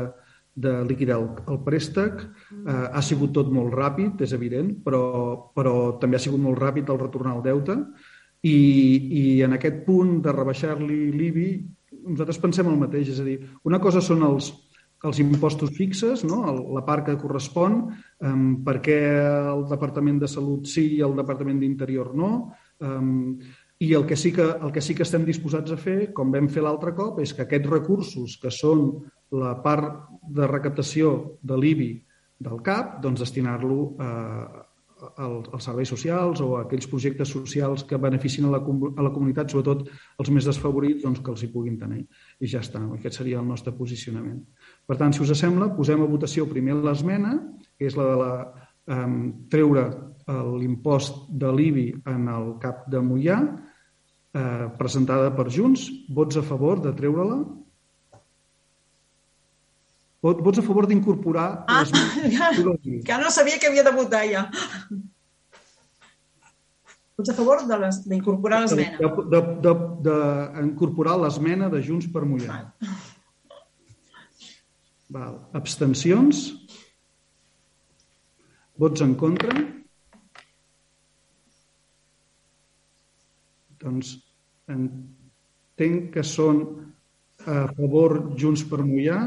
de 0.56 0.72
liquidar 0.88 1.20
el, 1.20 1.28
el 1.52 1.60
préstec. 1.64 2.22
Eh, 2.50 2.74
ha 2.96 3.02
sigut 3.04 3.34
tot 3.36 3.52
molt 3.52 3.74
ràpid, 3.76 4.22
és 4.24 4.32
evident, 4.32 4.72
però, 4.84 5.02
però 5.54 5.74
també 6.00 6.16
ha 6.18 6.24
sigut 6.24 6.40
molt 6.42 6.58
ràpid 6.62 6.92
el 6.92 7.00
retornar 7.02 7.36
el 7.36 7.44
deute. 7.44 7.76
I, 8.46 8.56
i 9.20 9.24
en 9.44 9.56
aquest 9.56 9.82
punt 9.86 10.20
de 10.24 10.32
rebaixar-li 10.32 11.00
l'IBI, 11.12 11.50
nosaltres 12.06 12.40
pensem 12.40 12.68
el 12.70 12.78
mateix, 12.80 13.10
és 13.12 13.20
a 13.20 13.26
dir, 13.26 13.36
una 13.68 13.80
cosa 13.82 14.00
són 14.04 14.22
els, 14.24 14.52
els 15.04 15.20
impostos 15.20 15.72
fixes, 15.76 16.24
no? 16.24 16.40
la 16.74 16.84
part 16.86 17.04
que 17.08 17.18
correspon, 17.20 17.78
um, 18.24 18.46
per 18.64 18.78
què 18.84 18.98
el 19.52 19.66
Departament 19.70 20.20
de 20.22 20.30
Salut 20.30 20.68
sí 20.70 20.86
i 20.96 21.02
el 21.04 21.16
Departament 21.18 21.60
d'Interior 21.60 22.14
no, 22.16 22.30
um, 22.80 23.36
i 23.78 23.92
el 23.92 24.06
que, 24.06 24.16
sí 24.16 24.32
que, 24.32 24.42
el 24.42 24.72
que 24.72 24.80
sí 24.80 24.94
que 24.96 25.04
estem 25.04 25.24
disposats 25.26 25.74
a 25.74 25.76
fer, 25.76 26.12
com 26.16 26.30
vam 26.32 26.48
fer 26.48 26.62
l'altre 26.64 26.94
cop, 26.96 27.20
és 27.20 27.34
que 27.36 27.44
aquests 27.44 27.68
recursos 27.68 28.38
que 28.40 28.52
són 28.54 28.86
la 29.36 29.56
part 29.64 30.06
de 30.22 30.46
recaptació 30.48 31.36
de 31.44 31.58
l'IBI 31.60 31.90
del 32.46 32.62
CAP, 32.64 33.02
doncs 33.04 33.20
destinar-lo 33.20 33.80
eh, 34.00 34.64
als 35.20 35.66
serveis 35.68 35.90
socials 35.92 36.40
o 36.40 36.54
a 36.56 36.62
aquells 36.64 36.88
projectes 36.88 37.28
socials 37.28 37.84
que 37.84 38.00
beneficien 38.00 38.48
a 38.48 38.54
la, 38.54 38.62
a 38.62 39.04
la 39.04 39.12
comunitat, 39.12 39.52
sobretot 39.52 39.84
els 40.22 40.32
més 40.32 40.48
desfavorits, 40.48 41.02
doncs 41.04 41.20
que 41.20 41.32
els 41.34 41.44
hi 41.44 41.50
puguin 41.52 41.76
tenir. 41.80 42.06
I 42.40 42.48
ja 42.48 42.64
està, 42.64 42.80
aquest 42.96 43.20
seria 43.20 43.42
el 43.42 43.48
nostre 43.48 43.76
posicionament. 43.76 44.40
Per 44.88 44.96
tant, 44.96 45.12
si 45.12 45.20
us 45.20 45.36
sembla, 45.36 45.68
posem 45.76 46.00
a 46.00 46.08
votació 46.08 46.48
primer 46.48 46.78
l'esmena, 46.80 47.36
que 47.76 47.90
és 47.90 47.96
la 48.00 48.08
de 48.08 48.18
la, 48.22 48.32
eh, 48.88 49.08
treure 49.52 49.88
l'impost 50.26 51.28
de 51.30 51.52
l'IBI 51.52 51.86
en 52.10 52.28
el 52.32 52.54
CAP 52.62 52.88
de 52.90 53.00
Mollà, 53.04 53.38
eh, 54.36 54.66
presentada 54.78 55.30
per 55.36 55.48
Junts. 55.52 55.88
Vots 56.12 56.36
a 56.36 56.44
favor 56.44 56.82
de 56.84 56.92
treure-la? 56.96 57.40
Vots 60.26 60.58
a 60.58 60.64
favor 60.64 60.88
d'incorporar... 60.90 61.64
Ah, 61.70 61.82
les... 61.82 61.92
ja, 62.36 62.50
ja 63.06 63.18
no 63.22 63.30
sabia 63.30 63.60
que 63.62 63.68
havia 63.70 63.84
de 63.86 63.92
votar 63.94 64.24
ja. 64.26 64.48
Vots 67.16 67.30
a 67.32 67.36
favor 67.36 67.62
d'incorporar 67.64 68.64
l'esmena. 68.64 69.12
D'incorporar 70.58 71.16
l'esmena 71.22 71.70
de 71.72 71.80
Junts 71.84 72.10
per 72.12 72.26
Mullar. 72.28 72.58
Val. 75.16 75.38
Abstencions? 75.54 76.50
Vots 78.76 79.00
en 79.00 79.14
contra? 79.16 79.54
Doncs 83.80 84.25
entenc 84.72 86.10
que 86.14 86.24
són 86.26 86.62
a 87.46 87.66
favor 87.76 88.18
Junts 88.38 88.64
per 88.70 88.80
Mullar. 88.84 89.20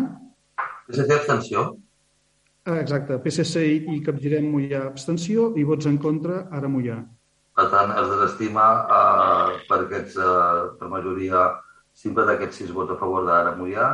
PSC 0.89 1.15
abstenció. 1.15 1.69
Ah, 2.67 2.79
exacte, 2.81 3.17
PSC 3.23 3.63
i 3.95 4.01
Capgirem 4.05 4.49
Mullar 4.51 4.87
abstenció 4.89 5.53
i 5.57 5.63
vots 5.65 5.87
en 5.89 5.97
contra 6.01 6.43
ara 6.51 6.69
Mullar. 6.71 6.99
Per 7.59 7.65
tant, 7.71 7.91
es 7.91 8.11
desestima 8.11 8.67
eh, 8.83 9.57
per, 9.67 9.81
aquests, 9.85 10.15
eh, 10.15 10.67
per 10.79 10.91
majoria 10.91 11.47
simple 11.99 12.25
d'aquests 12.27 12.61
sis 12.61 12.71
vots 12.75 12.93
a 12.93 12.99
favor 12.99 13.25
d'Ara 13.27 13.55
Mollà, 13.57 13.89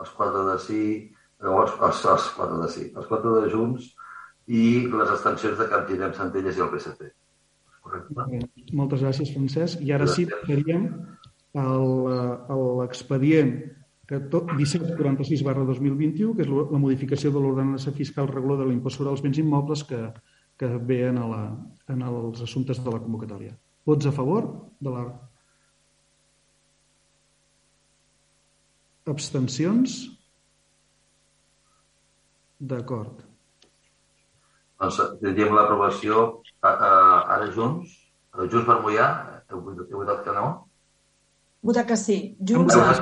els 0.00 0.14
quatre 0.16 0.44
de 0.46 0.54
sí, 0.62 0.84
llavors 1.44 1.74
els, 1.88 2.00
els 2.14 2.30
quatre 2.38 2.60
de 2.62 2.70
sí, 2.72 2.86
els 2.94 3.10
quatre 3.10 3.34
de 3.36 3.50
Junts 3.52 3.90
i 4.48 4.64
les 4.92 5.12
extensions 5.12 5.60
de 5.60 5.68
Capgirem, 5.68 6.14
Centelles 6.16 6.56
i 6.56 6.64
el 6.64 6.72
PSC. 6.72 7.10
Correcte? 7.84 8.40
Moltes 8.72 9.02
gràcies, 9.04 9.32
Francesc. 9.34 9.82
I 9.84 9.92
ara 9.96 10.06
sí 10.08 10.24
faríem 10.32 10.88
l'expedient 12.80 13.52
1746 14.10 15.44
barra 15.46 15.64
2021, 15.68 16.34
que 16.36 16.44
és 16.44 16.50
la 16.50 16.80
modificació 16.80 17.32
de 17.32 17.42
l'ordenança 17.42 17.92
fiscal 17.96 18.28
reguladora 18.30 18.64
de 18.64 18.72
l'impost 18.72 19.00
sobre 19.00 19.12
els 19.14 19.22
béns 19.24 19.40
immobles 19.40 19.84
que, 19.88 20.00
que 20.60 20.68
ve 20.90 21.00
en, 21.10 21.20
la, 21.30 21.44
en 21.92 22.02
els 22.08 22.42
assumptes 22.44 22.80
de 22.84 22.90
la 22.92 23.00
convocatòria. 23.04 23.54
Vots 23.86 24.08
a 24.08 24.12
favor 24.16 24.48
de 24.80 24.96
la... 24.96 25.04
Abstencions? 29.12 29.98
D'acord. 32.64 33.33
Doncs 34.80 35.00
tindríem 35.20 35.54
l'aprovació 35.54 36.26
ara 36.62 37.46
junts, 37.54 37.92
junts 38.50 38.66
per 38.66 38.80
mullar, 38.82 39.08
heu, 39.50 39.62
heu 39.86 40.00
votat 40.00 40.24
que 40.26 40.34
no? 40.34 40.46
Votar 41.64 41.86
que 41.88 41.96
sí. 41.96 42.18
Junts, 42.44 42.76
a... 42.76 42.92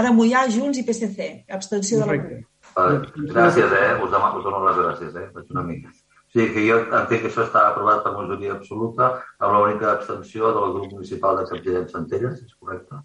ara 0.00 0.12
mullar, 0.12 0.46
Junts 0.50 0.78
i 0.80 0.84
PSC. 0.86 1.30
Abstenció 1.52 2.00
Correcte. 2.00 2.34
de 2.34 2.40
la 2.40 2.54
Vale. 2.74 3.00
Gràcies, 3.30 3.70
eh? 3.70 4.02
Us, 4.02 4.10
demano, 4.10 4.38
us 4.38 4.44
dono 4.44 4.64
les 4.64 4.78
gràcies, 4.80 5.14
eh? 5.20 5.28
Faig 5.34 5.50
una 5.54 5.62
mica. 5.66 5.92
Sí, 6.34 6.46
que 6.50 6.64
jo 6.66 6.80
entenc 6.82 7.20
que 7.22 7.28
això 7.30 7.44
està 7.44 7.60
aprovat 7.68 8.00
per 8.02 8.12
majoria 8.16 8.56
absoluta, 8.56 9.10
amb 9.38 9.54
l'única 9.54 9.92
abstenció 9.92 10.50
del 10.56 10.72
grup 10.78 10.96
municipal 10.96 11.38
de 11.38 11.44
Capgirem 11.50 11.86
Centelles, 11.92 12.40
és 12.42 12.56
correcte? 12.58 12.98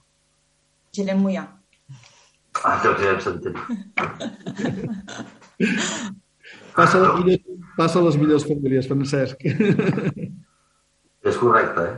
Girem 0.97 1.21
Mollà. 1.21 1.45
Ah, 2.63 2.79
Capgirem 2.81 3.19
Centelles. 3.21 3.65
passa, 6.75 6.99
les 7.03 7.15
millors, 7.19 7.63
passa 7.77 8.03
les 8.05 8.19
millors 8.21 8.45
famílies, 8.49 8.87
Francesc. 8.89 9.45
és 11.29 11.39
correcte, 11.41 11.85
eh? 11.87 11.97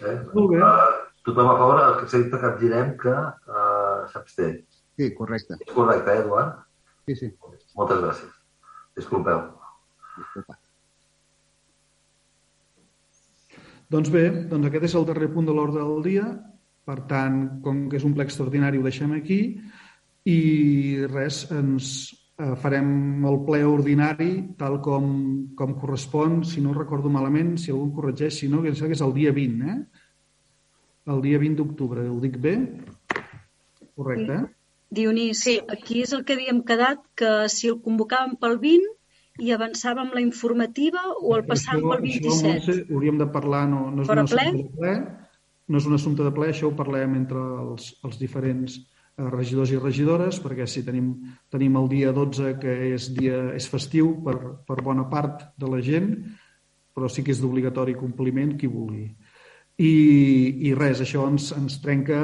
eh? 0.00 0.18
Molt 0.34 0.52
bé. 0.54 0.60
Uh, 0.60 1.22
tothom 1.26 1.52
a 1.52 1.56
favor, 1.60 1.82
el 1.86 1.98
que 2.00 2.10
s'ha 2.10 2.22
dit 2.24 2.36
a 2.36 2.42
Capgirem 2.42 2.94
que 3.00 3.14
uh, 3.14 4.04
s'absté. 4.12 4.52
Sí, 4.98 5.12
correcte. 5.18 5.58
És 5.60 5.74
correcte, 5.74 6.14
eh, 6.14 6.24
Eduard? 6.24 6.60
Sí, 7.08 7.18
sí. 7.18 7.30
Moltes 7.78 8.02
gràcies. 8.04 8.32
Disculpeu. 8.98 9.40
Disculpa. 10.18 10.58
Doncs 13.92 14.08
bé, 14.12 14.24
doncs 14.48 14.68
aquest 14.68 14.88
és 14.88 14.96
el 14.96 15.06
darrer 15.08 15.28
punt 15.32 15.48
de 15.48 15.54
l'ordre 15.56 15.82
del 15.84 16.04
dia. 16.06 16.24
Per 16.88 16.98
tant, 17.10 17.38
com 17.62 17.86
que 17.90 17.98
és 17.98 18.06
un 18.06 18.14
ple 18.16 18.24
extraordinari, 18.26 18.80
ho 18.80 18.86
deixem 18.86 19.12
aquí. 19.14 19.40
I 20.28 20.38
res, 21.10 21.44
ens 21.54 21.90
farem 22.36 23.24
el 23.28 23.36
ple 23.46 23.60
ordinari 23.68 24.30
tal 24.58 24.80
com, 24.82 25.10
com 25.58 25.74
correspon, 25.78 26.42
si 26.48 26.62
no 26.64 26.72
recordo 26.74 27.10
malament, 27.12 27.56
si 27.60 27.70
algú 27.70 27.90
corregeix, 27.98 28.40
si 28.40 28.48
no, 28.48 28.62
que 28.62 28.72
és 28.72 29.04
el 29.04 29.12
dia 29.14 29.32
20, 29.32 29.68
eh? 29.68 30.08
El 31.12 31.22
dia 31.22 31.38
20 31.38 31.58
d'octubre, 31.58 32.06
ho 32.08 32.18
dic 32.22 32.38
bé? 32.38 32.56
Correcte, 33.98 34.38
eh? 34.38 34.44
Dionís, 34.92 35.40
sí. 35.44 35.58
aquí 35.72 36.02
és 36.04 36.12
el 36.12 36.24
que 36.28 36.36
havíem 36.36 36.60
quedat, 36.68 37.00
que 37.16 37.48
si 37.52 37.70
el 37.72 37.78
convocàvem 37.84 38.36
pel 38.40 38.58
20 38.60 38.90
i 39.40 39.52
avançàvem 39.54 40.10
la 40.12 40.20
informativa 40.20 41.00
o 41.16 41.32
el 41.38 41.46
passàvem 41.48 41.86
pel 41.88 42.02
27? 42.04 42.28
Això, 42.28 42.48
Montse, 42.48 42.74
hauríem 42.92 43.20
de 43.20 43.28
parlar, 43.32 43.64
no, 43.70 43.86
no 43.90 44.04
és 44.04 44.12
un 44.12 44.20
ple? 44.28 44.46
assumpte 44.48 44.66
de 44.68 44.80
ple, 44.80 44.94
no 45.68 45.80
és 45.80 45.88
un 45.88 45.96
assumpte 45.96 46.26
de 46.26 46.34
ple, 46.36 46.50
això 46.52 46.68
ho 46.68 46.74
parlem 46.76 47.16
entre 47.22 47.44
els, 47.64 47.88
els 48.04 48.20
diferents 48.20 48.76
eh, 48.76 48.91
regidors 49.18 49.72
i 49.72 49.78
regidores, 49.78 50.38
perquè 50.40 50.66
si 50.66 50.84
tenim, 50.86 51.12
tenim 51.52 51.76
el 51.76 51.88
dia 51.90 52.12
12, 52.16 52.54
que 52.62 52.76
és, 52.94 53.10
dia, 53.16 53.42
és 53.56 53.68
festiu 53.68 54.14
per, 54.24 54.36
per 54.66 54.80
bona 54.82 55.04
part 55.10 55.50
de 55.58 55.68
la 55.68 55.82
gent, 55.84 56.14
però 56.92 57.08
sí 57.08 57.24
que 57.24 57.32
és 57.32 57.40
d'obligatori 57.40 57.94
compliment 57.96 58.56
qui 58.58 58.70
vulgui. 58.70 59.06
I, 59.82 59.92
i 60.68 60.72
res, 60.76 61.00
això 61.00 61.24
ens, 61.28 61.48
ens 61.56 61.78
trenca 61.82 62.18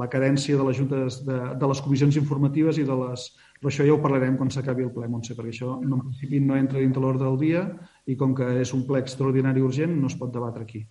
la 0.00 0.08
cadència 0.12 0.56
de 0.56 0.64
les 0.64 0.78
juntes 0.78 1.20
de, 1.26 1.36
de 1.60 1.68
les 1.68 1.82
comissions 1.84 2.16
informatives 2.16 2.80
i 2.80 2.86
de 2.88 2.96
les, 3.02 3.26
però 3.60 3.70
això 3.70 3.84
ja 3.86 3.94
ho 3.94 4.00
parlarem 4.02 4.38
quan 4.40 4.50
s'acabi 4.52 4.86
el 4.86 4.92
ple, 4.94 5.08
Montse, 5.12 5.36
perquè 5.36 5.52
això 5.52 5.76
en 5.76 5.92
principi 5.92 6.40
no 6.40 6.56
entra 6.56 6.80
dintre 6.80 7.04
l'ordre 7.04 7.28
del 7.28 7.38
dia 7.40 7.66
i 8.08 8.16
com 8.16 8.34
que 8.36 8.48
és 8.62 8.72
un 8.76 8.86
ple 8.88 9.00
extraordinari 9.04 9.64
urgent 9.64 9.92
no 10.00 10.08
es 10.10 10.16
pot 10.18 10.32
debatre 10.32 10.64
aquí. 10.64 10.82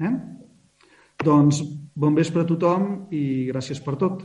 Eh? 0.00 0.12
Doncs 1.22 1.62
bon 2.00 2.16
vespre 2.16 2.44
a 2.44 2.48
tothom 2.48 2.86
i 3.12 3.22
gràcies 3.50 3.80
per 3.84 3.98
tot. 4.00 4.24